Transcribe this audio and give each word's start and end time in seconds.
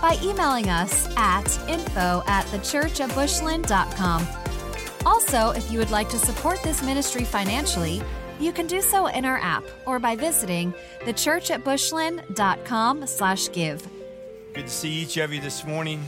by 0.00 0.18
emailing 0.22 0.68
us 0.68 1.08
at 1.16 1.46
info 1.68 2.22
at 2.26 2.44
thechurchatbushland.com. 2.46 4.26
Also, 5.06 5.50
if 5.50 5.70
you 5.70 5.78
would 5.78 5.90
like 5.90 6.08
to 6.10 6.18
support 6.18 6.62
this 6.62 6.82
ministry 6.82 7.24
financially, 7.24 8.02
you 8.38 8.52
can 8.52 8.66
do 8.66 8.80
so 8.80 9.06
in 9.06 9.24
our 9.24 9.38
app 9.38 9.64
or 9.86 9.98
by 9.98 10.16
visiting 10.16 10.72
thechurchatbushland.com 11.02 13.06
slash 13.06 13.52
give. 13.52 13.86
Good 14.54 14.66
to 14.66 14.72
see 14.72 14.90
each 14.90 15.16
of 15.16 15.32
you 15.32 15.40
this 15.40 15.64
morning. 15.64 16.04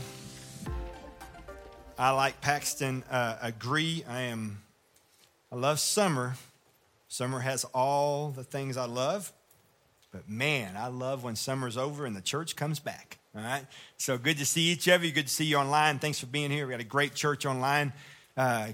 I, 1.97 2.11
like 2.11 2.41
Paxton, 2.41 3.03
uh, 3.09 3.37
agree. 3.41 4.03
I 4.07 4.21
am, 4.21 4.61
I 5.51 5.55
love 5.55 5.79
summer. 5.79 6.35
Summer 7.07 7.41
has 7.41 7.63
all 7.65 8.29
the 8.29 8.43
things 8.43 8.75
I 8.75 8.85
love, 8.85 9.31
but 10.11 10.27
man, 10.27 10.75
I 10.75 10.87
love 10.87 11.23
when 11.23 11.35
summer's 11.35 11.77
over 11.77 12.07
and 12.07 12.15
the 12.15 12.21
church 12.21 12.55
comes 12.55 12.79
back. 12.79 13.19
All 13.35 13.41
right. 13.41 13.65
So 13.97 14.19
good 14.19 14.37
to 14.37 14.45
see 14.45 14.69
each 14.71 14.87
of 14.87 15.03
you. 15.03 15.11
Good 15.11 15.25
to 15.25 15.33
see 15.33 15.45
you 15.45 15.57
online. 15.57 15.97
Thanks 15.97 16.19
for 16.19 16.27
being 16.27 16.51
here. 16.51 16.67
We 16.67 16.71
got 16.71 16.81
a 16.81 16.83
great 16.83 17.15
church 17.15 17.47
online. 17.47 17.91
Uh, 18.37 18.67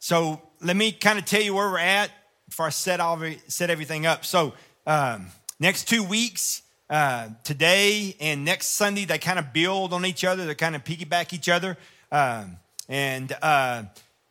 so 0.00 0.42
let 0.60 0.76
me 0.76 0.92
kind 0.92 1.18
of 1.18 1.24
tell 1.24 1.40
you 1.40 1.54
where 1.54 1.70
we're 1.70 1.78
at 1.78 2.10
before 2.46 2.66
I 2.66 2.70
set 2.70 3.00
all 3.00 3.18
set 3.48 3.70
everything 3.70 4.04
up. 4.04 4.26
So 4.26 4.52
um, 4.86 5.28
next 5.58 5.88
two 5.88 6.04
weeks, 6.04 6.60
uh, 6.90 7.30
today 7.42 8.14
and 8.20 8.44
next 8.44 8.72
Sunday, 8.72 9.06
they 9.06 9.16
kind 9.16 9.38
of 9.38 9.54
build 9.54 9.94
on 9.94 10.04
each 10.04 10.24
other. 10.24 10.44
They 10.44 10.54
kind 10.54 10.76
of 10.76 10.84
piggyback 10.84 11.32
each 11.32 11.48
other, 11.48 11.78
um, 12.10 12.58
and 12.90 13.34
uh, 13.40 13.84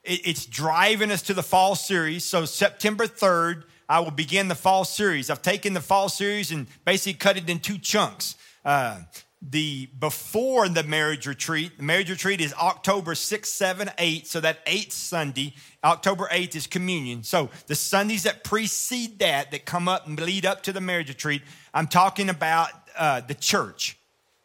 it, 0.04 0.28
it's 0.28 0.46
driving 0.46 1.10
us 1.10 1.24
to 1.24 1.34
the 1.34 1.42
fall 1.42 1.74
series. 1.74 2.24
So 2.24 2.46
September 2.46 3.08
third, 3.08 3.66
I 3.90 4.02
will 4.02 4.12
begin 4.12 4.48
the 4.48 4.54
fall 4.54 4.86
series. 4.86 5.32
I've 5.32 5.42
taken 5.42 5.74
the 5.74 5.82
fall 5.82 6.08
series 6.08 6.52
and 6.52 6.68
basically 6.86 7.18
cut 7.18 7.38
it 7.38 7.50
in 7.50 7.58
two 7.58 7.80
chunks. 7.80 8.36
Uh, 8.64 9.00
the 9.42 9.88
before 10.00 10.70
the 10.70 10.84
marriage 10.84 11.26
retreat. 11.26 11.78
The 11.78 11.84
marriage 11.84 12.10
retreat 12.10 12.42
is 12.42 12.54
October 12.54 13.16
6, 13.16 13.50
7, 13.50 13.90
8. 13.98 14.28
So 14.28 14.40
that 14.40 14.60
eighth 14.68 14.94
Sunday, 14.94 15.56
October 15.84 16.28
8th 16.32 16.56
is 16.56 16.68
communion. 16.68 17.24
So 17.24 17.50
the 17.68 17.76
Sundays 17.76 18.24
that 18.24 18.44
precede 18.44 19.20
that, 19.20 19.52
that 19.52 19.66
come 19.66 19.88
up 19.88 20.08
and 20.08 20.20
lead 20.20 20.46
up 20.46 20.62
to 20.64 20.74
the 20.74 20.82
marriage 20.82 21.10
retreat, 21.10 21.42
I'm 21.74 21.88
talking 21.88 22.30
about 22.30 22.70
uh, 22.96 23.22
the 23.22 23.34
church. 23.34 23.98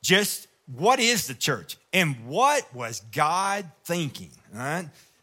Just 0.02 0.48
what 0.66 0.98
is 0.98 1.26
the 1.26 1.34
church? 1.34 1.76
And 1.92 2.26
what 2.26 2.72
was 2.74 3.00
God 3.12 3.70
thinking? 3.84 4.30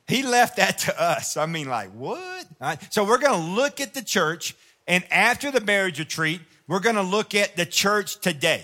He 0.08 0.22
left 0.22 0.58
that 0.58 0.78
to 0.80 1.02
us. 1.02 1.36
I 1.38 1.46
mean, 1.48 1.68
like, 1.68 1.92
what? 1.92 2.46
So 2.92 3.04
we're 3.06 3.18
going 3.18 3.40
to 3.40 3.56
look 3.56 3.82
at 3.82 3.94
the 3.94 4.04
church. 4.04 4.56
And 4.88 5.04
after 5.12 5.50
the 5.50 5.62
marriage 5.62 6.00
retreat, 6.00 6.42
we're 6.68 6.80
going 6.80 6.96
to 6.96 7.02
look 7.02 7.34
at 7.34 7.56
the 7.56 7.66
church 7.66 8.20
today 8.20 8.64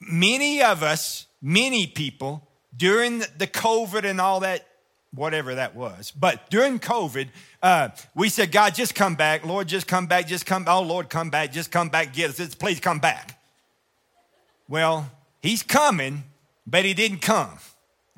many 0.00 0.62
of 0.62 0.82
us, 0.82 1.26
many 1.40 1.86
people, 1.86 2.48
during 2.76 3.20
the 3.20 3.46
COVID 3.46 4.04
and 4.04 4.20
all 4.20 4.40
that, 4.40 4.66
whatever 5.14 5.54
that 5.54 5.74
was, 5.74 6.10
but 6.10 6.50
during 6.50 6.78
COVID, 6.78 7.28
uh, 7.62 7.88
we 8.14 8.28
said, 8.28 8.52
God, 8.52 8.74
just 8.74 8.94
come 8.94 9.14
back. 9.14 9.44
Lord, 9.46 9.68
just 9.68 9.86
come 9.86 10.06
back. 10.06 10.26
Just 10.26 10.46
come. 10.46 10.64
Oh, 10.68 10.82
Lord, 10.82 11.08
come 11.08 11.30
back. 11.30 11.52
Just 11.52 11.70
come 11.70 11.88
back. 11.88 12.12
Get 12.12 12.38
us. 12.38 12.54
Please 12.54 12.80
come 12.80 12.98
back. 12.98 13.40
Well, 14.68 15.10
he's 15.40 15.62
coming, 15.62 16.24
but 16.66 16.84
he 16.84 16.92
didn't 16.92 17.20
come. 17.22 17.58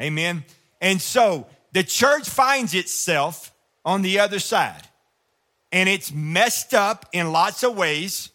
Amen. 0.01 0.45
And 0.81 1.01
so 1.01 1.47
the 1.73 1.83
church 1.85 2.29
finds 2.29 2.75
itself 2.75 3.53
on 3.85 4.03
the 4.03 4.19
other 4.19 4.39
side, 4.39 4.83
and 5.73 5.89
it's 5.89 6.13
messed 6.13 6.75
up 6.75 7.07
in 7.13 7.33
lots 7.33 7.63
of 7.63 7.77
ways. 7.77 8.31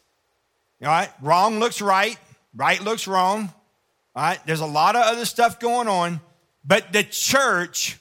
All 0.81 0.87
right, 0.87 1.09
wrong 1.21 1.59
looks 1.59 1.81
right, 1.81 2.17
Right 2.55 2.81
looks 2.81 3.07
wrong. 3.07 3.53
All 4.15 4.23
right. 4.23 4.39
There's 4.45 4.59
a 4.59 4.65
lot 4.65 4.95
of 4.95 5.03
other 5.03 5.25
stuff 5.25 5.59
going 5.59 5.87
on, 5.87 6.21
but 6.63 6.93
the 6.93 7.03
church 7.03 7.97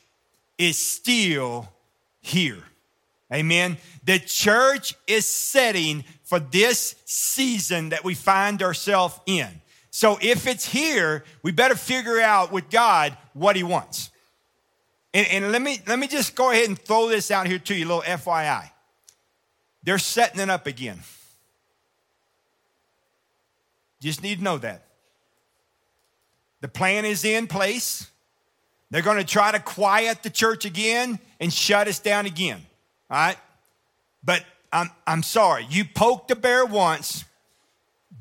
is 0.58 0.78
still 0.78 1.68
here. 2.20 2.62
Amen. 3.32 3.78
The 4.04 4.18
church 4.18 4.94
is 5.06 5.26
setting 5.26 6.04
for 6.24 6.38
this 6.38 6.94
season 7.06 7.90
that 7.90 8.04
we 8.04 8.14
find 8.14 8.62
ourselves 8.62 9.18
in. 9.26 9.48
So 9.90 10.18
if 10.20 10.46
it's 10.46 10.66
here, 10.66 11.24
we 11.42 11.52
better 11.52 11.74
figure 11.74 12.20
out 12.20 12.52
with 12.52 12.70
God 12.70 13.16
what 13.32 13.56
he 13.56 13.62
wants. 13.62 14.10
And, 15.14 15.26
and, 15.28 15.52
let 15.52 15.60
me 15.60 15.78
let 15.86 15.98
me 15.98 16.06
just 16.06 16.34
go 16.34 16.50
ahead 16.50 16.68
and 16.68 16.78
throw 16.78 17.08
this 17.08 17.30
out 17.30 17.46
here 17.46 17.58
to 17.58 17.74
you, 17.74 17.84
little 17.84 18.02
FYI. 18.02 18.70
They're 19.82 19.98
setting 19.98 20.40
it 20.40 20.48
up 20.48 20.66
again. 20.66 21.00
Just 24.02 24.20
need 24.20 24.38
to 24.38 24.44
know 24.44 24.58
that. 24.58 24.82
The 26.60 26.66
plan 26.66 27.04
is 27.04 27.24
in 27.24 27.46
place. 27.46 28.10
They're 28.90 29.00
going 29.00 29.18
to 29.18 29.24
try 29.24 29.52
to 29.52 29.60
quiet 29.60 30.24
the 30.24 30.30
church 30.30 30.64
again 30.64 31.20
and 31.38 31.52
shut 31.52 31.86
us 31.86 32.00
down 32.00 32.26
again. 32.26 32.60
All 33.08 33.16
right? 33.16 33.36
But 34.24 34.44
I'm, 34.72 34.90
I'm 35.06 35.22
sorry. 35.22 35.66
You 35.70 35.84
poked 35.84 36.28
the 36.28 36.36
bear 36.36 36.66
once. 36.66 37.24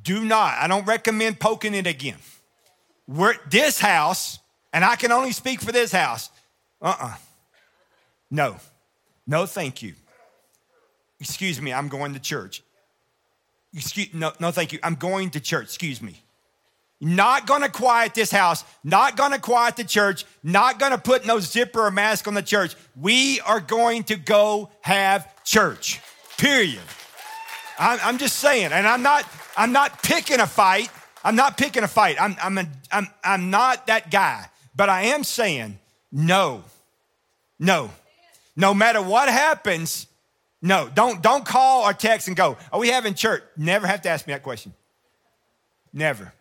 Do 0.03 0.23
not. 0.23 0.57
I 0.59 0.67
don't 0.67 0.85
recommend 0.85 1.39
poking 1.39 1.73
it 1.73 1.87
again. 1.87 2.17
We're, 3.07 3.35
this 3.49 3.79
house, 3.79 4.37
and 4.71 4.85
I 4.85 4.95
can 4.95 5.11
only 5.11 5.31
speak 5.31 5.61
for 5.61 5.71
this 5.71 5.91
house. 5.91 6.29
Uh 6.79 6.89
uh-uh. 6.89 7.07
uh 7.07 7.15
No. 8.29 8.57
No, 9.25 9.47
thank 9.47 9.81
you. 9.81 9.95
Excuse 11.19 11.59
me, 11.59 11.73
I'm 11.73 11.87
going 11.87 12.13
to 12.13 12.19
church. 12.19 12.63
Excuse, 13.73 14.13
no, 14.13 14.31
no, 14.39 14.51
thank 14.51 14.73
you. 14.73 14.79
I'm 14.83 14.95
going 14.95 15.29
to 15.31 15.39
church. 15.39 15.65
Excuse 15.65 16.01
me. 16.01 16.21
Not 17.03 17.47
gonna 17.47 17.69
quiet 17.69 18.13
this 18.13 18.29
house, 18.29 18.63
not 18.83 19.17
gonna 19.17 19.39
quiet 19.39 19.75
the 19.75 19.83
church, 19.83 20.23
not 20.43 20.77
gonna 20.77 20.99
put 20.99 21.25
no 21.25 21.39
zipper 21.39 21.87
or 21.87 21.91
mask 21.91 22.27
on 22.27 22.35
the 22.35 22.43
church. 22.43 22.75
We 22.95 23.39
are 23.41 23.59
going 23.59 24.03
to 24.03 24.15
go 24.15 24.69
have 24.81 25.43
church. 25.43 25.99
Period. 26.37 26.79
I'm, 27.79 27.99
I'm 28.03 28.17
just 28.19 28.37
saying, 28.37 28.71
and 28.71 28.87
I'm 28.87 29.01
not, 29.01 29.25
I'm 29.57 29.71
not 29.71 30.03
picking 30.03 30.39
a 30.39 30.45
fight. 30.45 30.91
I'm 31.23 31.35
not 31.35 31.57
picking 31.57 31.83
a 31.83 31.87
fight. 31.87 32.21
I'm, 32.21 32.35
I'm, 32.41 32.57
a, 32.59 32.67
I'm, 32.91 33.07
I'm 33.23 33.49
not 33.49 33.87
that 33.87 34.11
guy. 34.11 34.47
But 34.75 34.89
I 34.89 35.03
am 35.05 35.23
saying, 35.23 35.79
no, 36.11 36.63
no. 37.57 37.89
No 38.55 38.73
matter 38.73 39.01
what 39.01 39.29
happens, 39.29 40.05
no, 40.61 40.89
don't, 40.93 41.21
don't 41.21 41.45
call 41.45 41.87
or 41.87 41.93
text 41.93 42.27
and 42.27 42.37
go, 42.37 42.57
Are 42.71 42.79
we 42.79 42.89
having 42.89 43.15
church? 43.15 43.43
Never 43.57 43.87
have 43.87 44.01
to 44.03 44.09
ask 44.09 44.27
me 44.27 44.33
that 44.33 44.43
question. 44.43 44.73
Never. 45.91 46.33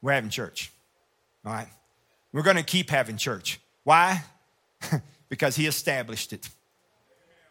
We're 0.00 0.12
having 0.12 0.30
church. 0.30 0.72
All 1.44 1.52
right? 1.52 1.68
We're 2.32 2.42
going 2.42 2.56
to 2.56 2.62
keep 2.62 2.90
having 2.90 3.16
church. 3.16 3.60
Why? 3.84 4.22
because 5.28 5.54
He 5.54 5.66
established 5.66 6.32
it. 6.32 6.48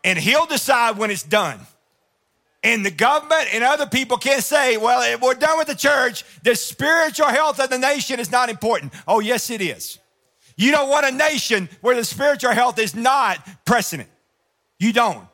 And 0.03 0.17
He'll 0.17 0.47
decide 0.47 0.97
when 0.97 1.11
it's 1.11 1.23
done. 1.23 1.59
And 2.63 2.85
the 2.85 2.91
government 2.91 3.47
and 3.53 3.63
other 3.63 3.85
people 3.85 4.17
can't 4.17 4.43
say, 4.43 4.75
well, 4.77 5.01
if 5.13 5.21
we're 5.21 5.33
done 5.35 5.57
with 5.57 5.67
the 5.67 5.75
church. 5.75 6.25
The 6.43 6.55
spiritual 6.55 7.27
health 7.27 7.59
of 7.59 7.69
the 7.69 7.77
nation 7.77 8.19
is 8.19 8.31
not 8.31 8.49
important. 8.49 8.93
Oh, 9.07 9.19
yes, 9.19 9.49
it 9.49 9.61
is. 9.61 9.97
You 10.57 10.71
don't 10.71 10.89
want 10.89 11.05
a 11.05 11.11
nation 11.11 11.69
where 11.79 11.95
the 11.95 12.03
spiritual 12.03 12.51
health 12.51 12.77
is 12.79 12.95
not 12.95 13.37
precedent. 13.65 14.09
You 14.77 14.91
don't. 14.91 15.25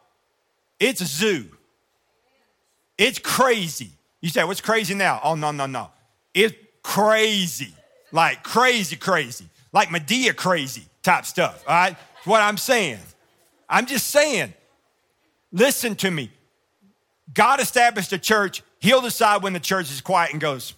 It's 0.80 1.02
a 1.02 1.06
zoo. 1.06 1.46
It's 2.98 3.20
crazy. 3.20 3.92
You 4.22 4.30
say, 4.30 4.44
what's 4.44 4.62
crazy 4.62 4.96
now? 4.96 5.20
Oh, 5.24 5.36
no, 5.36 5.52
no, 5.52 5.66
no. 5.66 5.90
It's 6.34 6.56
crazy. 6.84 7.74
Like 8.12 8.44
crazy, 8.44 8.96
crazy. 8.96 9.46
Like 9.74 9.90
Madea 9.90 10.36
crazy 10.36 10.84
type 11.04 11.26
stuff. 11.26 11.64
All 11.68 11.76
right? 11.76 11.98
That's 12.16 12.28
what 12.28 12.42
I'm 12.42 12.58
saying. 12.58 13.00
I'm 13.68 13.86
just 13.86 14.08
saying, 14.08 14.54
listen 15.52 15.96
to 15.98 16.12
me. 16.12 16.32
God 17.34 17.60
established 17.60 18.14
a 18.14 18.18
church. 18.18 18.64
He'll 18.80 19.02
decide 19.02 19.44
when 19.44 19.54
the 19.54 19.60
church 19.60 19.92
is 19.92 20.00
quiet 20.02 20.32
and 20.32 20.40
goes. 20.40 20.76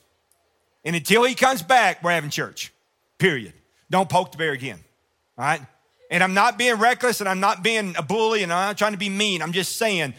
And 0.86 0.96
until 0.96 1.24
he 1.26 1.36
comes 1.36 1.62
back, 1.62 2.04
we're 2.04 2.12
having 2.12 2.30
church. 2.30 2.74
Period. 3.18 3.54
Don't 3.90 4.10
poke 4.10 4.32
the 4.32 4.38
bear 4.38 4.54
again. 4.54 4.80
All 5.38 5.46
right? 5.46 5.62
And 6.10 6.24
I'm 6.24 6.34
not 6.34 6.58
being 6.58 6.76
reckless 6.76 7.20
and 7.20 7.30
I'm 7.30 7.40
not 7.40 7.64
being 7.64 7.96
a 7.98 8.04
bully 8.04 8.44
and 8.44 8.54
I'm 8.54 8.70
not 8.70 8.78
trying 8.78 8.94
to 8.94 8.98
be 8.98 9.10
mean. 9.10 9.42
I'm 9.42 9.52
just 9.52 9.78
saying 9.78 10.14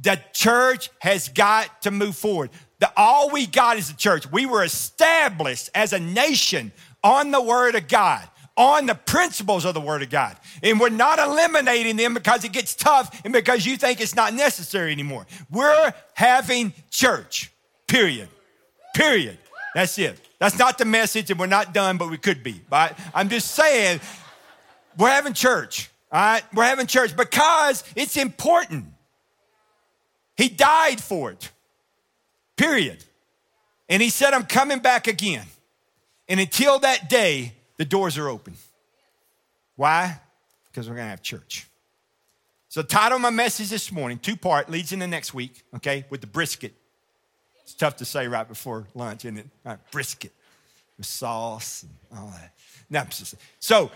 the 0.00 0.20
church 0.32 0.90
has 1.00 1.28
got 1.28 1.82
to 1.82 1.90
move 1.90 2.16
forward. 2.16 2.50
The, 2.80 2.90
all 2.96 3.30
we 3.30 3.46
got 3.46 3.76
is 3.76 3.88
the 3.88 3.96
church. 3.96 4.30
We 4.30 4.46
were 4.46 4.64
established 4.64 5.70
as 5.74 5.92
a 5.92 6.00
nation 6.00 6.72
on 7.02 7.30
the 7.30 7.40
word 7.40 7.74
of 7.74 7.88
God. 7.88 8.28
on 8.56 8.86
the 8.86 8.94
principles 8.94 9.64
of 9.64 9.74
the 9.74 9.80
Word 9.80 10.02
of 10.02 10.10
God. 10.10 10.36
And 10.62 10.78
we're 10.78 10.88
not 10.88 11.18
eliminating 11.18 11.96
them 11.96 12.14
because 12.14 12.44
it 12.44 12.52
gets 12.52 12.74
tough 12.74 13.20
and 13.24 13.32
because 13.32 13.66
you 13.66 13.76
think 13.76 14.00
it's 14.00 14.14
not 14.14 14.32
necessary 14.32 14.92
anymore. 14.92 15.26
We're 15.50 15.92
having 16.14 16.72
church, 16.90 17.52
period. 17.88 18.28
Period. 18.94 19.38
That's 19.74 19.98
it. 19.98 20.20
That's 20.38 20.58
not 20.58 20.78
the 20.78 20.84
message, 20.84 21.30
and 21.30 21.40
we're 21.40 21.46
not 21.46 21.74
done, 21.74 21.96
but 21.96 22.10
we 22.10 22.16
could 22.16 22.44
be. 22.44 22.60
But 22.70 22.96
I'm 23.12 23.28
just 23.28 23.52
saying, 23.52 24.00
we're 24.98 25.10
having 25.10 25.32
church. 25.34 25.90
All 26.12 26.20
right? 26.20 26.42
We're 26.54 26.64
having 26.64 26.86
church 26.86 27.16
because 27.16 27.84
it's 27.96 28.16
important. 28.16 28.86
He 30.36 30.48
died 30.48 31.00
for 31.00 31.30
it. 31.30 31.50
Period. 32.56 33.04
And 33.88 34.02
he 34.02 34.10
said, 34.10 34.32
I'm 34.32 34.44
coming 34.44 34.78
back 34.78 35.06
again. 35.06 35.46
And 36.28 36.40
until 36.40 36.78
that 36.80 37.08
day, 37.08 37.52
the 37.76 37.84
doors 37.84 38.16
are 38.16 38.28
open. 38.28 38.54
Why? 39.76 40.20
Because 40.70 40.88
we're 40.88 40.96
going 40.96 41.06
to 41.06 41.10
have 41.10 41.22
church. 41.22 41.66
So, 42.68 42.82
title 42.82 43.16
of 43.16 43.22
my 43.22 43.30
message 43.30 43.68
this 43.68 43.92
morning, 43.92 44.18
two 44.18 44.36
part, 44.36 44.68
leads 44.68 44.90
into 44.92 45.06
next 45.06 45.32
week, 45.32 45.62
okay, 45.76 46.04
with 46.10 46.20
the 46.20 46.26
brisket. 46.26 46.74
It's 47.62 47.74
tough 47.74 47.96
to 47.96 48.04
say 48.04 48.26
right 48.26 48.46
before 48.46 48.86
lunch, 48.94 49.24
isn't 49.24 49.38
it? 49.38 49.78
Brisket 49.92 50.32
with 50.96 51.06
sauce 51.06 51.84
and 51.84 52.18
all 52.18 52.28
that. 52.28 52.52
No, 52.90 53.04
so, 53.60 53.90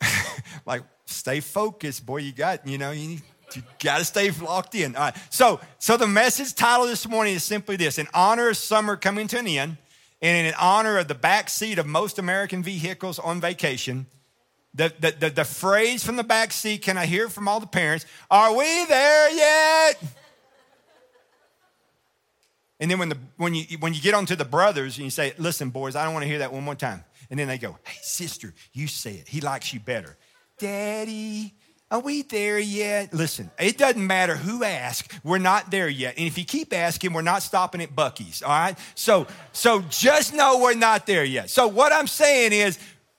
like, 0.66 0.82
stay 1.06 1.40
focused, 1.40 2.04
boy. 2.04 2.18
You 2.18 2.32
got, 2.32 2.66
you 2.66 2.78
know, 2.78 2.90
you, 2.90 3.18
you 3.54 3.62
got 3.82 3.98
to 3.98 4.04
stay 4.04 4.30
locked 4.30 4.74
in. 4.74 4.96
All 4.96 5.02
right. 5.02 5.16
So, 5.30 5.60
so 5.78 5.96
the 5.96 6.06
message 6.06 6.54
title 6.54 6.86
this 6.86 7.08
morning 7.08 7.34
is 7.34 7.44
simply 7.44 7.76
this: 7.76 7.98
In 7.98 8.08
honor 8.14 8.50
of 8.50 8.56
summer 8.56 8.96
coming 8.96 9.26
to 9.28 9.38
an 9.38 9.46
end, 9.46 9.76
and 10.20 10.46
in 10.46 10.54
honor 10.58 10.98
of 10.98 11.08
the 11.08 11.14
back 11.14 11.48
seat 11.48 11.78
of 11.78 11.86
most 11.86 12.18
American 12.18 12.62
vehicles 12.62 13.18
on 13.18 13.40
vacation, 13.40 14.06
the, 14.74 14.92
the, 15.00 15.10
the, 15.12 15.30
the 15.30 15.44
phrase 15.44 16.04
from 16.04 16.16
the 16.16 16.24
back 16.24 16.52
seat, 16.52 16.82
can 16.82 16.98
I 16.98 17.06
hear 17.06 17.28
from 17.28 17.48
all 17.48 17.60
the 17.60 17.66
parents? 17.66 18.06
Are 18.30 18.54
we 18.54 18.84
there 18.86 19.30
yet? 19.30 20.02
And 22.80 22.90
then 22.90 22.98
when, 22.98 23.08
the, 23.08 23.18
when, 23.36 23.54
you, 23.54 23.64
when 23.78 23.92
you 23.92 24.00
get 24.00 24.14
onto 24.14 24.36
the 24.36 24.44
brothers 24.44 24.96
and 24.98 25.04
you 25.04 25.10
say, 25.10 25.34
listen, 25.36 25.70
boys, 25.70 25.96
I 25.96 26.04
don't 26.04 26.12
want 26.12 26.22
to 26.22 26.28
hear 26.28 26.38
that 26.38 26.52
one 26.52 26.62
more 26.62 26.76
time. 26.76 27.02
And 27.30 27.38
then 27.38 27.48
they 27.48 27.58
go, 27.58 27.78
hey, 27.84 27.98
sister, 28.02 28.54
you 28.72 28.86
say 28.86 29.14
it. 29.14 29.28
He 29.28 29.40
likes 29.40 29.72
you 29.74 29.80
better. 29.80 30.16
Daddy, 30.58 31.54
are 31.90 32.00
we 32.00 32.22
there 32.22 32.58
yet? 32.58 33.14
Listen, 33.14 33.50
it 33.58 33.78
doesn't 33.78 34.06
matter 34.06 34.36
who 34.36 34.64
asks. 34.64 35.18
We're 35.24 35.38
not 35.38 35.70
there 35.70 35.88
yet. 35.88 36.18
And 36.18 36.26
if 36.26 36.36
you 36.36 36.44
keep 36.44 36.72
asking, 36.74 37.12
we're 37.12 37.22
not 37.22 37.42
stopping 37.42 37.80
at 37.80 37.94
Buc-ee's, 37.94 38.42
all 38.42 38.50
right? 38.50 38.78
So, 38.94 39.26
so 39.52 39.82
just 39.88 40.34
know 40.34 40.58
we're 40.58 40.74
not 40.74 41.06
there 41.06 41.24
yet. 41.24 41.50
So 41.50 41.66
what 41.68 41.92
I'm 41.92 42.06
saying 42.06 42.52
is, 42.52 42.78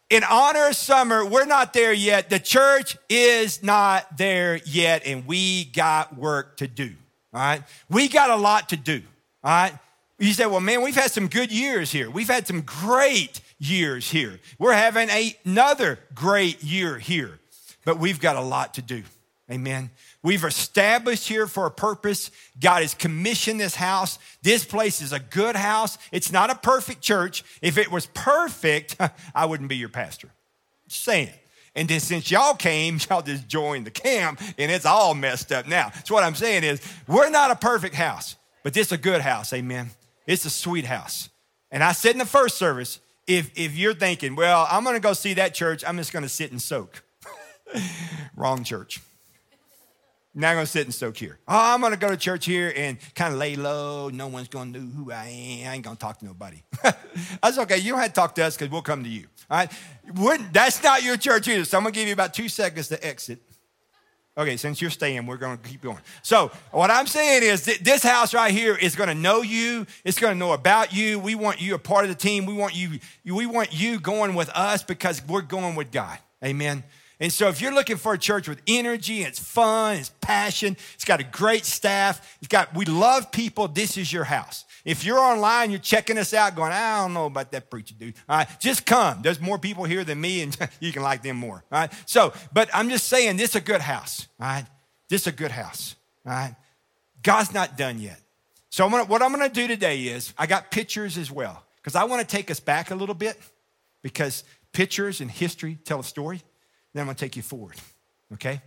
in 0.10 0.24
honor 0.24 0.70
of 0.70 0.76
summer, 0.76 1.24
we're 1.24 1.46
not 1.46 1.72
there 1.74 1.94
yet. 1.94 2.32
The 2.32 2.40
church 2.40 2.98
is 3.10 3.62
not 3.62 4.18
there 4.18 4.60
yet, 4.66 5.04
and 5.06 5.28
we 5.28 5.66
got 5.66 6.18
work 6.18 6.58
to 6.58 6.68
do, 6.68 6.94
all 7.32 7.40
right? 7.40 7.64
We 7.90 8.08
got 8.08 8.32
a 8.32 8.36
lot 8.36 8.70
to 8.70 8.78
do, 8.78 9.04
all 9.44 9.52
right? 9.52 9.74
You 10.18 10.34
say, 10.34 10.48
well, 10.48 10.60
man, 10.60 10.82
we've 10.82 10.96
had 10.96 11.12
some 11.12 11.28
good 11.28 11.52
years 11.52 11.92
here. 11.92 12.10
We've 12.10 12.28
had 12.28 12.46
some 12.48 12.62
great 12.62 13.40
years 13.60 14.10
here. 14.10 14.40
We're 14.58 14.74
having 14.74 15.10
another 15.46 16.00
great 16.16 16.64
year 16.64 16.98
here 16.98 17.40
but 17.90 18.00
we've 18.00 18.20
got 18.20 18.36
a 18.36 18.42
lot 18.42 18.76
to 18.76 18.84
do. 18.84 19.04
Amen. 19.50 19.90
We've 20.22 20.44
established 20.44 21.28
here 21.28 21.48
for 21.48 21.66
a 21.66 21.72
purpose. 21.72 22.30
God 22.60 22.84
has 22.84 22.94
commissioned 22.94 23.60
this 23.60 23.74
house. 23.74 24.20
This 24.44 24.64
place 24.64 25.02
is 25.02 25.12
a 25.12 25.20
good 25.20 25.56
house. 25.56 25.98
It's 26.12 26.32
not 26.32 26.52
a 26.52 26.56
perfect 26.56 27.02
church. 27.02 27.44
If 27.64 27.80
it 27.80 27.90
was 27.92 28.06
perfect, 28.08 28.96
I 29.36 29.46
wouldn't 29.46 29.70
be 29.70 29.78
your 29.78 29.90
pastor. 29.90 30.30
Just 30.88 31.04
saying. 31.04 31.34
And 31.76 31.90
then 31.90 32.00
since 32.00 32.30
y'all 32.30 32.54
came, 32.54 33.00
y'all 33.10 33.24
just 33.24 33.48
joined 33.48 33.88
the 33.88 33.92
camp 33.92 34.40
and 34.60 34.72
it's 34.72 34.86
all 34.86 35.16
messed 35.16 35.52
up 35.52 35.68
now. 35.68 35.92
So 36.04 36.14
what 36.14 36.24
I'm 36.24 36.36
saying 36.36 36.64
is, 36.64 36.80
we're 37.08 37.32
not 37.32 37.50
a 37.50 37.56
perfect 37.56 37.96
house, 37.96 38.36
but 38.62 38.76
this 38.76 38.88
is 38.88 38.94
a 38.94 38.98
good 39.00 39.22
house. 39.22 39.52
Amen. 39.52 39.90
It's 40.28 40.46
a 40.46 40.52
sweet 40.52 40.86
house. 40.86 41.30
And 41.72 41.84
I 41.84 41.94
said 41.94 42.12
in 42.12 42.20
the 42.20 42.26
first 42.26 42.60
service, 42.60 43.00
if, 43.30 43.52
if 43.56 43.78
you're 43.78 43.94
thinking, 43.94 44.36
well, 44.36 44.68
I'm 44.70 44.84
going 44.84 44.96
to 44.96 45.00
go 45.00 45.14
see 45.14 45.36
that 45.36 45.54
church, 45.54 45.84
I'm 45.88 45.98
just 45.98 46.12
going 46.12 46.24
to 46.24 46.30
sit 46.30 46.52
and 46.52 46.60
soak. 46.60 47.04
Wrong 48.36 48.64
church. 48.64 49.02
Now 50.34 50.50
I'm 50.50 50.56
going 50.56 50.66
to 50.66 50.72
sit 50.72 50.86
and 50.86 50.94
soak 50.94 51.16
here. 51.16 51.38
Oh, 51.48 51.74
I'm 51.74 51.80
going 51.80 51.94
to 51.94 52.00
go 52.00 52.10
to 52.10 52.18
church 52.18 52.46
here 52.46 52.74
and 52.76 52.98
kind 53.14 53.34
of 53.34 53.40
lay 53.40 53.56
low. 53.56 54.10
No 54.10 54.28
one's 54.28 54.48
going 54.48 54.74
to 54.74 54.80
know 54.80 54.86
who 54.86 55.12
I 55.12 55.26
am. 55.26 55.70
I 55.70 55.76
ain't 55.76 55.84
going 55.84 55.96
to 55.96 56.00
talk 56.00 56.20
to 56.20 56.26
nobody. 56.26 56.64
That's 57.44 57.60
okay. 57.60 57.78
You 57.78 57.92
don't 57.92 58.02
have 58.02 58.10
to 58.10 58.16
talk 58.16 58.34
to 58.36 58.44
us 58.44 58.58
because 58.58 58.72
we'll 58.72 58.82
come 58.82 59.04
to 59.04 59.10
you. 59.10 59.28
All 59.50 59.58
right? 59.58 59.72
Wouldn't, 60.16 60.52
that's 60.52 60.82
not 60.82 61.04
your 61.04 61.18
church 61.18 61.48
either. 61.48 61.66
So 61.66 61.78
I'm 61.78 61.84
going 61.84 61.94
to 61.94 62.00
give 62.00 62.08
you 62.08 62.14
about 62.14 62.34
two 62.34 62.50
seconds 62.50 62.88
to 62.88 63.06
exit. 63.06 63.42
Okay, 64.40 64.56
since 64.56 64.82
you're 64.82 64.90
staying, 64.90 65.26
we're 65.26 65.36
going 65.36 65.58
to 65.58 65.70
keep 65.70 65.82
going. 65.82 66.00
So, 66.22 66.50
what 66.72 66.90
I'm 66.90 67.08
saying 67.08 67.44
is 67.44 67.66
this 67.66 68.02
house 68.02 68.34
right 68.34 68.54
here 68.54 68.74
is 68.74 68.96
going 68.96 69.10
to 69.10 69.16
know 69.16 69.42
you. 69.42 69.86
It's 70.06 70.18
going 70.18 70.34
to 70.34 70.40
know 70.40 70.54
about 70.54 70.94
you. 70.94 71.20
We 71.20 71.36
want 71.36 71.60
you 71.60 71.76
a 71.76 71.78
part 71.78 72.06
of 72.06 72.10
the 72.10 72.16
team. 72.16 72.46
We 72.46 72.54
want 72.54 72.74
you 72.74 73.00
we 73.26 73.46
want 73.46 73.78
you 73.78 74.00
going 74.00 74.36
with 74.36 74.48
us 74.56 74.82
because 74.82 75.22
we're 75.28 75.42
going 75.42 75.76
with 75.76 75.92
God. 75.92 76.18
Amen. 76.42 76.86
And 77.20 77.34
so 77.34 77.50
if 77.50 77.60
you're 77.60 77.74
looking 77.74 77.98
for 77.98 78.14
a 78.14 78.18
church 78.18 78.48
with 78.48 78.62
energy, 78.66 79.24
it's 79.24 79.40
fun, 79.40 79.98
it's 79.98 80.12
passion, 80.22 80.78
it's 80.94 81.04
got 81.04 81.20
a 81.20 81.26
great 81.26 81.66
staff, 81.66 82.38
it's 82.40 82.48
got 82.48 82.74
we 82.74 82.86
love 82.86 83.34
people, 83.34 83.68
this 83.68 83.98
is 83.98 84.14
your 84.14 84.24
house. 84.24 84.64
If 84.86 85.04
you're 85.04 85.20
online, 85.20 85.72
you're 85.72 85.80
checking 85.80 86.18
us 86.18 86.34
out, 86.34 86.56
going, 86.56 86.72
I 86.72 87.02
don't 87.02 87.14
know 87.14 87.26
about 87.26 87.52
that 87.52 87.70
preacher 87.70 87.96
dude. 87.98 88.16
All 88.28 88.38
right, 88.38 88.48
just 88.60 88.86
come. 88.86 89.22
There's 89.22 89.40
more 89.40 89.58
people 89.58 89.84
here 89.84 90.04
than 90.04 90.20
me, 90.20 90.42
and 90.42 90.56
you 90.80 90.92
can 90.92 91.04
like 91.04 91.22
them 91.22 91.38
more. 91.38 91.64
All 91.72 91.80
right. 91.80 91.92
So, 92.06 92.34
but 92.54 92.70
I'm 92.74 92.90
just 92.90 93.08
saying, 93.08 93.38
this 93.38 93.52
is 93.52 93.56
a 93.58 93.62
good 93.62 93.82
house. 93.82 94.28
All 94.40 94.48
right. 94.48 94.66
This 95.10 95.22
is 95.22 95.28
a 95.28 95.32
good 95.32 95.52
house. 95.52 95.96
All 96.26 96.32
right. 96.32 96.56
God's 97.22 97.54
not 97.54 97.78
done 97.78 98.00
yet. 98.00 98.20
So 98.70 98.86
I'm 98.86 98.92
gonna, 98.92 99.06
what 99.06 99.22
I'm 99.22 99.34
going 99.34 99.48
to 99.48 99.54
do 99.54 99.68
today 99.68 100.04
is 100.04 100.34
I 100.38 100.46
got 100.46 100.72
pictures 100.72 101.18
as 101.18 101.32
well 101.32 101.64
because 101.78 101.96
I 101.96 102.04
want 102.06 102.28
to 102.28 102.36
take 102.36 102.52
us 102.52 102.60
back 102.60 102.92
a 102.92 102.96
little 102.96 103.16
bit 103.16 103.38
because 104.02 104.44
pictures 104.72 105.22
and 105.22 105.30
history 105.30 105.78
tell 105.84 106.00
a 106.00 106.04
story. 106.04 106.42
Then 106.94 107.02
I'm 107.02 107.08
going 107.08 107.16
to 107.16 107.20
take 107.20 107.36
you 107.36 107.42
forward, 107.42 107.76
okay? 108.34 108.62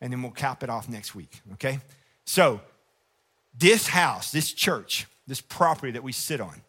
And 0.00 0.12
then 0.12 0.22
we'll 0.22 0.32
cap 0.32 0.62
it 0.62 0.70
off 0.70 0.88
next 0.88 1.14
week, 1.14 1.40
okay? 1.54 1.80
So, 2.24 2.60
this 3.56 3.88
house, 3.88 4.30
this 4.30 4.52
church, 4.52 5.06
this 5.30 5.40
property 5.40 5.92
that 5.92 6.02
we 6.02 6.12
sit 6.12 6.40
on, 6.40 6.60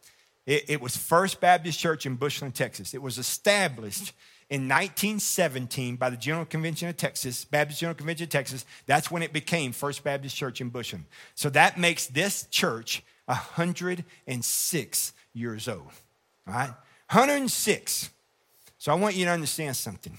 it, 0.45 0.65
it 0.69 0.81
was 0.81 0.95
First 0.95 1.41
Baptist 1.41 1.79
Church 1.79 2.05
in 2.05 2.15
Bushland, 2.15 2.55
Texas. 2.55 2.93
It 2.93 3.01
was 3.01 3.17
established 3.17 4.13
in 4.49 4.67
1917 4.67 5.95
by 5.95 6.09
the 6.09 6.17
General 6.17 6.45
Convention 6.45 6.89
of 6.89 6.97
Texas, 6.97 7.45
Baptist 7.45 7.79
General 7.79 7.95
Convention 7.95 8.25
of 8.25 8.29
Texas. 8.29 8.65
That's 8.85 9.09
when 9.09 9.23
it 9.23 9.33
became 9.33 9.71
First 9.71 10.03
Baptist 10.03 10.35
Church 10.35 10.61
in 10.61 10.69
Bushland. 10.69 11.05
So 11.35 11.49
that 11.51 11.77
makes 11.77 12.07
this 12.07 12.47
church 12.51 13.03
106 13.25 15.13
years 15.33 15.67
old. 15.67 15.79
All 16.47 16.53
right? 16.53 16.73
106. 17.11 18.09
So 18.77 18.91
I 18.91 18.95
want 18.95 19.15
you 19.15 19.25
to 19.25 19.31
understand 19.31 19.75
something 19.75 20.17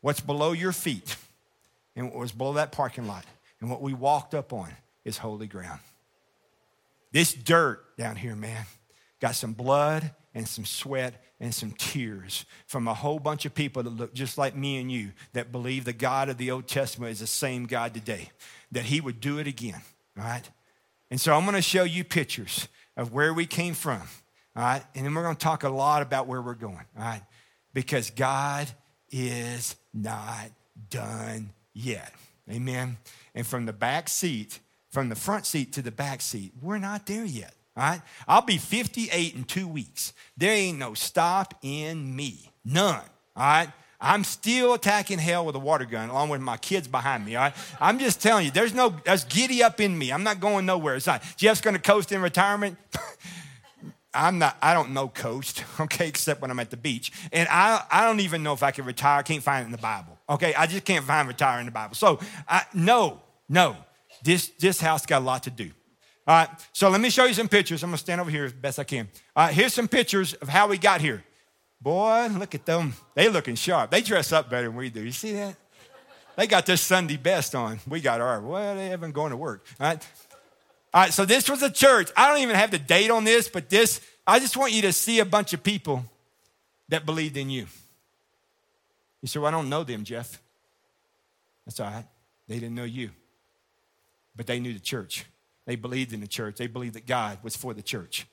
what's 0.00 0.20
below 0.20 0.52
your 0.52 0.72
feet 0.72 1.16
and 1.94 2.10
what 2.10 2.18
was 2.18 2.32
below 2.32 2.54
that 2.54 2.72
parking 2.72 3.06
lot 3.06 3.24
and 3.60 3.70
what 3.70 3.82
we 3.82 3.92
walked 3.92 4.34
up 4.34 4.52
on 4.52 4.70
is 5.04 5.18
holy 5.18 5.46
ground. 5.46 5.80
This 7.16 7.32
dirt 7.32 7.96
down 7.96 8.16
here, 8.16 8.36
man, 8.36 8.66
got 9.20 9.36
some 9.36 9.54
blood 9.54 10.10
and 10.34 10.46
some 10.46 10.66
sweat 10.66 11.24
and 11.40 11.54
some 11.54 11.70
tears 11.70 12.44
from 12.66 12.86
a 12.86 12.92
whole 12.92 13.18
bunch 13.18 13.46
of 13.46 13.54
people 13.54 13.82
that 13.84 13.88
look 13.88 14.12
just 14.12 14.36
like 14.36 14.54
me 14.54 14.78
and 14.82 14.92
you 14.92 15.12
that 15.32 15.50
believe 15.50 15.86
the 15.86 15.94
God 15.94 16.28
of 16.28 16.36
the 16.36 16.50
Old 16.50 16.68
Testament 16.68 17.12
is 17.12 17.20
the 17.20 17.26
same 17.26 17.64
God 17.64 17.94
today, 17.94 18.28
that 18.70 18.84
He 18.84 19.00
would 19.00 19.18
do 19.18 19.38
it 19.38 19.46
again, 19.46 19.80
all 20.18 20.24
right? 20.24 20.42
And 21.10 21.18
so 21.18 21.32
I'm 21.32 21.44
to 21.54 21.62
show 21.62 21.84
you 21.84 22.04
pictures 22.04 22.68
of 22.98 23.14
where 23.14 23.32
we 23.32 23.46
came 23.46 23.72
from, 23.72 24.02
all 24.54 24.62
right? 24.62 24.82
And 24.94 25.06
then 25.06 25.14
we're 25.14 25.22
to 25.36 25.42
talk 25.42 25.64
a 25.64 25.70
lot 25.70 26.02
about 26.02 26.26
where 26.26 26.42
we're 26.42 26.52
going, 26.52 26.84
all 26.98 27.02
right? 27.02 27.22
Because 27.72 28.10
God 28.10 28.68
is 29.10 29.74
not 29.94 30.50
done 30.90 31.54
yet. 31.72 32.12
Amen. 32.50 32.98
And 33.34 33.46
from 33.46 33.64
the 33.64 33.72
back 33.72 34.10
seat, 34.10 34.60
from 34.96 35.10
the 35.10 35.14
front 35.14 35.44
seat 35.44 35.74
to 35.74 35.82
the 35.82 35.90
back 35.90 36.22
seat, 36.22 36.54
we're 36.62 36.78
not 36.78 37.04
there 37.04 37.26
yet. 37.26 37.52
All 37.76 37.82
right. 37.82 38.00
I'll 38.26 38.40
be 38.40 38.56
58 38.56 39.34
in 39.34 39.44
two 39.44 39.68
weeks. 39.68 40.14
There 40.38 40.50
ain't 40.50 40.78
no 40.78 40.94
stop 40.94 41.52
in 41.60 42.16
me. 42.16 42.50
None. 42.64 43.02
All 43.36 43.42
right. 43.42 43.68
I'm 44.00 44.24
still 44.24 44.72
attacking 44.72 45.18
hell 45.18 45.44
with 45.44 45.54
a 45.54 45.58
water 45.58 45.84
gun 45.84 46.08
along 46.08 46.30
with 46.30 46.40
my 46.40 46.56
kids 46.56 46.88
behind 46.88 47.26
me. 47.26 47.36
All 47.36 47.42
right. 47.42 47.54
I'm 47.78 47.98
just 47.98 48.22
telling 48.22 48.46
you, 48.46 48.50
there's 48.50 48.72
no, 48.72 48.96
there's 49.04 49.24
giddy 49.24 49.62
up 49.62 49.82
in 49.82 49.98
me. 49.98 50.14
I'm 50.14 50.22
not 50.22 50.40
going 50.40 50.64
nowhere. 50.64 50.94
It's 50.94 51.06
not, 51.06 51.22
Jeff's 51.36 51.60
going 51.60 51.76
to 51.76 51.82
coast 51.82 52.10
in 52.10 52.22
retirement. 52.22 52.78
I'm 54.14 54.38
not, 54.38 54.56
I 54.62 54.72
don't 54.72 54.92
know 54.92 55.08
coast, 55.08 55.62
okay, 55.80 56.08
except 56.08 56.40
when 56.40 56.50
I'm 56.50 56.58
at 56.58 56.70
the 56.70 56.78
beach. 56.78 57.12
And 57.34 57.46
I, 57.50 57.84
I 57.90 58.06
don't 58.06 58.20
even 58.20 58.42
know 58.42 58.54
if 58.54 58.62
I 58.62 58.70
can 58.70 58.86
retire. 58.86 59.18
I 59.18 59.22
can't 59.24 59.42
find 59.42 59.64
it 59.64 59.66
in 59.66 59.72
the 59.72 59.76
Bible, 59.76 60.16
okay? 60.30 60.54
I 60.54 60.66
just 60.66 60.86
can't 60.86 61.04
find 61.04 61.28
retire 61.28 61.60
in 61.60 61.66
the 61.66 61.72
Bible. 61.72 61.96
So, 61.96 62.18
I, 62.48 62.62
no, 62.72 63.20
no, 63.46 63.76
this, 64.22 64.48
this 64.58 64.80
house 64.80 65.06
got 65.06 65.22
a 65.22 65.24
lot 65.24 65.42
to 65.44 65.50
do. 65.50 65.70
All 66.26 66.34
right, 66.34 66.48
so 66.72 66.88
let 66.88 67.00
me 67.00 67.10
show 67.10 67.24
you 67.24 67.34
some 67.34 67.48
pictures. 67.48 67.82
I'm 67.82 67.90
gonna 67.90 67.98
stand 67.98 68.20
over 68.20 68.30
here 68.30 68.44
as 68.44 68.52
best 68.52 68.78
I 68.78 68.84
can. 68.84 69.08
All 69.34 69.46
right, 69.46 69.54
here's 69.54 69.74
some 69.74 69.86
pictures 69.86 70.34
of 70.34 70.48
how 70.48 70.66
we 70.66 70.76
got 70.76 71.00
here. 71.00 71.24
Boy, 71.80 72.28
look 72.28 72.54
at 72.54 72.66
them. 72.66 72.94
They 73.14 73.28
looking 73.28 73.54
sharp. 73.54 73.90
They 73.90 74.00
dress 74.00 74.32
up 74.32 74.50
better 74.50 74.66
than 74.66 74.76
we 74.76 74.90
do. 74.90 75.04
You 75.04 75.12
see 75.12 75.32
that? 75.34 75.56
They 76.36 76.46
got 76.46 76.66
their 76.66 76.76
Sunday 76.76 77.16
best 77.16 77.54
on. 77.54 77.80
We 77.86 78.00
got 78.00 78.20
our, 78.20 78.40
well, 78.40 78.74
they 78.74 78.88
haven't 78.88 79.12
going 79.12 79.30
to 79.30 79.36
work. 79.36 79.64
All 79.80 79.88
right. 79.88 80.08
All 80.92 81.02
right, 81.02 81.12
so 81.12 81.24
this 81.24 81.48
was 81.48 81.62
a 81.62 81.70
church. 81.70 82.10
I 82.16 82.28
don't 82.28 82.40
even 82.40 82.56
have 82.56 82.70
the 82.70 82.78
date 82.78 83.10
on 83.10 83.24
this, 83.24 83.48
but 83.48 83.68
this, 83.68 84.00
I 84.26 84.38
just 84.38 84.56
want 84.56 84.72
you 84.72 84.82
to 84.82 84.92
see 84.92 85.18
a 85.18 85.24
bunch 85.24 85.52
of 85.52 85.62
people 85.62 86.04
that 86.88 87.04
believed 87.04 87.36
in 87.36 87.50
you. 87.50 87.66
You 89.20 89.28
say, 89.28 89.38
well, 89.38 89.48
I 89.48 89.50
don't 89.50 89.68
know 89.68 89.84
them, 89.84 90.04
Jeff. 90.04 90.40
That's 91.64 91.80
all 91.80 91.90
right. 91.90 92.04
They 92.48 92.54
didn't 92.54 92.74
know 92.74 92.84
you, 92.84 93.10
but 94.36 94.46
they 94.46 94.60
knew 94.60 94.72
the 94.72 94.80
church. 94.80 95.24
They 95.66 95.76
believed 95.76 96.12
in 96.12 96.20
the 96.20 96.26
church. 96.26 96.56
They 96.56 96.66
believed 96.66 96.94
that 96.94 97.06
God 97.06 97.38
was 97.42 97.56
for 97.56 97.74
the 97.74 97.82
church. 97.82 98.26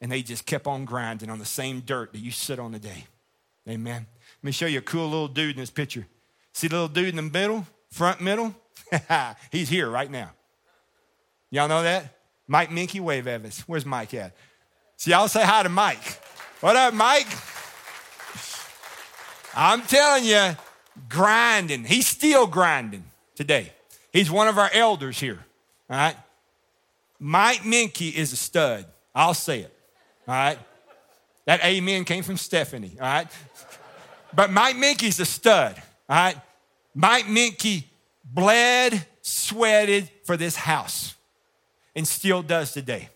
And 0.00 0.12
they 0.12 0.22
just 0.22 0.44
kept 0.44 0.66
on 0.66 0.84
grinding 0.84 1.30
on 1.30 1.38
the 1.38 1.46
same 1.46 1.80
dirt 1.80 2.12
that 2.12 2.18
you 2.18 2.30
sit 2.30 2.58
on 2.58 2.72
today. 2.72 3.04
Amen. 3.68 4.06
Let 4.38 4.44
me 4.44 4.52
show 4.52 4.66
you 4.66 4.78
a 4.78 4.82
cool 4.82 5.04
little 5.04 5.28
dude 5.28 5.56
in 5.56 5.60
this 5.60 5.70
picture. 5.70 6.06
See 6.52 6.68
the 6.68 6.74
little 6.74 6.88
dude 6.88 7.08
in 7.08 7.16
the 7.16 7.22
middle, 7.22 7.66
front 7.90 8.20
middle? 8.20 8.54
He's 9.50 9.68
here 9.68 9.88
right 9.88 10.10
now. 10.10 10.32
Y'all 11.50 11.68
know 11.68 11.82
that? 11.82 12.16
Mike 12.46 12.70
Minky, 12.70 13.00
wave 13.00 13.26
us. 13.26 13.60
Where's 13.60 13.86
Mike 13.86 14.14
at? 14.14 14.36
See, 14.96 15.10
y'all 15.10 15.28
say 15.28 15.44
hi 15.44 15.62
to 15.62 15.68
Mike. 15.68 16.20
What 16.60 16.76
up, 16.76 16.94
Mike? 16.94 17.26
I'm 19.54 19.82
telling 19.82 20.24
you, 20.24 20.56
grinding. 21.08 21.84
He's 21.84 22.06
still 22.06 22.46
grinding 22.46 23.04
today. 23.34 23.72
He's 24.16 24.30
one 24.30 24.48
of 24.48 24.56
our 24.56 24.70
elders 24.72 25.20
here. 25.20 25.44
All 25.90 25.96
right. 25.96 26.16
Mike 27.18 27.66
Minky 27.66 28.08
is 28.08 28.32
a 28.32 28.36
stud. 28.36 28.86
I'll 29.14 29.34
say 29.34 29.60
it. 29.60 29.78
All 30.26 30.34
right. 30.34 30.58
That 31.44 31.62
amen 31.62 32.06
came 32.06 32.22
from 32.22 32.38
Stephanie. 32.38 32.92
All 32.98 33.06
right. 33.06 33.28
But 34.34 34.50
Mike 34.50 34.76
Minky's 34.76 35.20
a 35.20 35.26
stud. 35.26 35.76
All 36.08 36.16
right. 36.16 36.36
Mike 36.94 37.28
Minky 37.28 37.90
bled, 38.24 39.04
sweated 39.20 40.10
for 40.24 40.38
this 40.38 40.56
house 40.56 41.14
and 41.94 42.08
still 42.08 42.42
does 42.42 42.72
today 42.72 43.10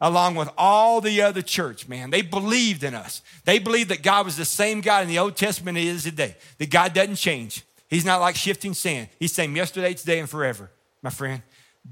along 0.00 0.36
with 0.36 0.48
all 0.56 1.02
the 1.02 1.20
other 1.20 1.42
church, 1.42 1.86
man. 1.86 2.08
They 2.08 2.22
believed 2.22 2.82
in 2.82 2.94
us. 2.94 3.20
They 3.44 3.58
believed 3.58 3.90
that 3.90 4.02
God 4.02 4.24
was 4.24 4.38
the 4.38 4.46
same 4.46 4.80
God 4.80 5.02
in 5.02 5.08
the 5.08 5.18
Old 5.18 5.36
Testament 5.36 5.76
he 5.76 5.88
is 5.88 6.04
today, 6.04 6.34
that 6.56 6.70
God 6.70 6.94
doesn't 6.94 7.16
change. 7.16 7.62
He's 7.88 8.04
not 8.04 8.20
like 8.20 8.36
shifting 8.36 8.74
sand. 8.74 9.08
He's 9.18 9.32
same 9.32 9.54
yesterday, 9.54 9.94
today, 9.94 10.18
and 10.18 10.28
forever, 10.28 10.70
my 11.02 11.10
friend. 11.10 11.42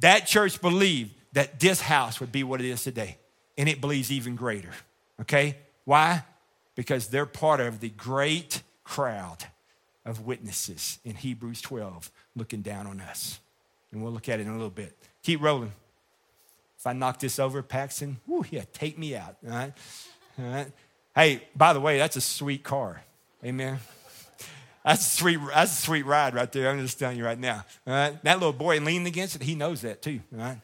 That 0.00 0.26
church 0.26 0.60
believed 0.60 1.14
that 1.32 1.60
this 1.60 1.80
house 1.80 2.20
would 2.20 2.32
be 2.32 2.42
what 2.42 2.60
it 2.60 2.66
is 2.66 2.82
today, 2.82 3.18
and 3.56 3.68
it 3.68 3.80
believes 3.80 4.10
even 4.10 4.36
greater. 4.36 4.72
Okay? 5.20 5.56
Why? 5.84 6.24
Because 6.74 7.08
they're 7.08 7.26
part 7.26 7.60
of 7.60 7.80
the 7.80 7.90
great 7.90 8.62
crowd 8.82 9.44
of 10.04 10.26
witnesses 10.26 10.98
in 11.04 11.14
Hebrews 11.14 11.60
12 11.60 12.10
looking 12.36 12.62
down 12.62 12.86
on 12.86 13.00
us. 13.00 13.40
And 13.92 14.02
we'll 14.02 14.12
look 14.12 14.28
at 14.28 14.40
it 14.40 14.42
in 14.42 14.48
a 14.48 14.54
little 14.54 14.70
bit. 14.70 14.96
Keep 15.22 15.42
rolling. 15.42 15.72
If 16.78 16.86
I 16.86 16.92
knock 16.92 17.20
this 17.20 17.38
over, 17.38 17.62
Paxton, 17.62 18.18
whoo, 18.26 18.44
yeah, 18.50 18.64
take 18.72 18.98
me 18.98 19.16
out. 19.16 19.36
All 19.46 19.54
right? 19.54 19.72
All 20.38 20.44
right. 20.44 20.72
Hey, 21.14 21.44
by 21.56 21.72
the 21.72 21.80
way, 21.80 21.96
that's 21.96 22.16
a 22.16 22.20
sweet 22.20 22.64
car. 22.64 23.02
Amen. 23.44 23.78
That's 24.85 25.07
a 25.07 25.11
sweet, 25.17 25.41
that's 25.53 25.79
a 25.79 25.83
sweet 25.83 26.05
ride 26.05 26.35
right 26.35 26.50
there. 26.50 26.71
I'm 26.71 26.79
just 26.81 26.99
telling 26.99 27.17
you 27.17 27.25
right 27.25 27.38
now. 27.38 27.64
All 27.87 27.95
right. 27.95 28.23
That 28.25 28.38
little 28.38 28.53
boy 28.53 28.81
leaning 28.81 29.07
against 29.07 29.37
it, 29.37 29.43
he 29.43 29.55
knows 29.55 29.81
that 29.81 30.03
too. 30.03 30.21
Right. 30.31 30.59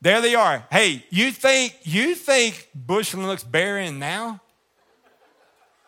There 0.00 0.20
they 0.20 0.34
are. 0.34 0.64
Hey, 0.70 1.04
you 1.10 1.30
think 1.32 1.76
you 1.82 2.14
think 2.14 2.68
Bushland 2.74 3.26
looks 3.26 3.44
barren 3.44 3.98
now? 3.98 4.40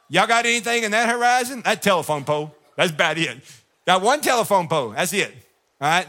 Y'all 0.09 0.27
got 0.27 0.45
anything 0.45 0.83
in 0.83 0.91
that 0.91 1.09
horizon? 1.09 1.63
That 1.65 1.83
telephone 1.83 2.25
pole. 2.25 2.55
That's 2.77 2.91
about 2.91 3.17
it. 3.17 3.39
Got 3.87 4.03
one 4.03 4.21
telephone 4.21 4.69
pole. 4.69 4.91
That's 4.91 5.13
it. 5.13 5.33
All 5.81 5.89
right. 5.89 6.07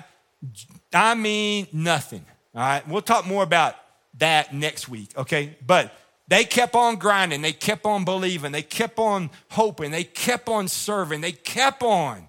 I 0.94 1.16
mean 1.16 1.68
nothing. 1.72 2.26
All 2.54 2.62
right, 2.62 2.88
we'll 2.88 3.02
talk 3.02 3.26
more 3.26 3.44
about 3.44 3.76
that 4.18 4.54
next 4.54 4.90
week, 4.90 5.10
okay? 5.18 5.56
But 5.66 5.94
they 6.28 6.44
kept 6.46 6.76
on 6.76 6.96
grinding, 6.96 7.42
they 7.42 7.54
kept 7.54 7.86
on 7.86 8.06
believing, 8.06 8.52
they 8.52 8.62
kept 8.62 9.00
on 9.00 9.30
hoping, 9.50 9.92
they 9.92 10.04
kept 10.04 10.48
on 10.48 10.68
serving, 10.68 11.22
they 11.22 11.32
kept 11.32 11.84
on. 11.84 12.28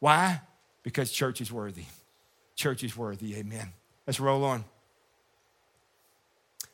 Why? 0.00 0.40
Because 0.82 1.10
church 1.12 1.40
is 1.40 1.52
worthy. 1.52 1.84
Church 2.54 2.82
is 2.82 2.96
worthy, 2.96 3.36
amen. 3.36 3.72
Let's 4.06 4.18
roll 4.18 4.44
on. 4.44 4.64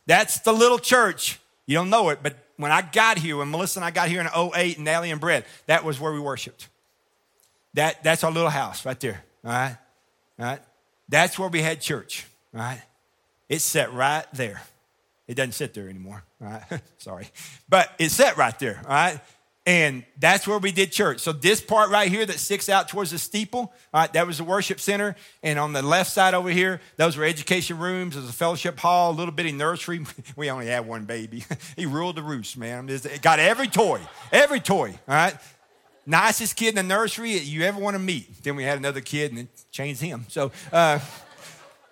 That's 0.07 0.40
the 0.40 0.52
little 0.52 0.78
church. 0.78 1.38
You 1.66 1.76
don't 1.76 1.90
know 1.90 2.09
it, 2.09 2.21
but 2.23 2.37
when 2.57 2.73
I 2.73 2.83
got 2.83 3.19
here, 3.19 3.37
when 3.37 3.50
Melissa 3.50 3.81
and 3.81 3.85
I 3.85 3.90
got 3.90 4.09
here 4.09 4.21
in 4.21 4.28
08 4.35 4.78
and 4.78 4.88
and 4.88 5.21
Brett, 5.21 5.47
that 5.66 5.85
was 5.85 6.00
where 6.00 6.12
we 6.12 6.21
worshiped. 6.21 6.69
That, 7.75 8.02
that's 8.02 8.25
our 8.25 8.31
little 8.31 8.50
house 8.50 8.85
right 8.85 8.99
there, 8.99 9.25
all 9.45 9.50
right? 9.50 9.76
All 10.38 10.45
right? 10.45 10.61
That's 11.09 11.38
where 11.38 11.49
we 11.49 11.62
had 11.62 11.81
church 11.81 12.26
right? 12.52 12.83
It's 13.49 13.64
set 13.64 13.92
right 13.92 14.26
there. 14.33 14.62
It 15.32 15.36
doesn't 15.36 15.52
sit 15.52 15.72
there 15.72 15.88
anymore, 15.88 16.22
right? 16.40 16.62
Sorry. 16.98 17.26
But 17.66 17.90
it's 17.98 18.12
set 18.12 18.36
right 18.36 18.58
there, 18.58 18.82
all 18.84 18.90
right? 18.90 19.18
And 19.64 20.04
that's 20.18 20.46
where 20.46 20.58
we 20.58 20.72
did 20.72 20.92
church. 20.92 21.20
So 21.20 21.32
this 21.32 21.58
part 21.62 21.88
right 21.88 22.10
here 22.10 22.26
that 22.26 22.38
sticks 22.38 22.68
out 22.68 22.88
towards 22.88 23.12
the 23.12 23.18
steeple, 23.18 23.60
all 23.60 23.72
right, 23.94 24.12
that 24.12 24.26
was 24.26 24.36
the 24.36 24.44
worship 24.44 24.78
center. 24.78 25.16
And 25.42 25.58
on 25.58 25.72
the 25.72 25.80
left 25.80 26.10
side 26.10 26.34
over 26.34 26.50
here, 26.50 26.82
those 26.98 27.16
were 27.16 27.24
education 27.24 27.78
rooms. 27.78 28.14
There's 28.14 28.28
a 28.28 28.32
fellowship 28.32 28.78
hall, 28.78 29.12
a 29.12 29.16
little 29.16 29.32
bitty 29.32 29.52
nursery. 29.52 30.04
We 30.36 30.50
only 30.50 30.66
had 30.66 30.86
one 30.86 31.06
baby. 31.06 31.46
he 31.76 31.86
ruled 31.86 32.16
the 32.16 32.22
roost, 32.22 32.58
man. 32.58 32.90
Got 33.22 33.38
every 33.38 33.68
toy, 33.68 34.00
every 34.30 34.60
toy, 34.60 34.90
all 35.08 35.14
right? 35.14 35.34
Nicest 36.04 36.56
kid 36.56 36.70
in 36.70 36.74
the 36.74 36.82
nursery 36.82 37.38
you 37.38 37.62
ever 37.62 37.80
want 37.80 37.94
to 37.94 38.00
meet. 38.00 38.42
Then 38.44 38.56
we 38.56 38.64
had 38.64 38.76
another 38.76 39.00
kid 39.00 39.30
and 39.30 39.40
it 39.40 39.48
changed 39.70 40.02
him. 40.02 40.26
So, 40.28 40.52
uh, 40.70 40.98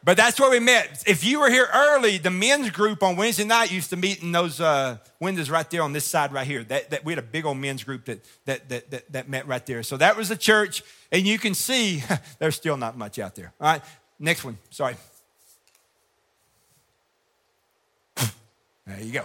but 0.03 0.17
that's 0.17 0.41
where 0.41 0.51
we 0.51 0.61
met. 0.61 1.03
If 1.07 1.25
you 1.25 1.41
were 1.41 1.51
here 1.51 1.69
early, 1.73 2.17
the 2.17 2.31
men's 2.31 2.71
group 2.71 3.03
on 3.03 3.17
Wednesday 3.17 3.45
night 3.45 3.71
used 3.71 3.91
to 3.91 3.97
meet 3.97 4.23
in 4.23 4.33
those 4.33 4.61
uh, 4.61 4.97
windows 5.21 5.51
right 5.51 5.69
there 5.69 5.83
on 5.83 5.93
this 5.93 6.07
side 6.07 6.33
right 6.33 6.47
here. 6.47 6.65
That, 6.65 6.91
that, 6.91 7.05
we 7.05 7.13
had 7.13 7.19
a 7.19 7.27
big 7.27 7.45
old 7.45 7.59
men's 7.59 7.85
group 7.85 8.07
that, 8.07 8.25
that, 8.47 8.69
that, 8.71 8.91
that, 8.91 9.13
that 9.13 9.29
met 9.29 9.47
right 9.47 9.65
there. 9.67 9.83
So 9.83 9.99
that 9.99 10.17
was 10.17 10.31
the 10.31 10.37
church. 10.37 10.83
And 11.13 11.27
you 11.27 11.39
can 11.39 11.55
see 11.55 12.03
there's 12.39 12.57
still 12.57 12.79
not 12.79 12.97
much 12.97 13.19
out 13.19 13.35
there. 13.35 13.53
All 13.61 13.73
right, 13.73 13.83
next 14.19 14.45
one. 14.45 14.59
Sorry. 14.71 14.97
There 18.87 19.01
you 19.01 19.13
go. 19.13 19.25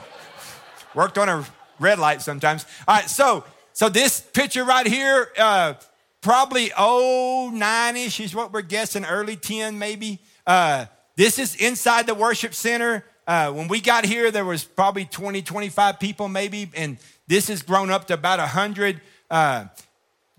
Worked 0.93 1.17
on 1.17 1.27
a 1.27 1.43
red 1.79 1.97
light 1.97 2.21
sometimes. 2.21 2.65
All 2.87 2.95
right, 2.95 3.09
so 3.09 3.43
so 3.73 3.89
this 3.89 4.21
picture 4.21 4.63
right 4.63 4.85
here, 4.85 5.29
uh, 5.39 5.73
probably 6.21 6.71
oh 6.77 7.49
nine 7.51 7.97
ish 7.97 8.19
is 8.19 8.35
what 8.35 8.53
we're 8.53 8.61
guessing, 8.61 9.05
early 9.05 9.35
10 9.35 9.79
maybe. 9.79 10.19
Uh, 10.45 10.85
this 11.15 11.39
is 11.39 11.55
inside 11.55 12.07
the 12.07 12.15
worship 12.15 12.53
center. 12.53 13.05
Uh, 13.27 13.51
when 13.51 13.67
we 13.67 13.81
got 13.81 14.05
here, 14.05 14.31
there 14.31 14.45
was 14.45 14.63
probably 14.63 15.05
20, 15.05 15.41
25 15.41 15.99
people 15.99 16.27
maybe, 16.27 16.69
and 16.75 16.97
this 17.27 17.47
has 17.47 17.63
grown 17.63 17.89
up 17.89 18.05
to 18.07 18.13
about 18.13 18.39
100. 18.39 19.01
Uh, 19.29 19.65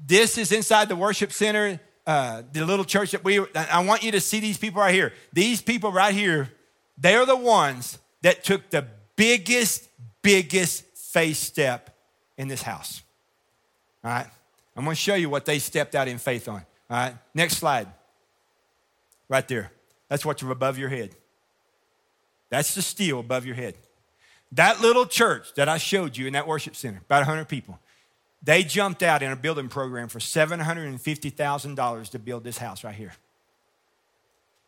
this 0.05 0.39
is 0.39 0.53
inside 0.53 0.89
the 0.89 0.97
worship 0.97 1.33
center, 1.33 1.81
uh, 2.07 2.43
the 2.53 2.65
little 2.65 2.85
church 2.85 3.11
that 3.11 3.25
we, 3.25 3.41
I 3.55 3.85
want 3.85 4.03
you 4.03 4.13
to 4.13 4.21
see 4.21 4.41
these 4.41 4.59
people 4.59 4.81
right 4.81 4.95
here. 4.95 5.13
These 5.33 5.63
people 5.63 5.91
right 5.91 6.15
here, 6.15 6.53
they 6.99 7.15
are 7.17 7.27
the 7.27 7.37
ones 7.37 7.99
that 8.23 8.45
took 8.45 8.71
the 8.71 8.87
biggest, 9.17 9.89
biggest 10.23 10.85
faith 10.95 11.39
step 11.39 11.97
in 12.37 12.49
this 12.49 12.63
house. 12.63 13.03
All 14.05 14.11
right? 14.11 14.27
I'm 14.77 14.85
going 14.85 14.95
to 14.95 15.01
show 15.01 15.15
you 15.15 15.31
what 15.31 15.47
they 15.47 15.59
stepped 15.59 15.95
out 15.95 16.07
in 16.07 16.19
faith 16.19 16.49
on. 16.49 16.65
All 16.91 16.97
right? 16.97 17.15
Next 17.35 17.57
slide. 17.57 17.89
Right 19.29 19.49
there. 19.49 19.73
That's 20.09 20.25
what's 20.25 20.43
above 20.43 20.79
your 20.79 20.89
head. 20.89 21.11
That's 22.49 22.75
the 22.75 22.83
steel 22.83 23.21
above 23.21 23.45
your 23.45 23.57
head. 23.57 23.75
That 24.53 24.81
little 24.81 25.07
church 25.07 25.55
that 25.55 25.69
I 25.69 25.79
showed 25.79 26.17
you 26.17 26.27
in 26.27 26.33
that 26.35 26.47
worship 26.47 26.77
center, 26.77 27.01
about 27.05 27.27
100 27.27 27.47
people, 27.47 27.81
they 28.43 28.63
jumped 28.63 29.03
out 29.03 29.23
in 29.23 29.33
a 29.33 29.37
building 29.37 29.69
program 29.69 30.09
for 30.09 30.21
$750,000 30.21 32.11
to 32.11 32.19
build 32.19 32.45
this 32.45 32.59
house 32.59 32.85
right 32.85 32.95
here. 32.95 33.15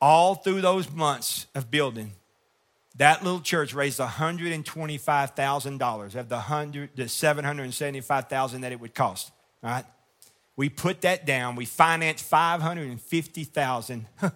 All 0.00 0.34
through 0.34 0.62
those 0.62 0.90
months 0.90 1.46
of 1.54 1.70
building, 1.70 2.12
that 2.96 3.22
little 3.22 3.40
church 3.40 3.74
raised 3.74 4.00
$125,000 4.00 6.14
of 6.16 6.28
the, 6.28 6.34
100, 6.34 6.90
the 6.96 7.08
775,000 7.08 8.60
that 8.62 8.72
it 8.72 8.80
would 8.80 8.94
cost. 8.94 9.30
All 9.62 9.70
right? 9.70 9.84
We 10.56 10.68
put 10.68 11.02
that 11.02 11.24
down. 11.24 11.54
We 11.54 11.64
financed 11.64 12.24
550000 12.24 14.06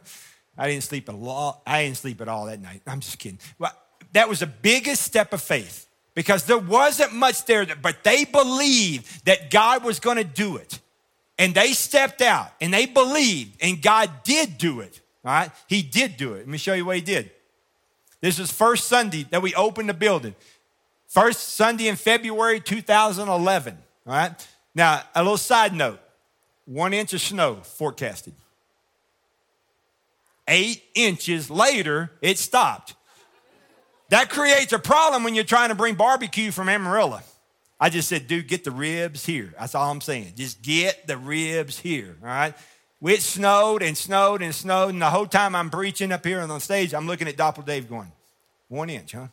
I 0.57 0.69
didn't 0.69 0.85
sleep 0.85 1.09
a 1.09 1.13
lot. 1.13 1.61
I 1.67 1.85
didn't 1.85 1.97
sleep 1.97 2.21
at 2.21 2.29
all 2.29 2.47
that 2.47 2.61
night. 2.61 2.83
I'm 2.87 3.01
just 3.01 3.19
kidding. 3.19 3.39
Well, 3.59 3.73
that 4.13 4.29
was 4.29 4.41
the 4.41 4.47
biggest 4.47 5.03
step 5.03 5.33
of 5.33 5.43
faith 5.43 5.87
because 6.15 6.45
there 6.45 6.59
wasn't 6.59 7.15
much 7.15 7.45
there, 7.47 7.67
but 7.81 8.05
they 8.05 8.25
believed 8.25 9.25
that 9.27 9.51
God 9.51 9.85
was 9.85 10.01
going 10.01 10.19
to 10.19 10.25
do 10.25 10.57
it. 10.57 10.79
And 11.39 11.55
they 11.55 11.73
stepped 11.73 12.21
out 12.21 12.53
and 12.61 12.73
they 12.73 12.87
believed, 12.87 13.57
and 13.63 13.81
God 13.81 14.11
did 14.23 14.59
do 14.59 14.81
it. 14.81 15.01
All 15.25 15.33
right? 15.33 15.51
He 15.67 15.83
did 15.83 16.17
do 16.17 16.35
it. 16.35 16.39
Let 16.39 16.49
me 16.49 16.59
show 16.59 16.75
you 16.75 16.85
what 16.85 16.97
he 16.97 17.03
did. 17.03 17.31
This 18.21 18.39
was 18.39 18.53
first 18.53 18.87
Sunday 18.87 19.27
that 19.31 19.43
we 19.43 19.55
opened 19.55 19.89
the 19.89 19.95
building. 19.95 20.35
First 21.09 21.55
Sunday 21.55 21.89
in 21.89 21.97
February 21.97 22.61
2011. 22.61 23.79
All 24.07 24.13
right. 24.13 24.49
Now, 24.75 25.03
a 25.15 25.23
little 25.23 25.37
side 25.37 25.75
note 25.75 26.01
one 26.65 26.93
inch 26.93 27.13
of 27.13 27.21
snow 27.21 27.57
forecasted. 27.57 28.35
Eight 30.49 30.83
inches 30.95 31.51
later, 31.51 32.13
it 32.21 32.39
stopped. 32.39 32.95
That 34.11 34.29
creates 34.29 34.73
a 34.73 34.79
problem 34.79 35.25
when 35.25 35.35
you're 35.35 35.45
trying 35.45 35.71
to 35.71 35.75
bring 35.75 35.95
barbecue 35.95 36.51
from 36.51 36.69
Amarillo. 36.69 37.21
I 37.81 37.89
just 37.89 38.09
said, 38.09 38.29
dude, 38.29 38.47
get 38.47 38.63
the 38.63 38.71
ribs 38.71 39.25
here. 39.25 39.55
That's 39.59 39.75
all 39.75 39.91
I'm 39.91 40.01
saying. 40.01 40.35
Just 40.37 40.63
get 40.63 41.07
the 41.07 41.17
ribs 41.17 41.79
here, 41.79 42.17
all 42.23 42.29
right? 42.29 42.55
It 43.03 43.23
snowed 43.23 43.83
and 43.83 43.99
snowed 43.99 44.43
and 44.43 44.55
snowed, 44.55 44.91
and 44.91 45.03
the 45.03 45.11
whole 45.11 45.27
time 45.27 45.57
I'm 45.57 45.71
preaching 45.71 46.13
up 46.13 46.25
here 46.25 46.41
on 46.41 46.49
the 46.49 46.61
stage, 46.61 46.95
I'm 46.95 47.07
looking 47.07 47.27
at 47.27 47.37
Doppler 47.37 47.67
Dave 47.67 47.89
going, 47.89 48.13
one 48.69 48.91
inch, 48.91 49.13
huh? 49.13 49.27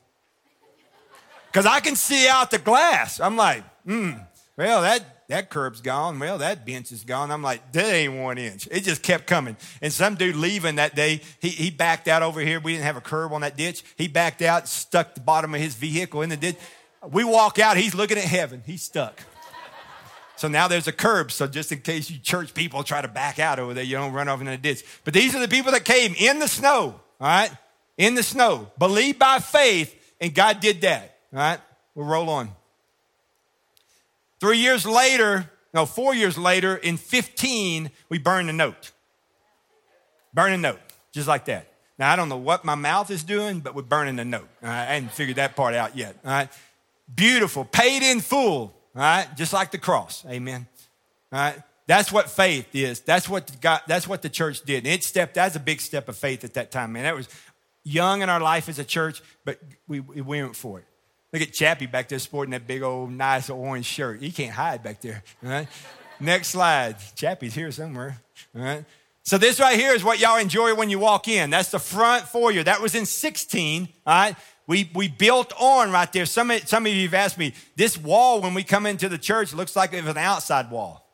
Because 1.51 1.65
I 1.65 1.79
can 1.79 1.95
see 1.95 2.27
out 2.27 2.49
the 2.49 2.57
glass. 2.57 3.19
I'm 3.19 3.35
like, 3.35 3.63
hmm, 3.83 4.11
well, 4.57 4.81
that, 4.81 5.18
that 5.29 5.51
curb's 5.51 5.79
gone. 5.79 6.17
Well, 6.17 6.39
that 6.39 6.65
bench 6.65 6.91
is 6.91 7.03
gone. 7.03 7.31
I'm 7.31 7.43
like, 7.43 7.71
that 7.71 7.85
ain't 7.85 8.15
one 8.15 8.39
inch. 8.39 8.67
It 8.71 8.83
just 8.83 9.03
kept 9.03 9.27
coming. 9.27 9.55
And 9.79 9.93
some 9.93 10.15
dude 10.15 10.35
leaving 10.35 10.75
that 10.75 10.95
day, 10.95 11.21
he, 11.39 11.49
he 11.49 11.69
backed 11.69 12.07
out 12.07 12.23
over 12.23 12.41
here. 12.41 12.59
We 12.59 12.73
didn't 12.73 12.85
have 12.85 12.97
a 12.97 13.01
curb 13.01 13.31
on 13.31 13.41
that 13.41 13.55
ditch. 13.55 13.83
He 13.95 14.07
backed 14.07 14.41
out, 14.41 14.67
stuck 14.67 15.13
the 15.13 15.21
bottom 15.21 15.53
of 15.53 15.61
his 15.61 15.75
vehicle 15.75 16.23
in 16.23 16.29
the 16.29 16.37
ditch. 16.37 16.57
We 17.11 17.23
walk 17.23 17.59
out, 17.59 17.77
he's 17.77 17.93
looking 17.93 18.17
at 18.17 18.23
heaven. 18.23 18.63
He's 18.65 18.81
stuck. 18.81 19.21
So 20.35 20.47
now 20.47 20.67
there's 20.67 20.87
a 20.87 20.91
curb. 20.91 21.31
So 21.31 21.45
just 21.45 21.71
in 21.71 21.81
case 21.81 22.09
you 22.09 22.17
church 22.17 22.53
people 22.55 22.83
try 22.83 23.01
to 23.01 23.07
back 23.07 23.37
out 23.37 23.59
over 23.59 23.75
there, 23.75 23.83
you 23.83 23.97
don't 23.97 24.13
run 24.13 24.29
off 24.29 24.39
in 24.39 24.47
the 24.47 24.57
ditch. 24.57 24.83
But 25.03 25.13
these 25.13 25.35
are 25.35 25.39
the 25.39 25.47
people 25.47 25.73
that 25.73 25.85
came 25.85 26.15
in 26.17 26.39
the 26.39 26.47
snow, 26.47 26.99
all 27.19 27.27
right? 27.27 27.51
In 27.97 28.15
the 28.15 28.23
snow. 28.23 28.71
Believe 28.79 29.19
by 29.19 29.39
faith, 29.39 29.95
and 30.19 30.33
God 30.33 30.59
did 30.59 30.81
that, 30.81 31.17
all 31.31 31.39
right? 31.39 31.59
We'll 31.93 32.07
roll 32.07 32.29
on. 32.29 32.51
Three 34.39 34.57
years 34.57 34.85
later, 34.85 35.49
no, 35.73 35.85
four 35.85 36.15
years 36.15 36.37
later, 36.37 36.75
in 36.75 36.97
15, 36.97 37.91
we 38.09 38.17
burned 38.17 38.49
a 38.49 38.53
note. 38.53 38.91
Burn 40.33 40.53
a 40.53 40.57
note, 40.57 40.79
just 41.11 41.27
like 41.27 41.45
that. 41.45 41.67
Now, 41.97 42.11
I 42.11 42.15
don't 42.15 42.29
know 42.29 42.37
what 42.37 42.63
my 42.63 42.75
mouth 42.75 43.11
is 43.11 43.23
doing, 43.23 43.59
but 43.59 43.75
we're 43.75 43.81
burning 43.81 44.15
the 44.15 44.25
note. 44.25 44.47
I 44.63 44.85
hadn't 44.85 45.11
figured 45.11 45.35
that 45.35 45.55
part 45.55 45.75
out 45.75 45.97
yet. 45.97 46.15
All 46.23 46.31
right? 46.31 46.49
Beautiful, 47.13 47.65
paid 47.65 48.03
in 48.03 48.21
full, 48.21 48.73
all 48.95 49.01
right? 49.01 49.27
Just 49.35 49.51
like 49.51 49.71
the 49.71 49.77
cross. 49.77 50.23
Amen. 50.27 50.67
All 51.33 51.39
right? 51.39 51.61
That's 51.87 52.11
what 52.11 52.29
faith 52.29 52.67
is. 52.73 52.99
That's 53.01 53.27
what 53.27 53.59
God, 53.59 53.81
that's 53.87 54.07
what 54.07 54.21
the 54.21 54.29
church 54.29 54.61
did. 54.61 54.85
And 54.85 54.93
it 54.93 55.03
stepped, 55.03 55.33
that's 55.33 55.55
a 55.55 55.59
big 55.59 55.81
step 55.81 56.07
of 56.07 56.15
faith 56.15 56.43
at 56.43 56.53
that 56.53 56.71
time, 56.71 56.93
man. 56.93 57.03
That 57.03 57.15
was 57.15 57.27
young 57.83 58.21
in 58.21 58.29
our 58.29 58.39
life 58.39 58.69
as 58.69 58.79
a 58.79 58.83
church, 58.83 59.21
but 59.43 59.59
we, 59.87 59.99
we 59.99 60.21
went 60.21 60.55
for 60.55 60.79
it. 60.79 60.85
Look 61.31 61.41
at 61.41 61.53
Chappie 61.53 61.85
back 61.85 62.09
there 62.09 62.19
sporting 62.19 62.51
that 62.51 62.65
big 62.65 62.81
old 62.81 63.11
nice 63.11 63.49
orange 63.49 63.85
shirt. 63.85 64.21
He 64.21 64.31
can't 64.31 64.53
hide 64.53 64.81
back 64.81 65.01
there. 65.01 65.23
All 65.43 65.49
right? 65.49 65.67
Next 66.19 66.49
slide. 66.49 66.95
Chappie's 67.15 67.53
here 67.53 67.71
somewhere. 67.71 68.19
All 68.55 68.61
right? 68.61 68.85
So 69.23 69.37
this 69.37 69.59
right 69.59 69.77
here 69.77 69.93
is 69.93 70.03
what 70.03 70.19
y'all 70.19 70.39
enjoy 70.39 70.73
when 70.73 70.89
you 70.89 70.97
walk 70.97 71.27
in. 71.27 71.51
That's 71.51 71.69
the 71.69 71.79
front 71.79 72.23
foyer. 72.23 72.63
That 72.63 72.81
was 72.81 72.95
in 72.95 73.05
16. 73.05 73.87
All 74.05 74.13
right. 74.13 74.35
We, 74.65 74.89
we 74.93 75.07
built 75.07 75.53
on 75.59 75.91
right 75.91 76.11
there. 76.11 76.25
Some, 76.25 76.51
some 76.65 76.85
of 76.85 76.91
you 76.91 77.03
have 77.03 77.13
asked 77.13 77.37
me, 77.37 77.53
this 77.75 77.97
wall 77.97 78.41
when 78.41 78.53
we 78.53 78.63
come 78.63 78.85
into 78.85 79.09
the 79.09 79.17
church 79.17 79.53
looks 79.53 79.75
like 79.75 79.93
it 79.93 80.03
was 80.03 80.11
an 80.11 80.17
outside 80.17 80.69
wall. 80.71 81.08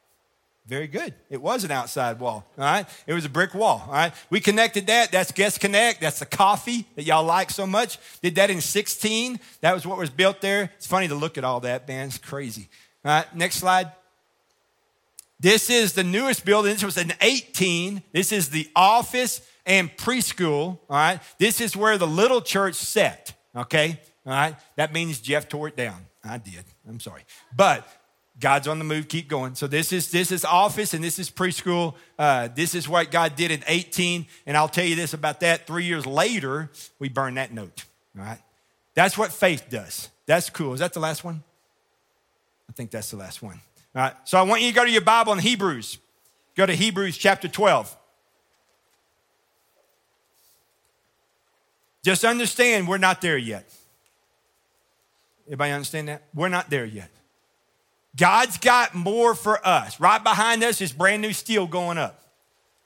Very 0.67 0.87
good. 0.87 1.13
It 1.29 1.41
was 1.41 1.63
an 1.63 1.69
outside 1.69 2.19
wall. 2.19 2.43
All 2.57 2.63
right. 2.63 2.87
It 3.05 3.13
was 3.13 3.23
a 3.23 3.29
brick 3.29 3.53
wall. 3.53 3.83
All 3.85 3.93
right. 3.93 4.13
We 4.31 4.39
connected 4.39 4.87
that. 4.87 5.11
That's 5.11 5.31
Guest 5.31 5.59
Connect. 5.59 6.01
That's 6.01 6.17
the 6.17 6.25
coffee 6.25 6.87
that 6.95 7.03
y'all 7.03 7.23
like 7.23 7.51
so 7.51 7.67
much. 7.67 7.99
Did 8.23 8.35
that 8.35 8.49
in 8.49 8.61
16. 8.61 9.39
That 9.61 9.73
was 9.75 9.85
what 9.85 9.99
was 9.99 10.09
built 10.09 10.41
there. 10.41 10.71
It's 10.77 10.87
funny 10.87 11.07
to 11.07 11.15
look 11.15 11.37
at 11.37 11.43
all 11.43 11.59
that, 11.59 11.87
man. 11.87 12.07
It's 12.07 12.17
crazy. 12.17 12.67
All 13.03 13.11
right. 13.11 13.35
Next 13.35 13.57
slide. 13.57 13.91
This 15.39 15.69
is 15.69 15.93
the 15.93 16.03
newest 16.03 16.45
building. 16.45 16.73
This 16.73 16.83
was 16.83 16.97
in 16.97 17.13
18. 17.21 18.01
This 18.11 18.31
is 18.31 18.49
the 18.49 18.67
office 18.75 19.47
and 19.67 19.95
preschool. 19.95 20.49
All 20.49 20.79
right. 20.89 21.19
This 21.37 21.61
is 21.61 21.75
where 21.75 21.99
the 21.99 22.07
little 22.07 22.41
church 22.41 22.73
set. 22.73 23.35
Okay. 23.55 23.99
All 24.25 24.33
right. 24.33 24.55
That 24.77 24.93
means 24.93 25.19
Jeff 25.19 25.47
tore 25.47 25.67
it 25.67 25.77
down. 25.77 26.07
I 26.23 26.39
did. 26.39 26.65
I'm 26.89 26.99
sorry. 26.99 27.21
But 27.55 27.87
God's 28.39 28.67
on 28.67 28.79
the 28.79 28.85
move. 28.85 29.07
Keep 29.07 29.29
going. 29.29 29.55
So 29.55 29.67
this 29.67 29.93
is 29.93 30.11
this 30.11 30.31
is 30.31 30.43
office 30.43 30.93
and 30.93 31.03
this 31.03 31.19
is 31.19 31.31
preschool. 31.31 31.95
Uh, 32.19 32.49
this 32.53 32.75
is 32.75 32.87
what 32.87 33.09
God 33.09 33.35
did 33.35 33.51
in 33.51 33.63
18. 33.67 34.25
And 34.45 34.57
I'll 34.57 34.67
tell 34.67 34.85
you 34.85 34.95
this 34.95 35.13
about 35.13 35.39
that. 35.39 35.65
Three 35.65 35.85
years 35.85 36.05
later, 36.05 36.69
we 36.99 37.07
burn 37.07 37.35
that 37.35 37.53
note. 37.53 37.85
All 38.17 38.25
right. 38.25 38.39
That's 38.93 39.17
what 39.17 39.31
faith 39.31 39.67
does. 39.69 40.09
That's 40.25 40.49
cool. 40.49 40.73
Is 40.73 40.79
that 40.79 40.93
the 40.93 40.99
last 40.99 41.23
one? 41.23 41.43
I 42.69 42.73
think 42.73 42.91
that's 42.91 43.11
the 43.11 43.17
last 43.17 43.41
one. 43.41 43.59
All 43.95 44.01
right. 44.01 44.13
So 44.25 44.37
I 44.37 44.41
want 44.41 44.61
you 44.61 44.69
to 44.69 44.75
go 44.75 44.83
to 44.83 44.91
your 44.91 45.01
Bible 45.01 45.31
in 45.33 45.39
Hebrews. 45.39 45.97
Go 46.55 46.65
to 46.65 46.73
Hebrews 46.73 47.17
chapter 47.17 47.47
12. 47.47 47.95
Just 52.03 52.23
understand 52.23 52.87
we're 52.87 52.97
not 52.97 53.21
there 53.21 53.37
yet. 53.37 53.69
Everybody 55.47 55.71
understand 55.71 56.07
that? 56.09 56.23
We're 56.33 56.49
not 56.49 56.69
there 56.69 56.85
yet. 56.85 57.09
God's 58.15 58.57
got 58.57 58.95
more 58.95 59.35
for 59.35 59.65
us. 59.65 59.99
Right 59.99 60.23
behind 60.23 60.63
us 60.63 60.79
is 60.81 60.93
brand 60.93 61.21
new 61.21 61.33
steel 61.33 61.67
going 61.67 61.97
up 61.97 62.21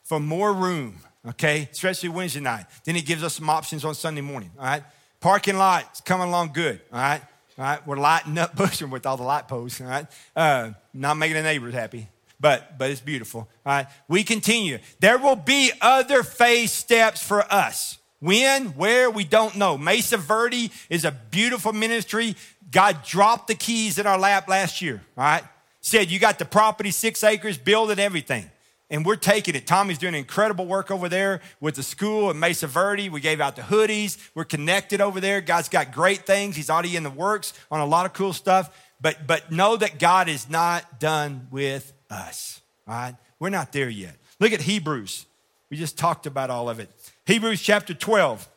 for 0.03 0.19
more 0.19 0.51
room, 0.51 0.95
okay? 1.27 1.69
Especially 1.71 2.09
Wednesday 2.09 2.39
night. 2.39 2.65
Then 2.83 2.95
he 2.95 3.01
gives 3.01 3.23
us 3.23 3.35
some 3.35 3.49
options 3.49 3.85
on 3.85 3.93
Sunday 3.93 4.21
morning, 4.21 4.51
all 4.57 4.65
right? 4.65 4.83
Parking 5.19 5.57
lot's 5.57 6.01
coming 6.01 6.27
along 6.27 6.53
good, 6.53 6.81
all 6.91 6.99
right? 6.99 7.21
All 7.57 7.65
right, 7.65 7.85
we're 7.85 7.97
lighting 7.97 8.37
up 8.37 8.55
Bushland 8.55 8.91
with 8.91 9.05
all 9.05 9.17
the 9.17 9.23
light 9.23 9.47
posts, 9.47 9.81
all 9.81 9.87
right? 9.87 10.07
Uh, 10.35 10.71
not 10.93 11.15
making 11.15 11.35
the 11.35 11.43
neighbors 11.43 11.73
happy, 11.73 12.07
but, 12.39 12.79
but 12.79 12.89
it's 12.89 13.01
beautiful, 13.01 13.41
all 13.41 13.73
right? 13.73 13.87
We 14.07 14.23
continue. 14.23 14.79
There 14.99 15.19
will 15.19 15.35
be 15.35 15.71
other 15.79 16.23
phase 16.23 16.71
steps 16.71 17.21
for 17.21 17.41
us. 17.53 17.99
When, 18.21 18.69
where, 18.69 19.09
we 19.09 19.23
don't 19.23 19.55
know. 19.55 19.77
Mesa 19.77 20.17
Verde 20.17 20.71
is 20.89 21.05
a 21.05 21.11
beautiful 21.11 21.71
ministry 21.71 22.35
God 22.71 23.03
dropped 23.03 23.47
the 23.47 23.55
keys 23.55 23.97
in 23.97 24.05
our 24.05 24.17
lap 24.17 24.47
last 24.47 24.81
year, 24.81 25.01
all 25.17 25.23
right? 25.23 25.43
Said, 25.81 26.11
You 26.11 26.19
got 26.19 26.39
the 26.39 26.45
property, 26.45 26.91
six 26.91 27.23
acres, 27.23 27.57
build 27.57 27.91
it, 27.91 27.99
everything. 27.99 28.49
And 28.91 29.05
we're 29.05 29.17
taking 29.17 29.55
it. 29.55 29.67
Tommy's 29.67 29.99
doing 29.99 30.15
incredible 30.15 30.65
work 30.65 30.89
over 30.89 31.07
there 31.09 31.41
with 31.59 31.75
the 31.75 31.83
school 31.83 32.31
at 32.31 32.35
Mesa 32.35 32.65
Verde. 32.65 33.09
We 33.09 33.21
gave 33.21 33.39
out 33.39 33.55
the 33.55 33.61
hoodies. 33.61 34.17
We're 34.33 34.45
connected 34.45 34.99
over 34.99 35.19
there. 35.19 35.41
God's 35.41 35.69
got 35.69 35.91
great 35.91 36.25
things. 36.25 36.55
He's 36.55 36.71
already 36.71 36.95
in 36.95 37.03
the 37.03 37.11
works 37.11 37.53
on 37.69 37.81
a 37.81 37.85
lot 37.85 38.07
of 38.07 38.13
cool 38.13 38.33
stuff. 38.33 38.75
But, 38.99 39.27
but 39.27 39.51
know 39.51 39.77
that 39.77 39.99
God 39.99 40.27
is 40.27 40.49
not 40.49 40.99
done 40.99 41.47
with 41.51 41.93
us, 42.09 42.61
all 42.87 42.95
right? 42.95 43.15
We're 43.39 43.49
not 43.49 43.71
there 43.71 43.89
yet. 43.89 44.15
Look 44.39 44.51
at 44.51 44.61
Hebrews. 44.61 45.25
We 45.69 45.77
just 45.77 45.97
talked 45.97 46.25
about 46.25 46.49
all 46.49 46.69
of 46.69 46.79
it. 46.79 46.89
Hebrews 47.25 47.61
chapter 47.61 47.93
12. 47.93 48.47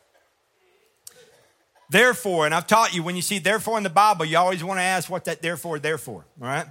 Therefore, 1.93 2.47
and 2.47 2.55
I've 2.55 2.65
taught 2.65 2.95
you 2.95 3.03
when 3.03 3.15
you 3.15 3.21
see 3.21 3.37
therefore 3.37 3.77
in 3.77 3.83
the 3.83 3.89
Bible, 3.89 4.25
you 4.25 4.35
always 4.35 4.63
want 4.63 4.79
to 4.79 4.83
ask 4.83 5.11
what 5.11 5.25
that 5.25 5.43
therefore, 5.43 5.77
therefore, 5.77 6.25
all 6.41 6.47
right? 6.47 6.65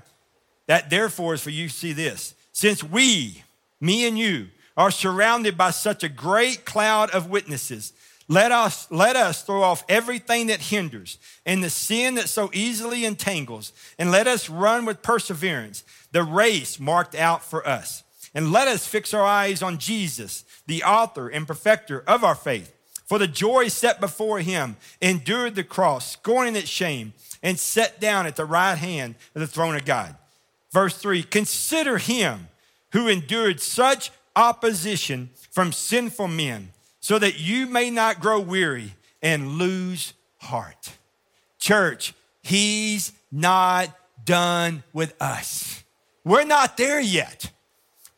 That 0.67 0.91
therefore 0.91 1.35
is 1.35 1.41
for 1.41 1.51
you 1.51 1.69
to 1.69 1.73
see 1.73 1.93
this. 1.93 2.35
Since 2.51 2.83
we, 2.83 3.45
me 3.81 4.09
and 4.09 4.19
you, 4.19 4.49
are 4.77 4.91
surrounded 4.91 5.57
by 5.57 5.71
such 5.71 6.03
a 6.03 6.09
great 6.09 6.65
cloud 6.65 7.11
of 7.11 7.31
witnesses, 7.31 7.93
let 8.27 8.51
us, 8.51 8.91
let 8.91 9.15
us 9.15 9.45
throw 9.45 9.63
off 9.63 9.85
everything 9.89 10.49
that 10.49 10.61
hinders 10.61 11.19
and 11.47 11.63
the 11.63 11.71
sin 11.71 12.17
that 12.17 12.29
so 12.29 12.51
easily 12.53 13.05
entangles, 13.05 13.73
and 14.01 14.11
let 14.11 14.27
us 14.27 14.51
run 14.51 14.85
with 14.85 15.03
perseverance 15.03 15.85
the 16.11 16.25
race 16.25 16.81
marked 16.81 17.15
out 17.15 17.45
for 17.45 17.65
us. 17.65 18.03
And 18.35 18.51
let 18.51 18.67
us 18.67 18.89
fix 18.89 19.15
our 19.15 19.25
eyes 19.25 19.63
on 19.63 19.79
Jesus, 19.79 20.45
the 20.67 20.83
author 20.83 21.29
and 21.29 21.47
perfecter 21.47 22.03
of 22.09 22.25
our 22.25 22.35
faith 22.35 22.75
for 23.13 23.19
the 23.19 23.29
joy 23.29 23.69
set 23.69 24.01
before 24.01 24.39
him, 24.39 24.75
endured 25.03 25.55
the 25.55 25.63
cross, 25.63 26.13
scorning 26.13 26.57
its 26.57 26.71
shame, 26.71 27.13
and 27.43 27.61
sat 27.61 28.01
down 28.01 28.25
at 28.25 28.37
the 28.37 28.45
right 28.47 28.79
hand 28.79 29.15
of 29.35 29.43
the 29.43 29.47
throne 29.47 29.77
of 29.77 29.85
God. 29.85 30.17
Verse 30.71 30.97
3 30.97 31.23
Consider 31.25 31.99
him 31.99 32.49
who 32.93 33.09
endured 33.09 33.61
such 33.61 34.13
opposition 34.35 35.29
from 35.51 35.73
sinful 35.73 36.29
men, 36.29 36.71
so 37.01 37.19
that 37.19 37.39
you 37.39 37.67
may 37.67 37.91
not 37.91 38.19
grow 38.19 38.41
weary 38.41 38.95
and 39.21 39.59
lose 39.59 40.15
heart. 40.39 40.93
Church, 41.59 42.15
he's 42.43 43.13
not 43.31 43.95
done 44.25 44.85
with 44.95 45.15
us. 45.21 45.85
We're 46.25 46.45
not 46.45 46.79
there 46.79 46.99
yet. 46.99 47.51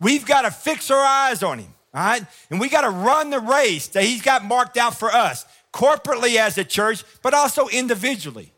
We've 0.00 0.24
got 0.24 0.42
to 0.42 0.52
fix 0.52 0.88
our 0.92 1.04
eyes 1.04 1.42
on 1.42 1.58
him. 1.58 1.73
All 1.94 2.04
right? 2.04 2.26
And 2.50 2.58
we 2.58 2.68
got 2.68 2.82
to 2.82 2.90
run 2.90 3.30
the 3.30 3.40
race 3.40 3.86
that 3.88 4.02
He's 4.02 4.22
got 4.22 4.44
marked 4.44 4.76
out 4.76 4.98
for 4.98 5.10
us, 5.10 5.46
corporately 5.72 6.36
as 6.36 6.58
a 6.58 6.64
church, 6.64 7.04
but 7.22 7.34
also 7.34 7.68
individually. 7.68 8.52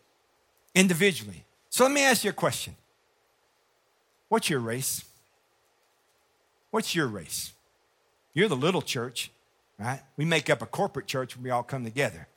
Individually. 0.75 1.45
So 1.69 1.85
let 1.85 1.93
me 1.93 2.03
ask 2.03 2.25
you 2.25 2.31
a 2.31 2.35
question 2.35 2.75
What's 4.29 4.49
your 4.49 4.61
race? 4.61 5.05
What's 6.71 6.95
your 6.95 7.07
race? 7.07 7.53
You're 8.35 8.49
the 8.49 8.57
little 8.57 8.83
church, 8.83 9.31
right? 9.79 10.01
We 10.17 10.25
make 10.25 10.51
up 10.51 10.63
a 10.63 10.67
corporate 10.67 11.07
church 11.07 11.37
when 11.37 11.45
we 11.45 11.51
all 11.51 11.63
come 11.63 11.85
together. 11.85 12.29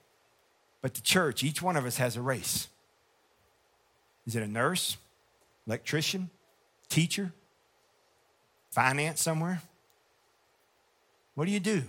But 0.82 0.94
the 0.94 1.02
church, 1.02 1.44
each 1.44 1.62
one 1.62 1.76
of 1.76 1.86
us 1.86 1.98
has 1.98 2.16
a 2.16 2.22
race. 2.22 2.68
Is 4.26 4.36
it 4.36 4.44
a 4.44 4.48
nurse, 4.48 4.98
electrician, 5.68 6.30
teacher, 6.88 7.34
finance 8.72 9.22
somewhere? 9.22 9.62
What 11.40 11.46
do 11.46 11.54
you 11.54 11.62
do? 11.62 11.82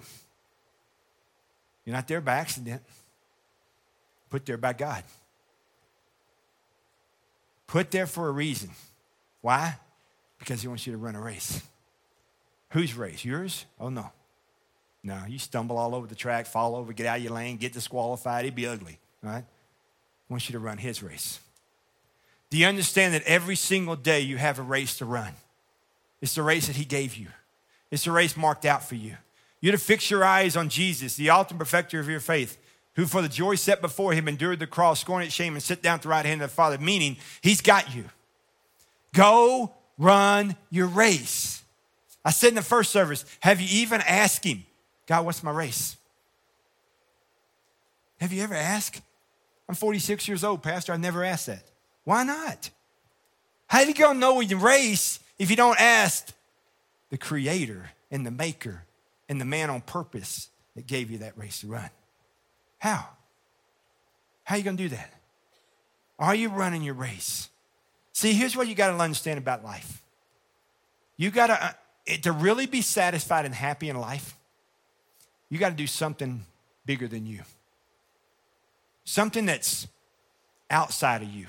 You're 1.85 1.97
not 1.97 2.07
there 2.07 2.21
by 2.21 2.35
accident, 2.35 2.83
put 4.29 4.47
there 4.47 4.57
by 4.57 4.75
God. 4.75 5.03
Put 7.67 7.91
there 7.91 8.07
for 8.07 8.29
a 8.29 8.31
reason. 8.31 8.71
Why? 9.41 9.75
Because 10.39 10.63
He 10.63 10.69
wants 10.69 10.87
you 10.87 10.93
to 10.93 10.99
run 10.99 11.17
a 11.17 11.21
race. 11.21 11.61
Whose 12.69 12.95
race? 12.95 13.25
Yours? 13.25 13.67
Oh, 13.81 13.89
no. 13.89 14.13
No, 15.03 15.21
you 15.27 15.41
stumble 15.41 15.79
all 15.79 15.97
over 15.97 16.07
the 16.07 16.15
track, 16.15 16.47
fall 16.47 16.77
over, 16.77 16.93
get 16.93 17.07
out 17.07 17.17
of 17.17 17.25
your 17.25 17.33
lane, 17.33 17.57
get 17.57 17.73
disqualified. 17.73 18.45
It'd 18.45 18.55
be 18.55 18.69
ugly, 18.69 19.01
right? 19.21 19.43
He 20.29 20.33
wants 20.33 20.49
you 20.49 20.53
to 20.53 20.61
run 20.61 20.79
His 20.79 21.03
race. 21.03 21.41
Do 22.51 22.57
you 22.57 22.67
understand 22.67 23.15
that 23.15 23.25
every 23.25 23.57
single 23.57 23.97
day 23.97 24.21
you 24.21 24.37
have 24.37 24.61
a 24.61 24.63
race 24.63 24.99
to 24.99 25.05
run? 25.07 25.33
It's 26.21 26.37
the 26.37 26.45
race 26.45 26.69
that 26.69 26.77
He 26.77 26.85
gave 26.85 27.17
you, 27.17 27.27
it's 27.91 28.05
the 28.05 28.13
race 28.13 28.37
marked 28.37 28.65
out 28.65 28.85
for 28.85 28.95
you. 28.95 29.17
You're 29.61 29.73
to 29.73 29.79
fix 29.79 30.11
your 30.11 30.25
eyes 30.25 30.57
on 30.57 30.68
Jesus, 30.68 31.16
the 31.16 31.31
ultimate 31.31 31.59
perfecter 31.59 32.01
of 32.01 32.09
your 32.09 32.20
faith, 32.20 32.57
who 32.96 33.07
for 33.07 33.23
the 33.23 33.29
joy 33.29 33.55
set 33.57 33.81
before 33.81 34.12
him 34.12 34.27
endured 34.27 34.59
the 34.59 34.66
cross, 34.66 35.01
scorning 35.01 35.27
its 35.27 35.35
shame, 35.35 35.55
and 35.55 35.62
sit 35.62 35.83
down 35.83 35.96
at 35.96 36.03
the 36.03 36.09
right 36.09 36.25
hand 36.25 36.42
of 36.42 36.51
the 36.51 36.55
Father, 36.55 36.79
meaning 36.79 37.16
he's 37.42 37.61
got 37.61 37.94
you. 37.94 38.05
Go 39.12 39.75
run 39.99 40.57
your 40.70 40.87
race. 40.87 41.62
I 42.25 42.31
said 42.31 42.49
in 42.49 42.55
the 42.55 42.62
first 42.62 42.90
service, 42.90 43.25
have 43.40 43.61
you 43.61 43.68
even 43.83 44.01
asked 44.03 44.44
him, 44.44 44.64
God, 45.07 45.25
what's 45.25 45.42
my 45.42 45.51
race? 45.51 45.96
Have 48.20 48.33
you 48.33 48.42
ever 48.42 48.55
asked? 48.55 49.01
I'm 49.68 49.75
46 49.75 50.29
years 50.29 50.44
old, 50.44 50.62
Pastor. 50.62 50.92
I 50.92 50.96
never 50.96 51.25
asked 51.25 51.46
that. 51.46 51.64
Why 52.05 52.25
not? 52.25 52.70
How 53.66 53.81
you 53.81 53.94
gonna 53.94 54.18
know 54.18 54.40
your 54.40 54.59
race 54.59 55.20
if 55.38 55.49
you 55.49 55.57
don't 55.57 55.81
ask 55.81 56.33
the 57.11 57.16
creator 57.16 57.90
and 58.11 58.27
the 58.27 58.31
maker 58.31 58.85
and 59.31 59.40
the 59.40 59.45
man 59.45 59.71
on 59.71 59.81
purpose 59.81 60.51
that 60.75 60.88
gave 60.88 61.11
you 61.11 61.19
that 61.19 61.38
race 61.38 61.61
to 61.61 61.69
run. 61.69 61.88
How? 62.79 63.07
How 64.43 64.57
are 64.57 64.59
you 64.59 64.64
going 64.64 64.77
to 64.77 64.83
do 64.83 64.88
that? 64.90 65.14
Are 66.19 66.35
you 66.35 66.49
running 66.49 66.83
your 66.83 66.95
race? 66.95 67.49
See, 68.12 68.33
here's 68.33 68.57
what 68.57 68.66
you 68.66 68.75
got 68.75 68.88
to 68.88 68.99
understand 68.99 69.38
about 69.38 69.64
life. 69.64 70.03
You 71.16 71.31
got 71.31 71.47
to, 71.47 71.64
uh, 71.64 72.16
to 72.23 72.33
really 72.33 72.66
be 72.66 72.83
satisfied 72.83 73.47
and 73.47 73.55
happy 73.55 73.88
in 73.88 73.97
life, 73.97 74.37
you 75.49 75.59
got 75.59 75.71
to 75.71 75.77
do 75.77 75.87
something 75.87 76.45
bigger 76.85 77.07
than 77.07 77.25
you. 77.25 77.43
Something 79.05 79.47
that's 79.47 79.87
outside 80.71 81.23
of 81.23 81.29
you. 81.29 81.47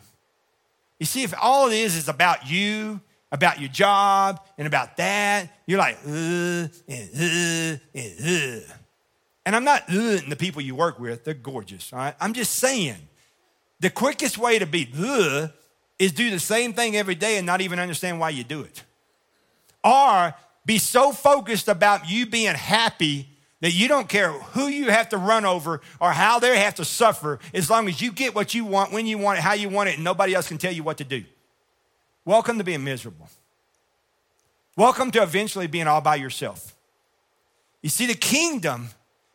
You 0.99 1.07
see, 1.07 1.23
if 1.23 1.33
all 1.41 1.67
it 1.67 1.73
is 1.73 1.95
is 1.95 2.07
about 2.07 2.47
you 2.47 3.01
about 3.31 3.59
your 3.59 3.69
job 3.69 4.41
and 4.57 4.67
about 4.67 4.97
that, 4.97 5.49
you're 5.65 5.79
like, 5.79 5.97
uh, 6.05 6.67
and, 6.87 7.09
uh, 7.15 7.77
and, 7.95 8.13
uh. 8.25 8.73
and 9.45 9.55
I'm 9.55 9.63
not 9.63 9.83
uh, 9.83 10.19
the 10.27 10.35
people 10.37 10.61
you 10.61 10.75
work 10.75 10.99
with, 10.99 11.23
they're 11.23 11.33
gorgeous, 11.33 11.93
all 11.93 11.99
right? 11.99 12.15
I'm 12.19 12.33
just 12.33 12.55
saying, 12.55 12.97
the 13.79 13.89
quickest 13.89 14.37
way 14.37 14.59
to 14.59 14.65
be 14.65 14.89
uh, 14.97 15.47
is 15.97 16.11
do 16.11 16.29
the 16.29 16.39
same 16.39 16.73
thing 16.73 16.95
every 16.95 17.15
day 17.15 17.37
and 17.37 17.45
not 17.45 17.61
even 17.61 17.79
understand 17.79 18.19
why 18.19 18.29
you 18.29 18.43
do 18.43 18.61
it. 18.61 18.83
Or 19.83 20.33
be 20.65 20.77
so 20.77 21.11
focused 21.11 21.67
about 21.67 22.09
you 22.09 22.25
being 22.25 22.53
happy 22.53 23.27
that 23.61 23.71
you 23.71 23.87
don't 23.87 24.09
care 24.09 24.31
who 24.31 24.67
you 24.67 24.89
have 24.89 25.09
to 25.09 25.17
run 25.17 25.45
over 25.45 25.81
or 25.99 26.11
how 26.11 26.39
they 26.39 26.59
have 26.59 26.75
to 26.75 26.85
suffer 26.85 27.39
as 27.53 27.69
long 27.69 27.87
as 27.87 28.01
you 28.01 28.11
get 28.11 28.35
what 28.35 28.53
you 28.53 28.65
want, 28.65 28.91
when 28.91 29.05
you 29.05 29.17
want 29.17 29.39
it, 29.39 29.41
how 29.41 29.53
you 29.53 29.69
want 29.69 29.89
it, 29.89 29.95
and 29.95 30.03
nobody 30.03 30.33
else 30.33 30.47
can 30.47 30.57
tell 30.57 30.73
you 30.73 30.83
what 30.83 30.97
to 30.97 31.03
do. 31.03 31.23
Welcome 32.25 32.59
to 32.59 32.63
being 32.63 32.83
miserable. 32.83 33.29
Welcome 34.77 35.11
to 35.11 35.23
eventually 35.23 35.67
being 35.67 35.87
all 35.87 36.01
by 36.01 36.15
yourself. 36.15 36.75
You 37.81 37.89
see, 37.89 38.05
the 38.05 38.13
kingdom 38.13 38.89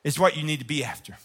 is 0.05 0.19
what 0.19 0.37
you 0.37 0.45
need 0.45 0.61
to 0.61 0.65
be 0.65 0.85
after. 0.85 1.17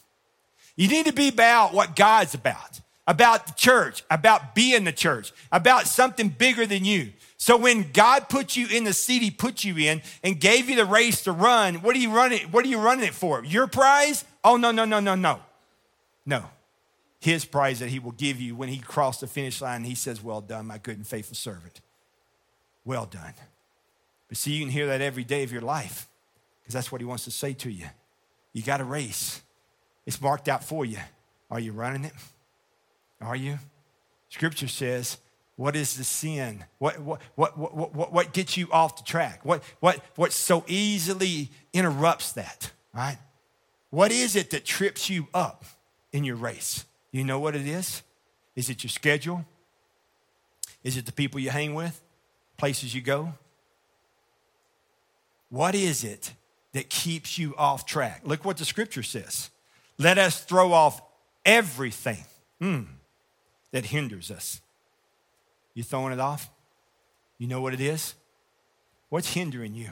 You 0.75 0.87
need 0.87 1.05
to 1.05 1.13
be 1.13 1.27
about 1.27 1.73
what 1.73 1.95
God's 1.95 2.33
about, 2.33 2.81
about 3.05 3.45
the 3.45 3.53
church, 3.53 4.03
about 4.09 4.55
being 4.55 4.85
the 4.85 4.91
church, 4.91 5.31
about 5.51 5.85
something 5.85 6.29
bigger 6.29 6.65
than 6.65 6.83
you. 6.83 7.13
So 7.37 7.57
when 7.57 7.91
God 7.91 8.27
put 8.27 8.55
you 8.55 8.67
in 8.67 8.83
the 8.83 8.93
seat 8.93 9.21
he 9.21 9.31
put 9.31 9.63
you 9.63 9.77
in 9.77 10.01
and 10.23 10.39
gave 10.39 10.69
you 10.69 10.75
the 10.75 10.85
race 10.85 11.23
to 11.23 11.31
run, 11.31 11.75
what 11.75 11.95
are 11.95 11.99
you 11.99 12.11
running? 12.11 12.47
What 12.51 12.65
are 12.65 12.69
you 12.69 12.79
running 12.79 13.05
it 13.05 13.13
for? 13.13 13.43
Your 13.43 13.67
prize? 13.67 14.25
Oh 14.43 14.57
no, 14.57 14.71
no, 14.71 14.85
no, 14.85 14.99
no, 14.99 15.15
no. 15.15 15.39
No 16.25 16.43
his 17.21 17.45
prize 17.45 17.79
that 17.79 17.89
he 17.89 17.99
will 17.99 18.11
give 18.11 18.41
you 18.41 18.55
when 18.55 18.67
he 18.67 18.79
crossed 18.79 19.21
the 19.21 19.27
finish 19.27 19.61
line. 19.61 19.83
He 19.83 19.95
says, 19.95 20.21
Well 20.21 20.41
done, 20.41 20.65
my 20.65 20.79
good 20.79 20.97
and 20.97 21.07
faithful 21.07 21.35
servant. 21.35 21.79
Well 22.83 23.05
done. 23.05 23.33
But 24.27 24.37
see, 24.37 24.53
you 24.53 24.61
can 24.61 24.71
hear 24.71 24.87
that 24.87 25.01
every 25.01 25.23
day 25.23 25.43
of 25.43 25.51
your 25.51 25.61
life 25.61 26.09
because 26.61 26.73
that's 26.73 26.91
what 26.91 26.99
he 26.99 27.05
wants 27.05 27.23
to 27.25 27.31
say 27.31 27.53
to 27.53 27.69
you. 27.69 27.85
You 28.53 28.63
got 28.63 28.81
a 28.81 28.83
race, 28.83 29.41
it's 30.05 30.19
marked 30.19 30.49
out 30.49 30.63
for 30.63 30.83
you. 30.83 30.97
Are 31.49 31.59
you 31.59 31.71
running 31.71 32.05
it? 32.05 32.13
Are 33.21 33.35
you? 33.35 33.59
Scripture 34.29 34.67
says, 34.67 35.17
what 35.57 35.75
is 35.75 35.95
the 35.95 36.03
sin? 36.03 36.65
What, 36.79 36.99
what, 37.01 37.21
what, 37.35 37.57
what, 37.57 37.93
what, 37.93 38.11
what 38.11 38.33
gets 38.33 38.57
you 38.57 38.67
off 38.71 38.97
the 38.97 39.03
track? 39.03 39.41
What, 39.43 39.63
what, 39.79 39.99
what 40.15 40.31
so 40.31 40.63
easily 40.67 41.51
interrupts 41.71 42.31
that, 42.31 42.71
right? 42.95 43.17
What 43.91 44.11
is 44.11 44.35
it 44.35 44.49
that 44.51 44.65
trips 44.65 45.09
you 45.09 45.27
up 45.33 45.65
in 46.13 46.23
your 46.23 46.37
race? 46.37 46.85
You 47.11 47.23
know 47.23 47.39
what 47.39 47.55
it 47.55 47.67
is? 47.67 48.03
Is 48.55 48.69
it 48.69 48.83
your 48.83 48.89
schedule? 48.89 49.45
Is 50.83 50.97
it 50.97 51.05
the 51.05 51.11
people 51.11 51.39
you 51.39 51.49
hang 51.49 51.73
with? 51.73 52.01
Places 52.57 52.95
you 52.95 53.01
go? 53.01 53.33
What 55.49 55.75
is 55.75 56.03
it 56.03 56.33
that 56.73 56.89
keeps 56.89 57.37
you 57.37 57.53
off 57.57 57.85
track? 57.85 58.21
Look 58.23 58.45
what 58.45 58.57
the 58.57 58.65
scripture 58.65 59.03
says. 59.03 59.49
Let 59.97 60.17
us 60.17 60.43
throw 60.43 60.71
off 60.71 61.01
everything 61.45 62.23
mm, 62.61 62.85
that 63.71 63.85
hinders 63.85 64.31
us. 64.31 64.61
You 65.73 65.83
throwing 65.83 66.13
it 66.13 66.19
off? 66.19 66.49
You 67.37 67.47
know 67.47 67.61
what 67.61 67.73
it 67.73 67.81
is? 67.81 68.15
What's 69.09 69.33
hindering 69.33 69.73
you? 69.75 69.89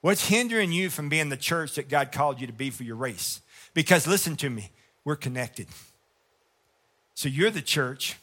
What's 0.00 0.28
hindering 0.28 0.72
you 0.72 0.90
from 0.90 1.08
being 1.08 1.28
the 1.28 1.36
church 1.36 1.76
that 1.76 1.88
God 1.88 2.10
called 2.10 2.40
you 2.40 2.48
to 2.48 2.52
be 2.52 2.70
for 2.70 2.82
your 2.82 2.96
race? 2.96 3.40
Because 3.72 4.06
listen 4.06 4.34
to 4.36 4.50
me, 4.50 4.70
we're 5.04 5.16
connected. 5.16 5.68
So 7.14 7.28
you're 7.28 7.50
the 7.50 7.62
church, 7.62 8.16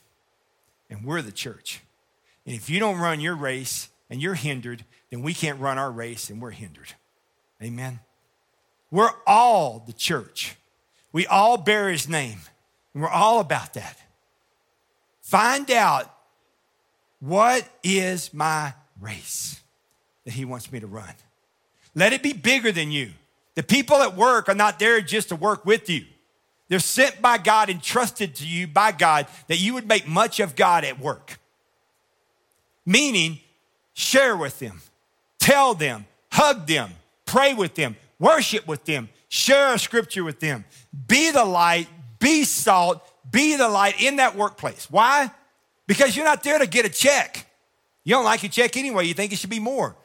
and 0.89 1.05
we're 1.05 1.21
the 1.21 1.31
church. 1.31 1.81
And 2.45 2.55
if 2.55 2.69
you 2.69 2.79
don't 2.79 2.97
run 2.97 3.19
your 3.19 3.35
race 3.35 3.89
and 4.09 4.21
you're 4.21 4.33
hindered, 4.33 4.83
then 5.11 5.21
we 5.21 5.33
can't 5.33 5.59
run 5.59 5.77
our 5.77 5.91
race 5.91 6.29
and 6.29 6.41
we're 6.41 6.51
hindered. 6.51 6.93
Amen. 7.61 7.99
We're 8.91 9.11
all 9.27 9.83
the 9.85 9.93
church. 9.93 10.55
We 11.11 11.27
all 11.27 11.57
bear 11.57 11.89
his 11.89 12.07
name, 12.07 12.39
and 12.93 13.03
we're 13.03 13.09
all 13.09 13.39
about 13.39 13.73
that. 13.73 13.97
Find 15.21 15.69
out 15.69 16.11
what 17.19 17.67
is 17.83 18.33
my 18.33 18.73
race 18.99 19.61
that 20.25 20.33
he 20.33 20.45
wants 20.45 20.71
me 20.71 20.79
to 20.79 20.87
run. 20.87 21.13
Let 21.95 22.13
it 22.13 22.23
be 22.23 22.33
bigger 22.33 22.71
than 22.71 22.91
you. 22.91 23.11
The 23.55 23.63
people 23.63 23.97
at 23.97 24.15
work 24.15 24.47
are 24.47 24.55
not 24.55 24.79
there 24.79 25.01
just 25.01 25.29
to 25.29 25.35
work 25.35 25.65
with 25.65 25.89
you. 25.89 26.05
They're 26.69 26.79
sent 26.79 27.19
by 27.19 27.39
God, 27.39 27.69
entrusted 27.69 28.35
to 28.35 28.47
you 28.47 28.67
by 28.67 28.91
God, 28.91 29.27
that 29.47 29.57
you 29.57 29.73
would 29.73 29.87
make 29.87 30.07
much 30.07 30.39
of 30.39 30.55
God 30.55 30.85
at 30.85 30.99
work. 30.99 31.39
Meaning, 32.85 33.39
share 33.93 34.37
with 34.37 34.59
them, 34.59 34.81
tell 35.39 35.73
them, 35.73 36.05
hug 36.31 36.67
them, 36.67 36.91
pray 37.25 37.55
with 37.55 37.73
them, 37.73 37.95
worship 38.19 38.67
with 38.67 38.85
them, 38.85 39.09
share 39.29 39.73
a 39.73 39.79
scripture 39.79 40.23
with 40.23 40.39
them. 40.39 40.63
Be 41.07 41.31
the 41.31 41.43
light, 41.43 41.87
be 42.19 42.43
salt, 42.43 43.03
be 43.29 43.55
the 43.55 43.67
light 43.67 44.01
in 44.01 44.17
that 44.17 44.35
workplace. 44.35 44.87
Why? 44.91 45.31
Because 45.87 46.15
you're 46.15 46.25
not 46.25 46.43
there 46.43 46.59
to 46.59 46.67
get 46.67 46.85
a 46.85 46.89
check. 46.89 47.47
You 48.03 48.13
don't 48.13 48.25
like 48.25 48.43
your 48.43 48.51
check 48.51 48.77
anyway, 48.77 49.05
you 49.05 49.15
think 49.15 49.33
it 49.33 49.39
should 49.39 49.49
be 49.49 49.59
more. 49.59 49.95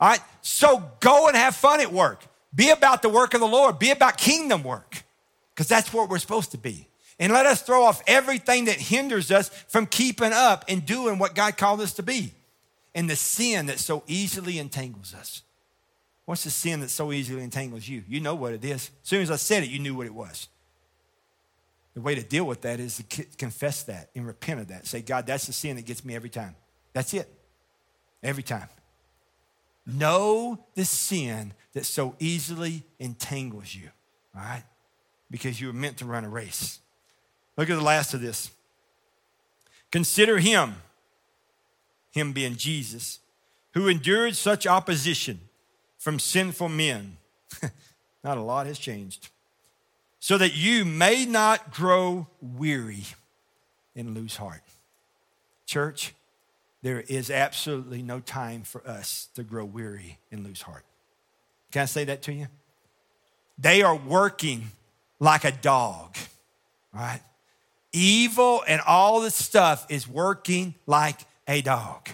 All 0.00 0.08
right? 0.08 0.20
So 0.40 0.90
go 1.00 1.28
and 1.28 1.36
have 1.36 1.54
fun 1.54 1.80
at 1.80 1.92
work. 1.92 2.24
Be 2.54 2.70
about 2.70 3.02
the 3.02 3.10
work 3.10 3.34
of 3.34 3.40
the 3.40 3.46
Lord, 3.46 3.78
be 3.78 3.90
about 3.90 4.16
kingdom 4.16 4.62
work 4.62 5.04
because 5.58 5.66
that's 5.66 5.92
what 5.92 6.08
we're 6.08 6.20
supposed 6.20 6.52
to 6.52 6.56
be. 6.56 6.86
And 7.18 7.32
let 7.32 7.44
us 7.44 7.62
throw 7.62 7.82
off 7.82 8.00
everything 8.06 8.66
that 8.66 8.76
hinders 8.76 9.32
us 9.32 9.48
from 9.66 9.86
keeping 9.86 10.32
up 10.32 10.64
and 10.68 10.86
doing 10.86 11.18
what 11.18 11.34
God 11.34 11.56
called 11.56 11.80
us 11.80 11.94
to 11.94 12.02
be. 12.04 12.32
And 12.94 13.10
the 13.10 13.16
sin 13.16 13.66
that 13.66 13.80
so 13.80 14.04
easily 14.06 14.60
entangles 14.60 15.14
us. 15.14 15.42
What's 16.26 16.44
the 16.44 16.50
sin 16.50 16.78
that 16.78 16.90
so 16.90 17.10
easily 17.10 17.42
entangles 17.42 17.88
you? 17.88 18.04
You 18.06 18.20
know 18.20 18.36
what 18.36 18.52
it 18.52 18.64
is. 18.64 18.92
As 19.02 19.08
soon 19.08 19.20
as 19.20 19.32
I 19.32 19.36
said 19.36 19.64
it, 19.64 19.68
you 19.68 19.80
knew 19.80 19.96
what 19.96 20.06
it 20.06 20.14
was. 20.14 20.46
The 21.94 22.02
way 22.02 22.14
to 22.14 22.22
deal 22.22 22.44
with 22.44 22.60
that 22.60 22.78
is 22.78 22.98
to 22.98 23.24
confess 23.36 23.82
that 23.82 24.10
and 24.14 24.28
repent 24.28 24.60
of 24.60 24.68
that. 24.68 24.86
Say, 24.86 25.02
God, 25.02 25.26
that's 25.26 25.48
the 25.48 25.52
sin 25.52 25.74
that 25.74 25.86
gets 25.86 26.04
me 26.04 26.14
every 26.14 26.30
time. 26.30 26.54
That's 26.92 27.12
it. 27.14 27.28
Every 28.22 28.44
time. 28.44 28.68
Know 29.84 30.64
the 30.76 30.84
sin 30.84 31.52
that 31.72 31.84
so 31.84 32.14
easily 32.20 32.84
entangles 33.00 33.74
you. 33.74 33.88
All 34.36 34.42
right? 34.42 34.62
Because 35.30 35.60
you 35.60 35.66
were 35.66 35.72
meant 35.72 35.98
to 35.98 36.04
run 36.04 36.24
a 36.24 36.28
race. 36.28 36.80
Look 37.56 37.70
at 37.70 37.76
the 37.76 37.84
last 37.84 38.14
of 38.14 38.20
this. 38.20 38.50
Consider 39.90 40.38
him, 40.38 40.76
him 42.12 42.32
being 42.32 42.56
Jesus, 42.56 43.20
who 43.74 43.88
endured 43.88 44.36
such 44.36 44.66
opposition 44.66 45.40
from 45.98 46.18
sinful 46.18 46.68
men. 46.68 47.16
not 48.24 48.38
a 48.38 48.42
lot 48.42 48.66
has 48.66 48.78
changed. 48.78 49.28
So 50.20 50.36
that 50.38 50.54
you 50.54 50.84
may 50.84 51.24
not 51.24 51.72
grow 51.72 52.26
weary 52.40 53.04
and 53.94 54.14
lose 54.14 54.36
heart. 54.36 54.62
Church, 55.66 56.14
there 56.82 57.00
is 57.00 57.30
absolutely 57.30 58.02
no 58.02 58.20
time 58.20 58.62
for 58.62 58.86
us 58.86 59.28
to 59.34 59.42
grow 59.42 59.64
weary 59.64 60.18
and 60.30 60.44
lose 60.44 60.62
heart. 60.62 60.84
Can 61.72 61.82
I 61.82 61.86
say 61.86 62.04
that 62.04 62.22
to 62.22 62.32
you? 62.32 62.48
They 63.58 63.82
are 63.82 63.96
working 63.96 64.70
like 65.20 65.44
a 65.44 65.52
dog, 65.52 66.16
right? 66.92 67.20
Evil 67.92 68.62
and 68.66 68.80
all 68.80 69.20
this 69.20 69.34
stuff 69.34 69.86
is 69.88 70.08
working 70.08 70.74
like 70.86 71.20
a 71.46 71.62
dog. 71.62 72.08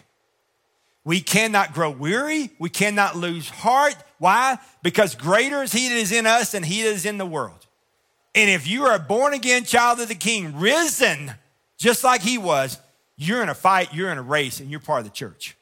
We 1.05 1.21
cannot 1.21 1.75
grow 1.75 1.91
weary. 1.91 2.51
We 2.59 2.71
cannot 2.71 3.17
lose 3.17 3.49
heart. 3.49 3.97
Why? 4.19 4.59
Because 4.83 5.15
greater 5.15 5.63
is 5.63 5.73
He 5.73 5.89
that 5.89 5.97
is 5.97 6.13
in 6.13 6.27
us 6.27 6.53
than 6.53 6.63
He 6.63 6.83
that 6.83 6.89
is 6.89 7.05
in 7.05 7.19
the 7.19 7.27
world. 7.27 7.67
And 8.35 8.51
if 8.51 8.67
you 8.67 8.85
are 8.87 8.95
a 8.95 8.99
born 8.99 9.35
again 9.35 9.65
child 9.65 10.01
of 10.01 10.09
the 10.09 10.15
King, 10.15 10.59
risen 10.59 11.33
just 11.77 12.05
like 12.05 12.23
He 12.23 12.39
was, 12.39 12.79
you're 13.17 13.43
in 13.43 13.49
a 13.51 13.55
fight, 13.55 13.93
you're 13.93 14.11
in 14.11 14.19
a 14.19 14.23
race, 14.23 14.61
and 14.61 14.71
you're 14.71 14.81
part 14.81 15.01
of 15.01 15.05
the 15.05 15.11
church. 15.11 15.57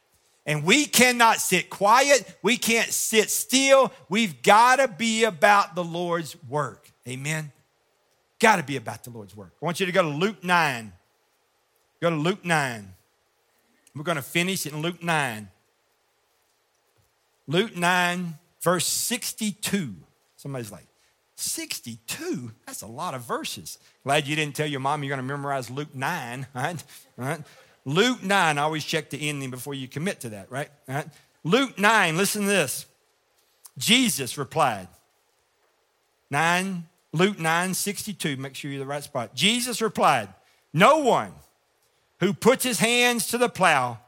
And 0.46 0.64
we 0.64 0.86
cannot 0.86 1.38
sit 1.38 1.70
quiet. 1.70 2.38
We 2.42 2.56
can't 2.56 2.90
sit 2.90 3.30
still. 3.30 3.92
We've 4.08 4.42
got 4.42 4.76
to 4.76 4.88
be 4.88 5.24
about 5.24 5.74
the 5.74 5.84
Lord's 5.84 6.36
work. 6.48 6.91
Amen. 7.08 7.52
Got 8.38 8.56
to 8.56 8.62
be 8.62 8.76
about 8.76 9.04
the 9.04 9.10
Lord's 9.10 9.36
work. 9.36 9.52
I 9.60 9.64
want 9.64 9.80
you 9.80 9.86
to 9.86 9.92
go 9.92 10.02
to 10.02 10.08
Luke 10.08 10.42
9. 10.42 10.92
Go 12.00 12.10
to 12.10 12.16
Luke 12.16 12.44
9. 12.44 12.94
We're 13.94 14.02
going 14.02 14.16
to 14.16 14.22
finish 14.22 14.66
in 14.66 14.82
Luke 14.82 15.02
9. 15.02 15.48
Luke 17.46 17.76
9, 17.76 18.34
verse 18.60 18.86
62. 18.86 19.94
Somebody's 20.36 20.72
like, 20.72 20.86
62? 21.36 22.52
That's 22.66 22.82
a 22.82 22.86
lot 22.86 23.14
of 23.14 23.22
verses. 23.22 23.78
Glad 24.04 24.26
you 24.26 24.36
didn't 24.36 24.54
tell 24.54 24.66
your 24.66 24.80
mom 24.80 25.02
you're 25.02 25.14
going 25.14 25.26
to 25.26 25.34
memorize 25.34 25.70
Luke 25.70 25.94
9, 25.94 26.46
right? 26.54 26.84
right? 27.16 27.40
Luke 27.84 28.22
9, 28.22 28.58
always 28.58 28.84
check 28.84 29.10
the 29.10 29.28
ending 29.28 29.50
before 29.50 29.74
you 29.74 29.88
commit 29.88 30.20
to 30.20 30.30
that, 30.30 30.50
right? 30.50 30.70
right? 30.86 31.06
Luke 31.44 31.78
9, 31.78 32.16
listen 32.16 32.42
to 32.42 32.48
this. 32.48 32.86
Jesus 33.76 34.38
replied, 34.38 34.88
9, 36.30 36.86
Luke 37.12 37.38
9, 37.38 37.74
62, 37.74 38.36
make 38.36 38.54
sure 38.54 38.70
you're 38.70 38.80
the 38.80 38.86
right 38.86 39.04
spot. 39.04 39.34
Jesus 39.34 39.82
replied, 39.82 40.28
No 40.72 40.98
one 40.98 41.32
who 42.20 42.32
puts 42.32 42.64
his 42.64 42.78
hands 42.78 43.26
to 43.28 43.38
the 43.38 43.48
plow 43.48 43.98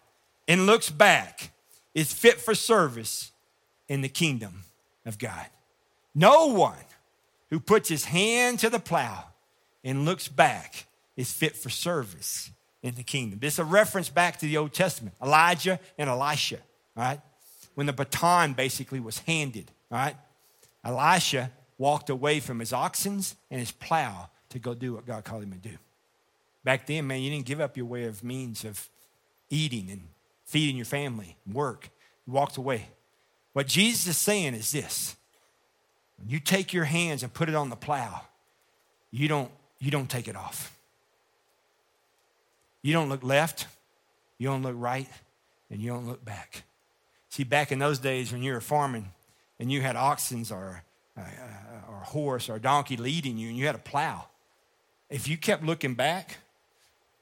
and 0.49 0.67
looks 0.67 0.91
back 0.91 1.51
is 1.95 2.13
fit 2.13 2.41
for 2.41 2.55
service 2.55 3.33
in 3.89 4.01
the 4.01 4.09
kingdom 4.09 4.65
of 5.05 5.19
God. 5.19 5.47
No 6.15 6.47
one 6.47 6.79
who 7.51 7.61
puts 7.61 7.89
his 7.89 8.07
hand 8.07 8.59
to 8.61 8.71
the 8.71 8.79
plow 8.79 9.25
and 9.83 10.05
looks 10.05 10.29
back 10.29 10.87
is 11.17 11.33
fit 11.33 11.57
for 11.57 11.71
service 11.71 12.51
in 12.83 12.95
the 12.95 13.03
kingdom. 13.03 13.39
This 13.39 13.55
is 13.55 13.59
a 13.61 13.65
reference 13.65 14.09
back 14.09 14.39
to 14.39 14.47
the 14.47 14.57
Old 14.57 14.73
Testament, 14.73 15.15
Elijah 15.23 15.79
and 15.99 16.09
Elisha, 16.09 16.59
right? 16.97 17.21
When 17.75 17.87
the 17.87 17.93
baton 17.93 18.55
basically 18.55 19.01
was 19.01 19.19
handed, 19.21 19.71
right? 19.91 20.17
Elisha 20.85 21.51
walked 21.79 22.11
away 22.11 22.41
from 22.41 22.61
his 22.61 22.73
oxen 22.73 23.23
and 23.51 23.61
his 23.61 23.73
plow 23.73 24.29
to 24.51 24.59
go 24.59 24.75
do 24.75 24.95
what 24.95 25.07
God 25.07 25.25
called 25.25 25.43
him 25.43 25.53
to 25.53 25.69
do. 25.69 25.77
Back 26.63 26.87
then, 26.87 27.07
man, 27.07 27.21
you 27.21 27.31
didn't 27.31 27.47
give 27.47 27.61
up 27.61 27.77
your 27.77 27.87
way 27.87 28.05
of 28.05 28.25
means 28.25 28.65
of 28.65 28.89
eating 29.51 29.91
and 29.91 30.09
feeding 30.47 30.77
your 30.77 30.87
family, 30.87 31.37
work. 31.51 31.91
You 32.27 32.33
walked 32.33 32.57
away. 32.57 32.89
What 33.53 33.67
Jesus 33.67 34.07
is 34.07 34.17
saying 34.17 34.55
is 34.55 34.73
this 34.73 35.17
when 36.19 36.29
you 36.29 36.41
take 36.41 36.73
your 36.73 36.85
hands 36.85 37.23
and 37.23 37.33
put 37.33 37.49
it 37.49 37.55
on 37.55 37.71
the 37.71 37.77
plow, 37.77 38.23
you 39.11 39.29
don't, 39.29 39.51
you 39.79 39.91
don't 39.91 40.09
take 40.09 40.29
it 40.29 40.37
off. 40.37 40.77
You 42.83 42.93
don't 42.93 43.09
look 43.09 43.23
left, 43.23 43.67
you 44.39 44.49
don't 44.49 44.63
look 44.63 44.77
right, 44.77 45.09
and 45.71 45.81
you 45.81 45.91
don't 45.91 46.07
look 46.07 46.25
back. 46.25 46.63
See, 47.31 47.43
back 47.43 47.73
in 47.73 47.81
those 47.81 47.99
days 47.99 48.33
when 48.33 48.43
you 48.43 48.53
were 48.53 48.61
farming 48.61 49.11
and 49.59 49.73
you 49.73 49.81
had 49.81 49.97
oxen 49.97 50.47
or, 50.53 50.84
or 51.17 52.01
a 52.03 52.05
horse 52.05 52.49
or 52.49 52.57
a 52.57 52.61
donkey 52.61 52.97
leading 52.97 53.39
you 53.39 53.49
and 53.49 53.57
you 53.57 53.67
had 53.67 53.75
a 53.75 53.79
plow, 53.79 54.27
if 55.11 55.29
you 55.29 55.37
kept 55.37 55.65
looking 55.65 55.95
back, 55.95 56.39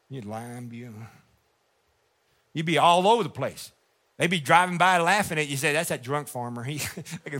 you'd 0.08 0.24
lime 0.24 0.70
you. 0.72 0.94
You'd 2.54 2.66
be 2.66 2.78
all 2.78 3.06
over 3.06 3.22
the 3.22 3.28
place. 3.28 3.70
They'd 4.18 4.30
be 4.30 4.40
driving 4.40 4.78
by 4.78 4.98
laughing 4.98 5.38
at 5.38 5.48
you. 5.48 5.56
Say, 5.56 5.72
that's 5.72 5.88
that 5.88 6.02
drunk 6.02 6.28
farmer. 6.28 6.62
He, 6.72 6.80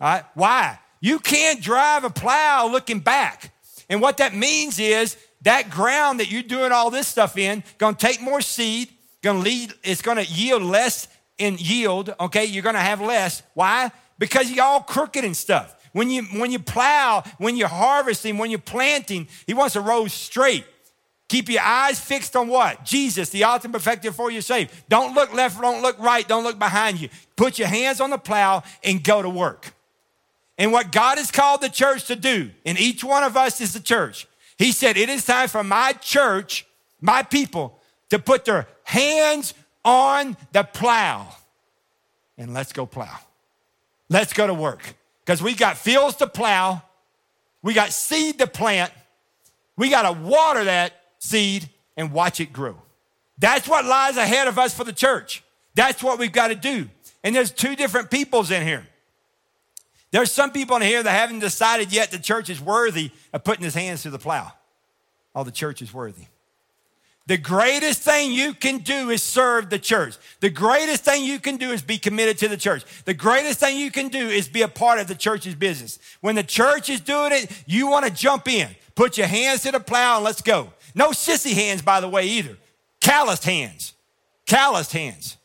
all 0.00 0.08
right? 0.08 0.24
Why? 0.34 0.78
You 1.00 1.18
can't 1.18 1.62
drive 1.62 2.04
a 2.04 2.10
plow 2.10 2.68
looking 2.70 3.00
back. 3.00 3.52
And 3.88 4.00
what 4.00 4.18
that 4.18 4.34
means 4.34 4.78
is 4.78 5.16
that 5.42 5.70
ground 5.70 6.20
that 6.20 6.30
you're 6.30 6.42
doing 6.42 6.72
all 6.72 6.90
this 6.90 7.06
stuff 7.06 7.38
in 7.38 7.62
to 7.78 7.94
take 7.94 8.20
more 8.20 8.40
seed 8.40 8.88
to 9.22 9.32
lead 9.32 9.72
it's 9.82 10.02
to 10.02 10.24
yield 10.24 10.62
less 10.62 11.08
in 11.38 11.56
yield 11.58 12.14
okay 12.20 12.44
you're 12.44 12.62
to 12.74 12.80
have 12.80 13.00
less 13.00 13.42
why 13.54 13.90
because 14.18 14.50
you're 14.50 14.64
all 14.64 14.80
crooked 14.80 15.24
and 15.24 15.36
stuff. 15.36 15.74
When 15.92 16.10
you 16.10 16.24
when 16.24 16.50
you 16.50 16.58
plow 16.58 17.24
when 17.38 17.56
you're 17.56 17.68
harvesting 17.68 18.38
when 18.38 18.50
you're 18.50 18.58
planting 18.58 19.28
he 19.46 19.54
wants 19.54 19.74
to 19.74 19.80
row 19.80 20.06
straight. 20.06 20.64
Keep 21.28 21.50
your 21.50 21.62
eyes 21.62 22.00
fixed 22.00 22.34
on 22.36 22.48
what? 22.48 22.84
Jesus 22.84 23.30
the 23.30 23.44
ultimate 23.44 23.74
perfecter 23.74 24.12
for 24.12 24.30
your 24.30 24.42
safe 24.42 24.84
don't 24.88 25.14
look 25.14 25.32
left 25.32 25.60
don't 25.60 25.82
look 25.82 25.98
right 25.98 26.26
don't 26.26 26.44
look 26.44 26.58
behind 26.58 27.00
you. 27.00 27.08
Put 27.36 27.58
your 27.58 27.68
hands 27.68 28.00
on 28.00 28.10
the 28.10 28.18
plow 28.18 28.62
and 28.84 29.02
go 29.02 29.22
to 29.22 29.30
work. 29.30 29.74
And 30.58 30.72
what 30.72 30.92
god 30.92 31.18
has 31.18 31.30
called 31.30 31.62
the 31.62 31.70
church 31.70 32.06
to 32.06 32.16
do 32.16 32.50
and 32.66 32.78
each 32.78 33.02
one 33.02 33.24
of 33.24 33.36
us 33.36 33.60
is 33.60 33.72
the 33.72 33.80
church 33.80 34.26
he 34.58 34.72
said, 34.72 34.96
It 34.96 35.08
is 35.08 35.24
time 35.24 35.48
for 35.48 35.62
my 35.62 35.92
church, 35.92 36.66
my 37.00 37.22
people, 37.22 37.80
to 38.10 38.18
put 38.18 38.44
their 38.44 38.66
hands 38.82 39.54
on 39.84 40.36
the 40.52 40.64
plow 40.64 41.28
and 42.36 42.52
let's 42.52 42.72
go 42.72 42.84
plow. 42.84 43.18
Let's 44.08 44.32
go 44.32 44.46
to 44.46 44.54
work 44.54 44.94
because 45.24 45.42
we 45.42 45.54
got 45.54 45.76
fields 45.76 46.16
to 46.16 46.26
plow, 46.26 46.82
we 47.62 47.74
got 47.74 47.92
seed 47.92 48.38
to 48.38 48.46
plant, 48.46 48.92
we 49.76 49.90
got 49.90 50.02
to 50.02 50.12
water 50.12 50.64
that 50.64 50.92
seed 51.18 51.68
and 51.96 52.12
watch 52.12 52.40
it 52.40 52.52
grow. 52.52 52.76
That's 53.38 53.68
what 53.68 53.84
lies 53.84 54.16
ahead 54.16 54.48
of 54.48 54.58
us 54.58 54.74
for 54.74 54.84
the 54.84 54.92
church. 54.92 55.44
That's 55.74 56.02
what 56.02 56.18
we've 56.18 56.32
got 56.32 56.48
to 56.48 56.54
do. 56.54 56.88
And 57.22 57.34
there's 57.34 57.50
two 57.50 57.76
different 57.76 58.10
peoples 58.10 58.50
in 58.50 58.66
here. 58.66 58.86
There's 60.10 60.32
some 60.32 60.52
people 60.52 60.76
in 60.76 60.82
here 60.82 61.02
that 61.02 61.10
haven't 61.10 61.40
decided 61.40 61.92
yet 61.92 62.10
the 62.10 62.18
church 62.18 62.48
is 62.48 62.60
worthy 62.60 63.10
of 63.32 63.44
putting 63.44 63.64
his 63.64 63.74
hands 63.74 64.02
to 64.02 64.10
the 64.10 64.18
plow. 64.18 64.52
Oh, 65.34 65.44
the 65.44 65.52
church 65.52 65.82
is 65.82 65.92
worthy. 65.92 66.24
The 67.28 67.36
greatest 67.36 68.00
thing 68.00 68.32
you 68.32 68.54
can 68.54 68.78
do 68.78 69.10
is 69.10 69.22
serve 69.22 69.68
the 69.68 69.78
church. 69.78 70.16
The 70.40 70.48
greatest 70.48 71.04
thing 71.04 71.24
you 71.24 71.38
can 71.38 71.58
do 71.58 71.72
is 71.72 71.82
be 71.82 71.98
committed 71.98 72.38
to 72.38 72.48
the 72.48 72.56
church. 72.56 72.86
The 73.04 73.12
greatest 73.12 73.60
thing 73.60 73.76
you 73.76 73.90
can 73.90 74.08
do 74.08 74.28
is 74.28 74.48
be 74.48 74.62
a 74.62 74.68
part 74.68 74.98
of 74.98 75.08
the 75.08 75.14
church's 75.14 75.54
business. 75.54 75.98
When 76.22 76.36
the 76.36 76.42
church 76.42 76.88
is 76.88 77.00
doing 77.00 77.32
it, 77.32 77.52
you 77.66 77.86
want 77.86 78.06
to 78.06 78.10
jump 78.10 78.48
in. 78.48 78.70
Put 78.94 79.18
your 79.18 79.26
hands 79.26 79.60
to 79.64 79.72
the 79.72 79.78
plow 79.78 80.16
and 80.16 80.24
let's 80.24 80.40
go. 80.40 80.72
No 80.94 81.10
sissy 81.10 81.52
hands, 81.52 81.82
by 81.82 82.00
the 82.00 82.08
way, 82.08 82.24
either. 82.24 82.56
Calloused 83.02 83.44
hands. 83.44 83.92
Calloused 84.46 84.94
hands. 84.94 85.36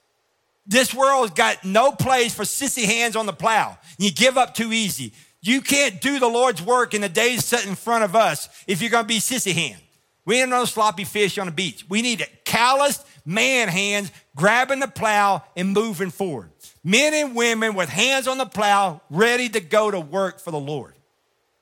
This 0.65 0.93
world's 0.93 1.33
got 1.33 1.65
no 1.65 1.91
place 1.91 2.33
for 2.33 2.43
sissy 2.43 2.85
hands 2.85 3.17
on 3.17 3.25
the 3.25 3.33
plow. 3.33 3.77
You 3.97 4.09
give 4.09 4.37
up 4.37 4.53
too 4.53 4.71
easy. 4.71 5.11
You 5.41 5.59
can't 5.59 5.99
do 5.99 6.17
the 6.17 6.29
Lord's 6.29 6.61
work 6.61 6.93
in 6.93 7.01
the 7.01 7.09
days 7.09 7.43
set 7.43 7.67
in 7.67 7.75
front 7.75 8.05
of 8.05 8.15
us 8.15 8.47
if 8.67 8.81
you're 8.81 8.89
going 8.89 9.03
to 9.03 9.07
be 9.07 9.19
sissy 9.19 9.51
hand. 9.51 9.81
We 10.25 10.41
ain't 10.41 10.49
no 10.49 10.65
sloppy 10.65 11.03
fish 11.03 11.37
on 11.37 11.47
the 11.47 11.51
beach. 11.51 11.85
We 11.89 12.01
need 12.01 12.25
calloused 12.45 13.05
man 13.25 13.67
hands 13.67 14.11
grabbing 14.35 14.79
the 14.79 14.87
plow 14.87 15.43
and 15.55 15.73
moving 15.73 16.11
forward. 16.11 16.51
Men 16.83 17.13
and 17.13 17.35
women 17.35 17.75
with 17.75 17.89
hands 17.89 18.27
on 18.27 18.37
the 18.37 18.45
plow, 18.45 19.01
ready 19.09 19.49
to 19.49 19.59
go 19.59 19.91
to 19.91 19.99
work 19.99 20.39
for 20.39 20.51
the 20.51 20.59
Lord. 20.59 20.93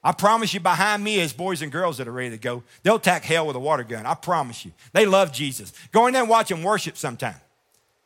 I 0.03 0.13
promise 0.13 0.53
you, 0.53 0.59
behind 0.59 1.03
me 1.03 1.19
is 1.19 1.31
boys 1.31 1.61
and 1.61 1.71
girls 1.71 1.97
that 1.97 2.07
are 2.07 2.11
ready 2.11 2.31
to 2.31 2.37
go. 2.37 2.63
They'll 2.81 2.95
attack 2.95 3.23
hell 3.23 3.45
with 3.45 3.55
a 3.55 3.59
water 3.59 3.83
gun. 3.83 4.07
I 4.07 4.15
promise 4.15 4.65
you. 4.65 4.71
They 4.93 5.05
love 5.05 5.31
Jesus. 5.31 5.73
Go 5.91 6.07
in 6.07 6.13
there 6.13 6.23
and 6.23 6.29
watch 6.29 6.49
them 6.49 6.63
worship 6.63 6.97
sometime. 6.97 7.35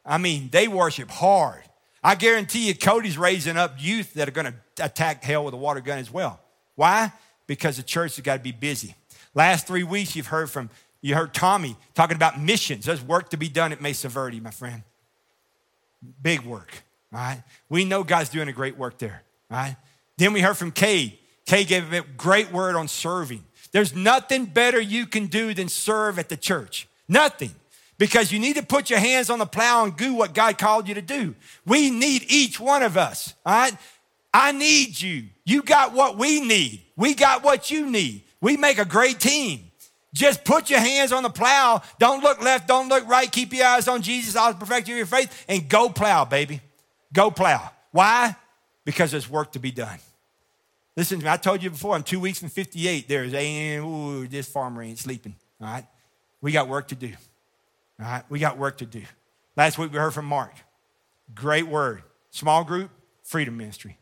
I 0.05 0.17
mean, 0.17 0.49
they 0.51 0.67
worship 0.67 1.09
hard. 1.09 1.63
I 2.03 2.15
guarantee 2.15 2.67
you, 2.67 2.75
Cody's 2.75 3.17
raising 3.17 3.57
up 3.57 3.75
youth 3.79 4.13
that 4.15 4.27
are 4.27 4.31
going 4.31 4.53
to 4.77 4.85
attack 4.85 5.23
hell 5.23 5.45
with 5.45 5.53
a 5.53 5.57
water 5.57 5.79
gun 5.79 5.97
as 5.97 6.11
well. 6.11 6.39
Why? 6.75 7.13
Because 7.47 7.77
the 7.77 7.83
church 7.83 8.17
has 8.17 8.23
got 8.23 8.35
to 8.35 8.43
be 8.43 8.51
busy. 8.51 8.93
Last 9.35 9.67
three 9.67 9.83
weeks, 9.83 10.15
you've 10.15 10.27
heard 10.27 10.49
from, 10.49 10.69
you 11.01 11.13
heard 11.13 11.33
Tommy 11.33 11.75
talking 11.93 12.15
about 12.15 12.39
missions. 12.39 12.85
There's 12.85 13.03
work 13.03 13.29
to 13.29 13.37
be 13.37 13.49
done 13.49 13.73
at 13.73 13.81
Mesa 13.81 14.09
Verde, 14.09 14.39
my 14.39 14.51
friend. 14.51 14.81
Big 16.21 16.41
work, 16.41 16.83
all 17.13 17.19
right? 17.19 17.43
We 17.69 17.83
know 17.83 18.03
God's 18.03 18.29
doing 18.29 18.47
a 18.47 18.53
great 18.53 18.77
work 18.77 18.97
there, 18.97 19.21
all 19.51 19.57
right? 19.57 19.75
Then 20.17 20.33
we 20.33 20.41
heard 20.41 20.57
from 20.57 20.71
Kay. 20.71 21.19
Kay 21.45 21.65
gave 21.65 21.91
a 21.93 22.01
great 22.01 22.51
word 22.51 22.75
on 22.75 22.87
serving. 22.87 23.43
There's 23.71 23.93
nothing 23.93 24.45
better 24.45 24.79
you 24.79 25.05
can 25.05 25.27
do 25.27 25.53
than 25.53 25.67
serve 25.67 26.17
at 26.17 26.29
the 26.29 26.37
church. 26.37 26.87
Nothing. 27.09 27.51
Because 27.97 28.31
you 28.31 28.39
need 28.39 28.55
to 28.55 28.63
put 28.63 28.89
your 28.89 28.99
hands 28.99 29.29
on 29.29 29.39
the 29.39 29.45
plow 29.45 29.83
and 29.83 29.95
do 29.95 30.13
what 30.13 30.33
God 30.33 30.57
called 30.57 30.87
you 30.87 30.95
to 30.95 31.01
do. 31.01 31.35
We 31.65 31.89
need 31.89 32.25
each 32.27 32.59
one 32.59 32.83
of 32.83 32.97
us, 32.97 33.33
all 33.45 33.53
right? 33.53 33.77
I 34.33 34.51
need 34.51 34.99
you. 34.99 35.25
You 35.45 35.61
got 35.61 35.93
what 35.93 36.17
we 36.17 36.41
need. 36.41 36.81
We 36.97 37.13
got 37.13 37.43
what 37.43 37.71
you 37.71 37.89
need. 37.89 38.23
We 38.41 38.57
make 38.57 38.77
a 38.77 38.85
great 38.85 39.19
team. 39.19 39.71
Just 40.13 40.45
put 40.45 40.69
your 40.69 40.79
hands 40.79 41.11
on 41.11 41.23
the 41.23 41.29
plow. 41.29 41.81
Don't 41.99 42.23
look 42.23 42.41
left, 42.41 42.67
don't 42.67 42.87
look 42.87 43.07
right. 43.07 43.29
Keep 43.29 43.53
your 43.53 43.65
eyes 43.65 43.87
on 43.87 44.01
Jesus, 44.01 44.35
I'll 44.35 44.53
perfect 44.53 44.87
your 44.87 45.05
faith, 45.05 45.45
and 45.49 45.67
go 45.67 45.89
plow, 45.89 46.23
baby. 46.25 46.61
Go 47.11 47.31
plow. 47.31 47.69
Why? 47.91 48.35
Because 48.85 49.11
there's 49.11 49.29
work 49.29 49.51
to 49.53 49.59
be 49.59 49.71
done. 49.71 49.99
Listen 50.95 51.19
to 51.19 51.25
me. 51.25 51.31
I 51.31 51.37
told 51.37 51.61
you 51.61 51.69
before, 51.69 51.95
I'm 51.95 52.03
two 52.03 52.19
weeks 52.19 52.39
from 52.39 52.49
58. 52.49 53.07
There's, 53.07 53.33
a, 53.33 53.77
ooh, 53.77 54.27
this 54.27 54.47
farmer 54.47 54.81
ain't 54.81 54.99
sleeping. 54.99 55.35
All 55.59 55.67
right? 55.67 55.85
We 56.41 56.51
got 56.51 56.69
work 56.69 56.87
to 56.89 56.95
do. 56.95 57.11
All 57.99 58.05
right? 58.05 58.23
We 58.29 58.39
got 58.39 58.57
work 58.57 58.77
to 58.77 58.85
do. 58.85 59.01
Last 59.57 59.77
week 59.77 59.91
we 59.91 59.97
heard 59.97 60.13
from 60.13 60.25
Mark. 60.25 60.53
Great 61.33 61.67
word. 61.67 62.03
Small 62.29 62.63
group, 62.63 62.91
freedom 63.23 63.57
ministry. 63.57 63.97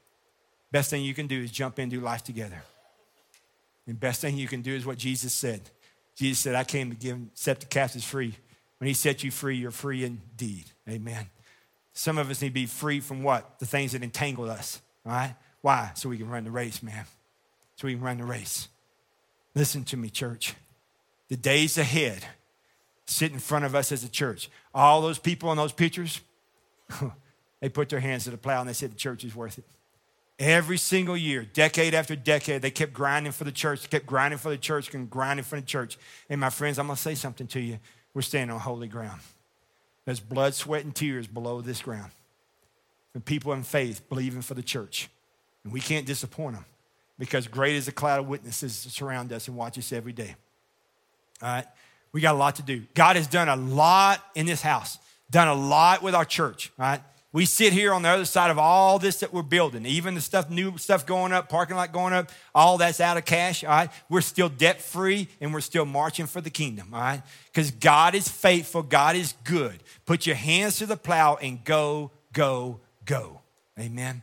Best 0.71 0.89
thing 0.89 1.03
you 1.03 1.13
can 1.13 1.27
do 1.27 1.39
is 1.41 1.51
jump 1.51 1.79
in, 1.79 1.89
do 1.89 1.99
life 1.99 2.23
together. 2.23 2.61
And 3.87 3.99
best 3.99 4.21
thing 4.21 4.37
you 4.37 4.47
can 4.47 4.61
do 4.61 4.73
is 4.73 4.85
what 4.85 4.97
Jesus 4.97 5.33
said. 5.33 5.61
Jesus 6.15 6.39
said, 6.39 6.55
I 6.55 6.63
came 6.63 6.89
to 6.91 6.95
give, 6.95 7.17
set 7.33 7.59
the 7.59 7.65
captives 7.65 8.05
free. 8.05 8.35
When 8.77 8.87
he 8.87 8.93
set 8.93 9.23
you 9.23 9.31
free, 9.31 9.57
you're 9.57 9.71
free 9.71 10.03
indeed. 10.03 10.65
Amen. 10.87 11.27
Some 11.93 12.17
of 12.17 12.29
us 12.29 12.41
need 12.41 12.49
to 12.49 12.53
be 12.53 12.65
free 12.65 12.99
from 12.99 13.23
what? 13.23 13.59
The 13.59 13.65
things 13.65 13.91
that 13.91 14.03
entangle 14.03 14.49
us. 14.49 14.81
All 15.05 15.11
right? 15.11 15.35
Why? 15.61 15.91
So 15.95 16.09
we 16.09 16.17
can 16.17 16.29
run 16.29 16.43
the 16.43 16.51
race, 16.51 16.83
man. 16.83 17.05
So 17.75 17.87
we 17.87 17.95
can 17.95 18.03
run 18.03 18.17
the 18.17 18.25
race. 18.25 18.67
Listen 19.55 19.83
to 19.85 19.97
me, 19.97 20.09
church. 20.09 20.55
The 21.29 21.37
days 21.37 21.77
ahead 21.77 22.25
sit 23.05 23.31
in 23.31 23.39
front 23.39 23.65
of 23.65 23.75
us 23.75 23.91
as 23.91 24.03
a 24.03 24.09
church. 24.09 24.49
All 24.73 25.01
those 25.01 25.19
people 25.19 25.51
in 25.51 25.57
those 25.57 25.73
pictures, 25.73 26.21
they 27.59 27.69
put 27.69 27.89
their 27.89 27.99
hands 27.99 28.25
to 28.25 28.31
the 28.31 28.37
plow 28.37 28.61
and 28.61 28.69
they 28.69 28.73
said 28.73 28.91
the 28.91 28.95
church 28.95 29.23
is 29.23 29.35
worth 29.35 29.57
it. 29.57 29.65
Every 30.39 30.77
single 30.77 31.15
year, 31.15 31.45
decade 31.45 31.93
after 31.93 32.15
decade, 32.15 32.61
they 32.61 32.71
kept 32.71 32.93
grinding 32.93 33.31
for 33.31 33.43
the 33.43 33.51
church, 33.51 33.89
kept 33.89 34.05
grinding 34.05 34.39
for 34.39 34.49
the 34.49 34.57
church, 34.57 34.93
and 34.93 35.09
grinding 35.09 35.43
for 35.43 35.55
the 35.55 35.65
church. 35.65 35.97
And 36.29 36.41
my 36.41 36.49
friends, 36.49 36.79
I'm 36.79 36.87
going 36.87 36.95
to 36.95 37.01
say 37.01 37.15
something 37.15 37.47
to 37.47 37.59
you. 37.59 37.79
We're 38.13 38.23
standing 38.23 38.53
on 38.53 38.59
holy 38.59 38.87
ground. 38.87 39.21
There's 40.05 40.19
blood, 40.19 40.53
sweat, 40.53 40.83
and 40.83 40.93
tears 40.93 41.27
below 41.27 41.61
this 41.61 41.81
ground. 41.81 42.11
And 43.13 43.23
people 43.23 43.53
in 43.53 43.63
faith 43.63 44.07
believing 44.09 44.41
for 44.41 44.55
the 44.55 44.63
church. 44.63 45.07
And 45.63 45.71
we 45.71 45.79
can't 45.79 46.05
disappoint 46.05 46.55
them 46.55 46.65
because 47.19 47.47
great 47.47 47.75
is 47.75 47.85
the 47.85 47.91
cloud 47.91 48.19
of 48.19 48.27
witnesses 48.27 48.83
that 48.83 48.89
surround 48.89 49.31
us 49.31 49.47
and 49.47 49.55
watch 49.55 49.77
us 49.77 49.93
every 49.93 50.13
day. 50.13 50.35
All 51.41 51.49
right? 51.49 51.65
We 52.11 52.21
got 52.21 52.35
a 52.35 52.37
lot 52.37 52.55
to 52.55 52.63
do. 52.63 52.83
God 52.95 53.15
has 53.15 53.27
done 53.27 53.49
a 53.49 53.55
lot 53.55 54.23
in 54.35 54.45
this 54.45 54.61
house, 54.61 54.99
done 55.31 55.47
a 55.47 55.53
lot 55.53 56.01
with 56.01 56.15
our 56.15 56.25
church, 56.25 56.71
all 56.77 56.85
right? 56.85 57.01
We 57.33 57.47
sit 57.47 57.73
here 57.73 57.93
on 57.93 58.03
the 58.03 58.09
other 58.09 58.25
side 58.25 58.51
of 58.51 58.59
all 58.59 58.99
this 58.99 59.21
that 59.21 59.33
we're 59.33 59.41
building, 59.41 59.87
even 59.87 60.13
the 60.13 60.21
stuff, 60.21 60.51
new 60.51 60.77
stuff 60.77 61.03
going 61.07 61.33
up, 61.33 61.49
parking 61.49 61.75
lot 61.75 61.91
going 61.91 62.13
up, 62.13 62.31
all 62.53 62.77
that's 62.77 63.01
out 63.01 63.17
of 63.17 63.25
cash, 63.25 63.63
all 63.63 63.71
right? 63.71 63.89
We're 64.07 64.21
still 64.21 64.49
debt 64.49 64.79
free 64.79 65.27
and 65.41 65.51
we're 65.51 65.61
still 65.61 65.85
marching 65.85 66.27
for 66.27 66.41
the 66.41 66.51
kingdom, 66.51 66.93
all 66.93 67.01
right? 67.01 67.23
Because 67.47 67.71
God 67.71 68.13
is 68.13 68.27
faithful, 68.27 68.83
God 68.83 69.15
is 69.15 69.33
good. 69.45 69.81
Put 70.05 70.27
your 70.27 70.35
hands 70.35 70.77
to 70.77 70.85
the 70.85 70.95
plow 70.95 71.35
and 71.41 71.63
go, 71.63 72.11
go, 72.33 72.79
go. 73.03 73.41
Amen. 73.79 74.21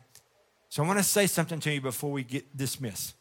So 0.68 0.85
I 0.85 0.87
want 0.87 1.01
to 1.01 1.05
say 1.05 1.27
something 1.27 1.59
to 1.61 1.73
you 1.73 1.81
before 1.81 2.12
we 2.12 2.23
get 2.23 2.57
dismissed. 2.57 3.16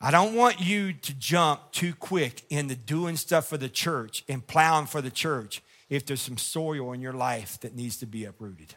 I 0.00 0.10
don't 0.10 0.34
want 0.34 0.60
you 0.60 0.92
to 0.92 1.14
jump 1.14 1.70
too 1.70 1.94
quick 1.94 2.42
into 2.50 2.74
doing 2.74 3.16
stuff 3.16 3.46
for 3.46 3.56
the 3.56 3.68
church 3.68 4.24
and 4.28 4.44
plowing 4.44 4.86
for 4.86 5.00
the 5.00 5.12
church 5.12 5.62
if 5.92 6.06
there's 6.06 6.22
some 6.22 6.38
soil 6.38 6.94
in 6.94 7.02
your 7.02 7.12
life 7.12 7.60
that 7.60 7.76
needs 7.76 7.98
to 7.98 8.06
be 8.06 8.24
uprooted. 8.24 8.74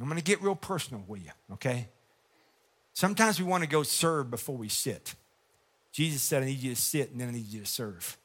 I'm 0.00 0.06
going 0.06 0.18
to 0.18 0.24
get 0.24 0.42
real 0.42 0.56
personal 0.56 1.04
with 1.06 1.24
you, 1.24 1.30
okay? 1.52 1.86
Sometimes 2.92 3.38
we 3.38 3.46
want 3.46 3.62
to 3.62 3.68
go 3.68 3.84
serve 3.84 4.32
before 4.32 4.56
we 4.56 4.68
sit. 4.68 5.14
Jesus 5.92 6.22
said, 6.22 6.42
I 6.42 6.46
need 6.46 6.58
you 6.58 6.74
to 6.74 6.80
sit 6.80 7.12
and 7.12 7.20
then 7.20 7.28
I 7.28 7.30
need 7.30 7.46
you 7.46 7.60
to 7.60 7.66
serve. 7.66 8.16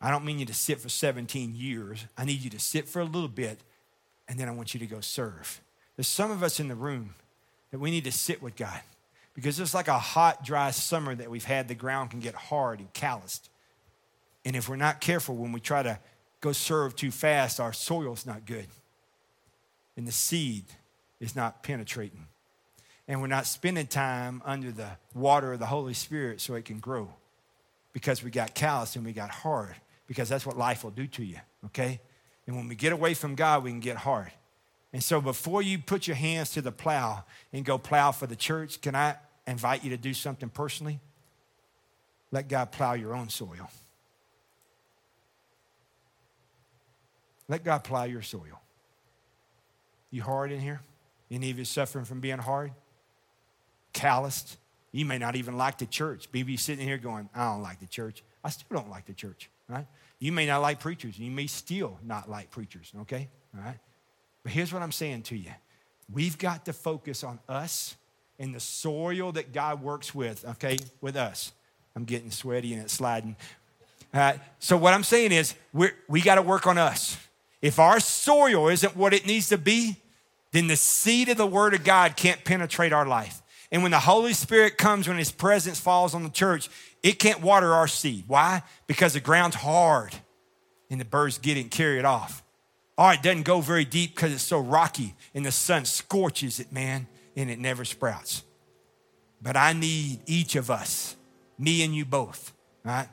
I 0.00 0.12
don't 0.12 0.24
mean 0.24 0.38
you 0.38 0.46
to 0.46 0.54
sit 0.54 0.78
for 0.78 0.88
17 0.88 1.56
years. 1.56 2.04
I 2.16 2.24
need 2.24 2.40
you 2.40 2.50
to 2.50 2.60
sit 2.60 2.88
for 2.88 3.00
a 3.00 3.04
little 3.04 3.26
bit 3.26 3.58
and 4.28 4.38
then 4.38 4.48
I 4.48 4.52
want 4.52 4.74
you 4.74 4.80
to 4.80 4.86
go 4.86 5.00
serve. 5.00 5.60
There's 5.96 6.06
some 6.06 6.30
of 6.30 6.44
us 6.44 6.60
in 6.60 6.68
the 6.68 6.76
room 6.76 7.16
that 7.72 7.80
we 7.80 7.90
need 7.90 8.04
to 8.04 8.12
sit 8.12 8.40
with 8.40 8.54
God 8.54 8.80
because 9.34 9.58
it's 9.58 9.74
like 9.74 9.88
a 9.88 9.98
hot, 9.98 10.44
dry 10.44 10.70
summer 10.70 11.16
that 11.16 11.32
we've 11.32 11.44
had. 11.44 11.66
The 11.66 11.74
ground 11.74 12.10
can 12.10 12.20
get 12.20 12.36
hard 12.36 12.78
and 12.78 12.92
calloused. 12.92 13.50
And 14.44 14.54
if 14.54 14.68
we're 14.68 14.76
not 14.76 15.00
careful 15.00 15.34
when 15.34 15.50
we 15.50 15.58
try 15.58 15.82
to 15.82 15.98
go 16.40 16.52
serve 16.52 16.96
too 16.96 17.10
fast, 17.10 17.60
our 17.60 17.72
soil's 17.72 18.26
not 18.26 18.46
good. 18.46 18.66
And 19.96 20.06
the 20.06 20.12
seed 20.12 20.64
is 21.20 21.34
not 21.34 21.62
penetrating. 21.62 22.26
And 23.08 23.20
we're 23.20 23.26
not 23.26 23.46
spending 23.46 23.86
time 23.86 24.42
under 24.44 24.70
the 24.70 24.90
water 25.14 25.54
of 25.54 25.58
the 25.58 25.66
Holy 25.66 25.94
Spirit 25.94 26.40
so 26.40 26.54
it 26.54 26.64
can 26.64 26.78
grow 26.78 27.08
because 27.92 28.22
we 28.22 28.30
got 28.30 28.54
callous 28.54 28.96
and 28.96 29.04
we 29.04 29.12
got 29.12 29.30
hard 29.30 29.74
because 30.06 30.28
that's 30.28 30.46
what 30.46 30.56
life 30.56 30.84
will 30.84 30.90
do 30.90 31.06
to 31.06 31.24
you, 31.24 31.38
okay? 31.66 32.00
And 32.46 32.56
when 32.56 32.68
we 32.68 32.74
get 32.74 32.92
away 32.92 33.14
from 33.14 33.34
God, 33.34 33.64
we 33.64 33.70
can 33.70 33.80
get 33.80 33.96
hard. 33.96 34.30
And 34.92 35.02
so 35.02 35.20
before 35.20 35.62
you 35.62 35.78
put 35.78 36.06
your 36.06 36.16
hands 36.16 36.50
to 36.52 36.62
the 36.62 36.72
plow 36.72 37.24
and 37.52 37.64
go 37.64 37.76
plow 37.76 38.12
for 38.12 38.26
the 38.26 38.36
church, 38.36 38.80
can 38.80 38.94
I 38.94 39.16
invite 39.46 39.84
you 39.84 39.90
to 39.90 39.96
do 39.96 40.14
something 40.14 40.48
personally? 40.48 41.00
Let 42.30 42.48
God 42.48 42.72
plow 42.72 42.94
your 42.94 43.14
own 43.14 43.28
soil. 43.28 43.70
Let 47.48 47.64
God 47.64 47.84
plow 47.84 48.04
your 48.04 48.22
soil. 48.22 48.60
You 50.10 50.22
hard 50.22 50.52
in 50.52 50.60
here? 50.60 50.80
Any 51.30 51.50
of 51.50 51.58
you 51.58 51.64
suffering 51.64 52.04
from 52.04 52.20
being 52.20 52.38
hard? 52.38 52.72
Calloused? 53.92 54.56
You 54.92 55.04
may 55.04 55.18
not 55.18 55.36
even 55.36 55.56
like 55.56 55.78
the 55.78 55.86
church. 55.86 56.28
Maybe 56.32 56.52
you're 56.52 56.58
sitting 56.58 56.86
here 56.86 56.98
going, 56.98 57.28
I 57.34 57.52
don't 57.52 57.62
like 57.62 57.80
the 57.80 57.86
church. 57.86 58.22
I 58.42 58.50
still 58.50 58.78
don't 58.78 58.90
like 58.90 59.06
the 59.06 59.12
church, 59.12 59.50
right? 59.68 59.86
You 60.18 60.32
may 60.32 60.46
not 60.46 60.62
like 60.62 60.80
preachers. 60.80 61.18
You 61.18 61.30
may 61.30 61.46
still 61.46 61.98
not 62.02 62.30
like 62.30 62.50
preachers, 62.50 62.92
okay? 63.02 63.28
All 63.56 63.62
right? 63.62 63.78
But 64.42 64.52
here's 64.52 64.72
what 64.72 64.82
I'm 64.82 64.92
saying 64.92 65.22
to 65.24 65.36
you 65.36 65.52
we've 66.12 66.38
got 66.38 66.64
to 66.64 66.72
focus 66.72 67.22
on 67.22 67.38
us 67.48 67.96
and 68.38 68.54
the 68.54 68.60
soil 68.60 69.32
that 69.32 69.52
God 69.52 69.82
works 69.82 70.14
with, 70.14 70.44
okay, 70.52 70.78
with 71.00 71.16
us. 71.16 71.52
I'm 71.94 72.04
getting 72.04 72.30
sweaty 72.30 72.72
and 72.72 72.82
it's 72.82 72.92
sliding. 72.92 73.36
Uh, 74.14 74.34
so, 74.58 74.76
what 74.78 74.94
I'm 74.94 75.02
saying 75.02 75.32
is, 75.32 75.54
we 75.72 75.90
we 76.08 76.22
got 76.22 76.36
to 76.36 76.42
work 76.42 76.66
on 76.66 76.78
us. 76.78 77.18
If 77.60 77.78
our 77.78 78.00
soil 78.00 78.68
isn't 78.68 78.96
what 78.96 79.12
it 79.12 79.26
needs 79.26 79.48
to 79.48 79.58
be, 79.58 79.96
then 80.52 80.66
the 80.66 80.76
seed 80.76 81.28
of 81.28 81.36
the 81.36 81.46
Word 81.46 81.74
of 81.74 81.84
God 81.84 82.16
can't 82.16 82.44
penetrate 82.44 82.92
our 82.92 83.06
life. 83.06 83.42
And 83.70 83.82
when 83.82 83.90
the 83.90 83.98
Holy 83.98 84.32
Spirit 84.32 84.78
comes, 84.78 85.08
when 85.08 85.18
His 85.18 85.32
presence 85.32 85.78
falls 85.78 86.14
on 86.14 86.22
the 86.22 86.30
church, 86.30 86.70
it 87.02 87.18
can't 87.18 87.42
water 87.42 87.74
our 87.74 87.88
seed. 87.88 88.24
Why? 88.26 88.62
Because 88.86 89.12
the 89.12 89.20
ground's 89.20 89.56
hard 89.56 90.14
and 90.90 91.00
the 91.00 91.04
birds 91.04 91.38
get 91.38 91.56
it 91.56 91.62
and 91.62 91.70
carry 91.70 91.98
it 91.98 92.04
off. 92.04 92.42
Or 92.96 93.12
it 93.12 93.22
doesn't 93.22 93.42
go 93.42 93.60
very 93.60 93.84
deep 93.84 94.14
because 94.14 94.32
it's 94.32 94.42
so 94.42 94.58
rocky 94.58 95.14
and 95.34 95.44
the 95.44 95.52
sun 95.52 95.84
scorches 95.84 96.60
it, 96.60 96.72
man, 96.72 97.06
and 97.36 97.50
it 97.50 97.58
never 97.58 97.84
sprouts. 97.84 98.42
But 99.40 99.56
I 99.56 99.72
need 99.72 100.20
each 100.26 100.56
of 100.56 100.70
us, 100.70 101.14
me 101.58 101.84
and 101.84 101.94
you 101.94 102.04
both, 102.04 102.52
right, 102.84 103.08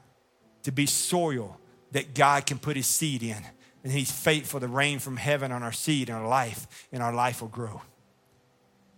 to 0.64 0.72
be 0.72 0.86
soil 0.86 1.60
that 1.92 2.16
God 2.16 2.46
can 2.46 2.58
put 2.58 2.78
His 2.78 2.88
seed 2.88 3.22
in 3.22 3.44
and 3.86 3.94
He's 3.94 4.12
faithful 4.12 4.60
to 4.60 4.68
rain 4.68 4.98
from 4.98 5.16
heaven 5.16 5.52
on 5.52 5.62
our 5.62 5.72
seed 5.72 6.10
and 6.10 6.18
our 6.18 6.28
life, 6.28 6.88
and 6.92 7.04
our 7.04 7.14
life 7.14 7.42
will 7.42 7.50
grow. 7.50 7.84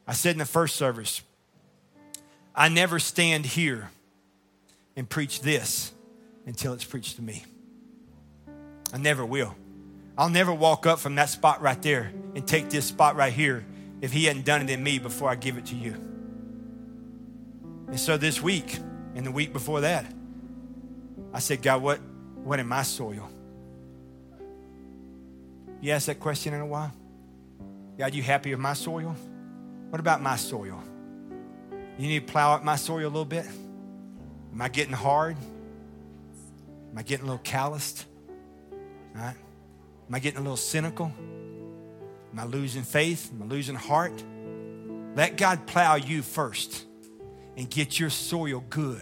I 0.07 0.14
said 0.14 0.32
in 0.32 0.38
the 0.38 0.45
first 0.45 0.78
service, 0.78 1.22
I 2.55 2.70
never 2.70 2.97
stand 2.97 3.45
here 3.45 3.91
and 4.95 5.07
preach 5.07 5.41
this 5.41 5.91
until 6.45 6.72
it's 6.72 6.86
preached 6.86 7.18
to 7.18 7.22
me. 7.22 7.43
I 8.93 8.97
never 8.97 9.26
will. 9.26 9.53
I'll 10.18 10.30
never 10.30 10.53
walk 10.53 10.86
up 10.86 10.99
from 10.99 11.16
that 11.16 11.28
spot 11.28 11.62
right 11.62 11.82
there 11.82 12.14
and 12.34 12.47
take 12.47 12.70
this 12.70 12.86
spot 12.86 13.18
right 13.18 13.34
here 13.34 13.66
if 13.99 14.14
He 14.14 14.24
hadn't 14.24 14.45
done 14.45 14.62
it 14.62 14.70
in 14.70 14.82
me 14.82 14.99
before 14.99 15.30
I 15.30 15.36
give 15.36 15.57
it 15.57 15.66
to 15.66 15.76
you. 15.76 15.95
And 17.88 17.99
so 17.99 18.16
this 18.16 18.41
week 18.41 18.80
and 19.16 19.26
the 19.26 19.32
week 19.32 19.51
before 19.51 19.82
that, 19.82 20.05
I 21.34 21.39
said, 21.39 21.62
God, 21.62 21.82
what, 21.82 21.99
what 22.36 22.59
in 22.62 22.68
my 22.68 22.84
soil? 22.84 23.30
You 25.82 25.91
ask 25.91 26.07
that 26.07 26.19
question 26.19 26.53
in 26.53 26.61
a 26.61 26.65
while? 26.65 26.91
God, 27.97 28.13
you 28.13 28.23
happy 28.23 28.51
with 28.51 28.59
my 28.59 28.73
soil? 28.73 29.15
What 29.89 29.99
about 29.99 30.21
my 30.21 30.36
soil? 30.36 30.82
You 31.97 32.07
need 32.07 32.28
to 32.28 32.32
plow 32.32 32.53
up 32.53 32.63
my 32.63 32.75
soil 32.75 33.03
a 33.03 33.09
little 33.09 33.25
bit? 33.25 33.45
Am 34.53 34.61
I 34.61 34.69
getting 34.69 34.93
hard? 34.93 35.38
Am 36.91 36.97
I 36.97 37.03
getting 37.03 37.25
a 37.25 37.30
little 37.30 37.43
calloused? 37.43 38.05
All 39.15 39.21
right? 39.21 39.36
Am 40.07 40.15
I 40.15 40.19
getting 40.19 40.39
a 40.39 40.41
little 40.41 40.57
cynical? 40.57 41.11
Am 42.32 42.39
I 42.39 42.45
losing 42.45 42.84
faith? 42.84 43.32
Am 43.34 43.43
I 43.43 43.45
losing 43.45 43.75
heart? 43.75 44.23
Let 45.15 45.38
God 45.38 45.65
plow 45.65 45.95
you 45.95 46.21
first 46.21 46.86
and 47.55 47.69
get 47.69 47.99
your 47.99 48.09
soil 48.09 48.63
good. 48.69 49.01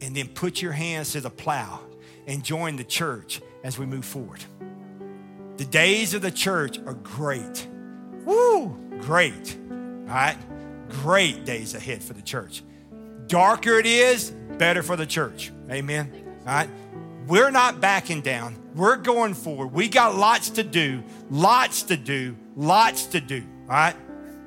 And 0.00 0.14
then 0.14 0.28
put 0.28 0.60
your 0.60 0.72
hands 0.72 1.12
to 1.12 1.20
the 1.20 1.30
plow 1.30 1.80
and 2.26 2.44
join 2.44 2.76
the 2.76 2.84
church 2.84 3.40
as 3.62 3.78
we 3.78 3.86
move 3.86 4.04
forward. 4.04 4.44
The 5.56 5.64
days 5.64 6.14
of 6.14 6.22
the 6.22 6.30
church 6.30 6.78
are 6.86 6.94
great. 6.94 7.68
Woo! 8.24 8.76
Great. 9.00 9.56
All 9.70 10.14
right? 10.14 10.36
Great 10.88 11.44
days 11.44 11.74
ahead 11.74 12.02
for 12.02 12.12
the 12.12 12.22
church. 12.22 12.62
Darker 13.26 13.78
it 13.78 13.86
is, 13.86 14.30
better 14.58 14.82
for 14.82 14.96
the 14.96 15.06
church. 15.06 15.52
Amen. 15.70 16.12
All 16.40 16.54
right? 16.54 16.70
We're 17.26 17.50
not 17.50 17.80
backing 17.80 18.20
down. 18.20 18.56
We're 18.74 18.96
going 18.96 19.34
forward. 19.34 19.68
We 19.68 19.88
got 19.88 20.16
lots 20.16 20.50
to 20.50 20.62
do, 20.62 21.02
lots 21.30 21.84
to 21.84 21.96
do, 21.96 22.36
lots 22.56 23.06
to 23.06 23.20
do. 23.20 23.42
All 23.68 23.74
right? 23.74 23.96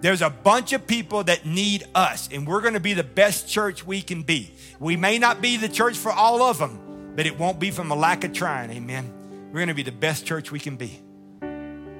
There's 0.01 0.21
a 0.21 0.29
bunch 0.29 0.73
of 0.73 0.85
people 0.85 1.23
that 1.23 1.45
need 1.45 1.85
us, 1.95 2.29
and 2.31 2.45
we're 2.45 2.61
going 2.61 2.75
to 2.75 2.79
be 2.79 2.93
the 2.93 3.03
best 3.03 3.49
church 3.49 3.85
we 3.85 4.01
can 4.01 4.21
be. 4.21 4.51
We 4.79 4.95
may 4.95 5.17
not 5.17 5.41
be 5.41 5.57
the 5.57 5.69
church 5.69 5.97
for 5.97 6.11
all 6.11 6.43
of 6.43 6.59
them, 6.59 7.13
but 7.15 7.25
it 7.25 7.39
won't 7.39 7.59
be 7.59 7.71
from 7.71 7.89
a 7.91 7.95
lack 7.95 8.23
of 8.23 8.33
trying. 8.33 8.69
Amen. 8.69 9.16
We're 9.57 9.61
going 9.61 9.69
to 9.69 9.73
be 9.73 9.81
the 9.81 9.91
best 9.91 10.23
church 10.23 10.51
we 10.51 10.59
can 10.59 10.75
be. 10.75 10.99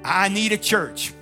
I 0.04 0.28
need 0.28 0.52
a 0.52 0.56
church 0.56 1.12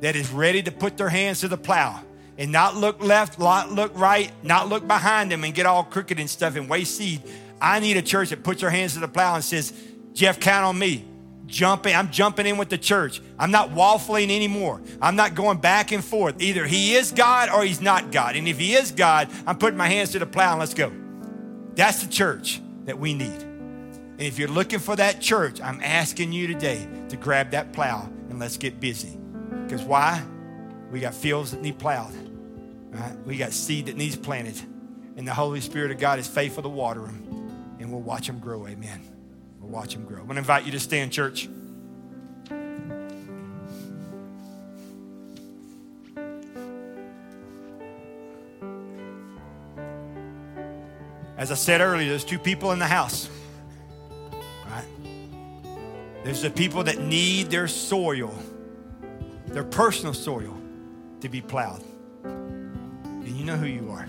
that 0.00 0.16
is 0.16 0.28
ready 0.32 0.60
to 0.60 0.72
put 0.72 0.96
their 0.96 1.08
hands 1.08 1.42
to 1.42 1.46
the 1.46 1.56
plow 1.56 2.00
and 2.36 2.50
not 2.50 2.74
look 2.74 3.00
left, 3.00 3.38
not 3.38 3.70
look 3.70 3.96
right, 3.96 4.32
not 4.42 4.68
look 4.68 4.88
behind 4.88 5.30
them 5.30 5.44
and 5.44 5.54
get 5.54 5.64
all 5.64 5.84
crooked 5.84 6.18
and 6.18 6.28
stuff 6.28 6.56
and 6.56 6.68
waste 6.68 6.96
seed. 6.96 7.22
I 7.60 7.78
need 7.78 7.96
a 7.96 8.02
church 8.02 8.30
that 8.30 8.42
puts 8.42 8.60
their 8.60 8.70
hands 8.70 8.94
to 8.94 8.98
the 8.98 9.06
plow 9.06 9.36
and 9.36 9.44
says, 9.44 9.72
Jeff, 10.12 10.40
count 10.40 10.64
on 10.64 10.76
me. 10.76 11.04
Jumping, 11.46 11.94
I'm 11.94 12.10
jumping 12.10 12.46
in 12.46 12.58
with 12.58 12.68
the 12.68 12.76
church. 12.76 13.22
I'm 13.38 13.52
not 13.52 13.70
waffling 13.70 14.34
anymore. 14.34 14.80
I'm 15.00 15.14
not 15.14 15.36
going 15.36 15.58
back 15.58 15.92
and 15.92 16.04
forth. 16.04 16.42
Either 16.42 16.66
he 16.66 16.94
is 16.94 17.12
God 17.12 17.50
or 17.50 17.62
he's 17.62 17.80
not 17.80 18.10
God. 18.10 18.34
And 18.34 18.48
if 18.48 18.58
he 18.58 18.74
is 18.74 18.90
God, 18.90 19.28
I'm 19.46 19.58
putting 19.58 19.78
my 19.78 19.86
hands 19.86 20.10
to 20.10 20.18
the 20.18 20.26
plow 20.26 20.50
and 20.50 20.58
let's 20.58 20.74
go. 20.74 20.90
That's 21.76 22.02
the 22.02 22.10
church 22.10 22.60
that 22.86 22.98
we 22.98 23.14
need. 23.14 23.51
And 24.22 24.28
if 24.28 24.38
you're 24.38 24.46
looking 24.46 24.78
for 24.78 24.94
that 24.94 25.20
church, 25.20 25.60
I'm 25.60 25.80
asking 25.82 26.32
you 26.32 26.46
today 26.46 26.86
to 27.08 27.16
grab 27.16 27.50
that 27.50 27.72
plow 27.72 28.08
and 28.30 28.38
let's 28.38 28.56
get 28.56 28.78
busy. 28.78 29.18
Because 29.64 29.82
why? 29.82 30.22
We 30.92 31.00
got 31.00 31.12
fields 31.12 31.50
that 31.50 31.60
need 31.60 31.80
plowed. 31.80 32.14
Right? 32.92 33.16
We 33.26 33.36
got 33.36 33.50
seed 33.50 33.86
that 33.86 33.96
needs 33.96 34.14
planted. 34.14 34.62
And 35.16 35.26
the 35.26 35.34
Holy 35.34 35.60
Spirit 35.60 35.90
of 35.90 35.98
God 35.98 36.20
is 36.20 36.28
faithful 36.28 36.62
to 36.62 36.68
water 36.68 37.00
them. 37.00 37.76
And 37.80 37.90
we'll 37.90 38.00
watch 38.00 38.28
them 38.28 38.38
grow. 38.38 38.64
Amen. 38.68 39.02
We'll 39.58 39.72
watch 39.72 39.92
them 39.92 40.04
grow. 40.04 40.20
I'm 40.20 40.26
going 40.26 40.36
to 40.36 40.38
invite 40.38 40.66
you 40.66 40.70
to 40.70 40.78
stand, 40.78 41.10
church. 41.10 41.48
As 51.36 51.50
I 51.50 51.56
said 51.56 51.80
earlier, 51.80 52.08
there's 52.08 52.24
two 52.24 52.38
people 52.38 52.70
in 52.70 52.78
the 52.78 52.86
house. 52.86 53.28
There's 56.24 56.42
the 56.42 56.50
people 56.50 56.84
that 56.84 57.00
need 57.00 57.50
their 57.50 57.66
soil, 57.66 58.32
their 59.46 59.64
personal 59.64 60.14
soil, 60.14 60.56
to 61.20 61.28
be 61.28 61.40
plowed. 61.40 61.82
And 62.24 63.28
you 63.28 63.44
know 63.44 63.56
who 63.56 63.66
you 63.66 63.90
are. 63.90 64.08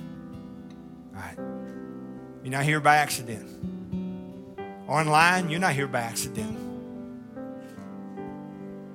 All 1.16 1.22
right. 1.22 1.38
You're 2.44 2.52
not 2.52 2.66
here 2.66 2.80
by 2.80 2.98
accident. 2.98 3.50
Online, 4.88 5.50
you're 5.50 5.60
not 5.60 5.74
here 5.74 5.88
by 5.88 6.02
accident. 6.02 6.60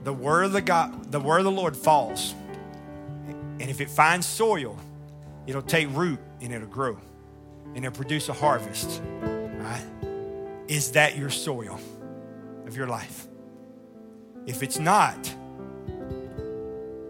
The 0.05 0.13
word 0.13 0.45
of 0.45 0.53
the 0.53 0.61
God, 0.61 1.11
the 1.11 1.21
word 1.21 1.39
of 1.39 1.45
the 1.45 1.51
Lord 1.51 1.77
falls. 1.77 2.35
And 3.59 3.69
if 3.69 3.81
it 3.81 3.91
finds 3.91 4.27
soil, 4.27 4.79
it'll 5.47 5.63
take 5.63 5.89
root 5.91 6.21
and 6.41 6.53
it'll 6.53 6.69
grow. 6.69 6.99
And 7.75 7.85
it'll 7.85 7.97
produce 7.97 8.29
a 8.29 8.33
harvest. 8.33 9.03
Right? 9.21 9.85
Is 10.69 10.93
that 10.93 11.17
your 11.17 11.31
soil 11.31 11.81
of 12.69 12.77
your 12.77 12.87
life? 12.87 13.27
If 14.47 14.63
it's 14.63 14.79
not, 14.79 15.35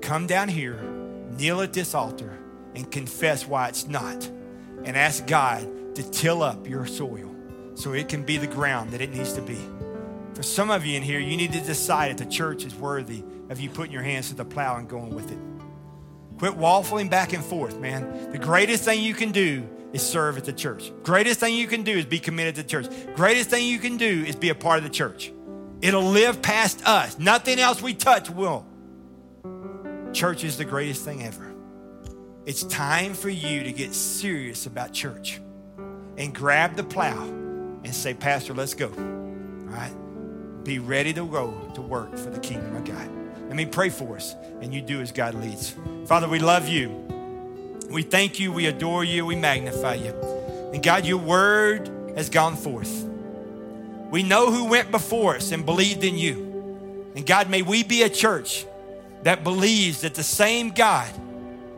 come 0.01 0.27
down 0.27 0.49
here, 0.49 0.81
kneel 1.37 1.61
at 1.61 1.75
this 1.75 1.95
altar, 1.95 2.39
and 2.75 2.91
confess 2.91 3.47
why 3.47 3.69
it's 3.69 3.87
not. 3.87 4.31
And 4.85 4.97
ask 4.97 5.27
God 5.27 5.97
to 5.97 6.09
till 6.11 6.43
up 6.43 6.67
your 6.67 6.87
soil 6.87 7.35
so 7.75 7.93
it 7.93 8.09
can 8.09 8.23
be 8.23 8.39
the 8.39 8.47
ground 8.47 8.93
that 8.93 9.01
it 9.01 9.11
needs 9.11 9.33
to 9.35 9.43
be. 9.43 9.59
For 10.35 10.43
some 10.43 10.71
of 10.71 10.87
you 10.87 10.97
in 10.97 11.03
here, 11.03 11.19
you 11.19 11.37
need 11.37 11.53
to 11.53 11.61
decide 11.61 12.13
if 12.13 12.17
the 12.17 12.27
church 12.27 12.65
is 12.65 12.75
worthy 12.75 13.25
of 13.51 13.61
you 13.61 13.69
putting 13.69 13.93
your 13.93 14.03
hands 14.03 14.29
to 14.29 14.37
the 14.37 14.45
plow 14.45 14.77
and 14.77 14.89
going 14.89 15.15
with 15.15 15.31
it. 15.33 15.39
Quit 16.39 16.55
waffling 16.55 17.11
back 17.11 17.33
and 17.33 17.45
forth, 17.45 17.79
man. 17.81 18.31
The 18.31 18.39
greatest 18.39 18.85
thing 18.85 19.03
you 19.03 19.15
can 19.15 19.33
do 19.33 19.69
is 19.93 20.03
serve 20.03 20.39
at 20.39 20.45
the 20.45 20.53
church. 20.53 20.93
Greatest 21.03 21.41
thing 21.41 21.55
you 21.55 21.67
can 21.67 21.83
do 21.83 21.93
is 21.93 22.05
be 22.05 22.21
committed 22.21 22.55
to 22.55 22.63
the 22.63 22.69
church. 22.69 22.87
Greatest 23.17 23.51
thing 23.51 23.67
you 23.67 23.79
can 23.79 23.97
do 23.97 24.25
is 24.25 24.37
be 24.37 24.51
a 24.51 24.55
part 24.55 24.79
of 24.79 24.85
the 24.85 24.91
church. 24.91 25.33
It'll 25.81 26.03
live 26.03 26.43
past 26.43 26.87
us. 26.87 27.19
Nothing 27.19 27.59
else 27.59 27.81
we 27.81 27.95
touch 27.95 28.31
will. 28.31 28.67
Church 30.13 30.43
is 30.45 30.57
the 30.57 30.65
greatest 30.65 31.05
thing 31.05 31.23
ever. 31.23 31.55
It's 32.47 32.63
time 32.65 33.15
for 33.15 33.29
you 33.29 33.63
to 33.65 33.73
get 33.73 33.95
serious 33.95 34.67
about 34.67 34.93
church 34.93 35.41
and 36.17 36.35
grab 36.35 36.77
the 36.77 36.83
plow 36.83 37.23
and 37.23 37.95
say, 37.95 38.15
Pastor, 38.15 38.55
let's 38.55 38.75
go. 38.75 38.89
All 38.89 38.95
right? 38.95 39.93
Be 40.65 40.79
ready 40.79 41.13
to 41.13 41.27
go 41.27 41.71
to 41.75 41.83
work 41.83 42.17
for 42.17 42.31
the 42.31 42.41
kingdom 42.41 42.75
of 42.75 42.85
God. 42.85 43.09
Let 43.47 43.57
me 43.57 43.65
pray 43.65 43.89
for 43.89 44.17
us, 44.17 44.35
and 44.61 44.75
you 44.75 44.83
do 44.83 45.01
as 45.01 45.13
God 45.13 45.35
leads. 45.35 45.75
Father, 46.07 46.29
we 46.29 46.39
love 46.39 46.69
you. 46.69 46.89
We 47.91 48.03
thank 48.03 48.39
you, 48.39 48.53
we 48.53 48.67
adore 48.67 49.05
you, 49.05 49.25
we 49.25 49.37
magnify 49.37 49.95
you. 49.95 50.13
And 50.75 50.83
God, 50.83 51.07
your 51.07 51.19
word 51.19 51.91
has 52.17 52.29
gone 52.29 52.57
forth. 52.57 53.08
We 54.11 54.23
know 54.23 54.51
who 54.51 54.65
went 54.65 54.91
before 54.91 55.37
us 55.37 55.53
and 55.53 55.67
believed 55.67 56.05
in 56.05 56.17
you. 56.17 57.13
And 57.15 57.27
God, 57.27 57.51
may 57.51 57.63
we 57.63 57.83
be 57.83 58.03
a 58.03 58.09
church 58.09 58.65
that 59.23 59.45
believes 59.45 60.03
that 60.03 60.15
the 60.15 60.23
same 60.23 60.71
God, 60.71 61.11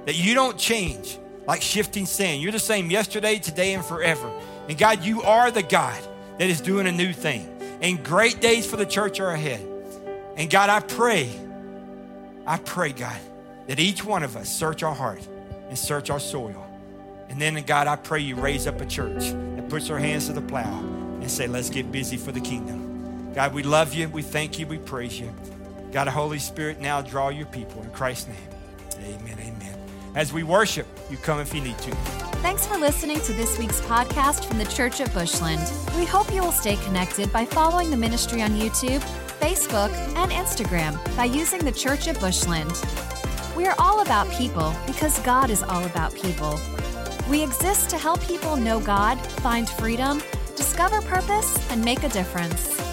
that 0.06 0.14
you 0.14 0.34
don't 0.34 0.58
change 0.58 1.18
like 1.46 1.62
shifting 1.62 2.06
sand. 2.06 2.42
You're 2.42 2.52
the 2.52 2.58
same 2.58 2.90
yesterday, 2.90 3.38
today, 3.38 3.74
and 3.74 3.84
forever. 3.84 4.30
And 4.68 4.78
God, 4.78 5.04
you 5.04 5.22
are 5.22 5.50
the 5.50 5.62
God 5.62 6.00
that 6.38 6.48
is 6.48 6.60
doing 6.60 6.86
a 6.86 6.92
new 6.92 7.12
thing. 7.12 7.48
And 7.80 8.04
great 8.04 8.40
days 8.40 8.66
for 8.66 8.76
the 8.76 8.86
church 8.86 9.18
are 9.18 9.30
ahead. 9.30 9.66
And 10.36 10.48
God, 10.48 10.70
I 10.70 10.80
pray, 10.80 11.30
I 12.46 12.58
pray, 12.58 12.92
God, 12.92 13.18
that 13.66 13.80
each 13.80 14.04
one 14.04 14.22
of 14.22 14.36
us 14.36 14.48
search 14.48 14.82
our 14.82 14.94
heart 14.94 15.26
and 15.68 15.76
search 15.76 16.10
our 16.10 16.20
soil. 16.20 16.66
And 17.28 17.40
then, 17.40 17.60
God, 17.64 17.86
I 17.86 17.96
pray 17.96 18.20
you 18.20 18.36
raise 18.36 18.66
up 18.66 18.80
a 18.80 18.86
church 18.86 19.30
that 19.30 19.68
puts 19.68 19.88
their 19.88 19.98
hands 19.98 20.26
to 20.26 20.32
the 20.32 20.42
plow 20.42 20.99
and 21.30 21.36
say, 21.36 21.46
let's 21.46 21.70
get 21.70 21.92
busy 21.92 22.16
for 22.16 22.32
the 22.32 22.40
kingdom. 22.40 23.32
God, 23.34 23.54
we 23.54 23.62
love 23.62 23.94
you. 23.94 24.08
We 24.08 24.22
thank 24.22 24.58
you. 24.58 24.66
We 24.66 24.78
praise 24.78 25.20
you. 25.20 25.32
God, 25.92 26.08
Holy 26.08 26.40
Spirit, 26.40 26.80
now 26.80 27.02
draw 27.02 27.28
your 27.28 27.46
people 27.46 27.82
in 27.82 27.90
Christ's 27.90 28.26
name. 28.28 29.14
Amen. 29.14 29.38
Amen. 29.38 29.78
As 30.16 30.32
we 30.32 30.42
worship, 30.42 30.86
you 31.08 31.16
come 31.18 31.38
if 31.38 31.54
you 31.54 31.60
need 31.60 31.78
to. 31.78 31.92
Thanks 32.42 32.66
for 32.66 32.76
listening 32.78 33.20
to 33.20 33.32
this 33.32 33.58
week's 33.58 33.80
podcast 33.82 34.44
from 34.44 34.58
the 34.58 34.64
Church 34.64 35.00
at 35.00 35.14
Bushland. 35.14 35.60
We 35.96 36.04
hope 36.04 36.34
you 36.34 36.42
will 36.42 36.50
stay 36.50 36.76
connected 36.76 37.32
by 37.32 37.44
following 37.44 37.90
the 37.90 37.96
ministry 37.96 38.42
on 38.42 38.50
YouTube, 38.50 39.00
Facebook, 39.38 39.92
and 40.16 40.32
Instagram 40.32 40.98
by 41.16 41.26
using 41.26 41.64
the 41.64 41.72
Church 41.72 42.08
at 42.08 42.18
Bushland. 42.18 42.72
We 43.56 43.66
are 43.66 43.74
all 43.78 44.00
about 44.00 44.28
people 44.32 44.74
because 44.86 45.20
God 45.20 45.48
is 45.48 45.62
all 45.62 45.84
about 45.84 46.12
people. 46.14 46.58
We 47.28 47.44
exist 47.44 47.88
to 47.90 47.98
help 47.98 48.20
people 48.22 48.56
know 48.56 48.80
God, 48.80 49.14
find 49.42 49.68
freedom, 49.68 50.20
discover 50.60 51.00
purpose, 51.00 51.56
and 51.70 51.82
make 51.82 52.02
a 52.02 52.08
difference. 52.10 52.89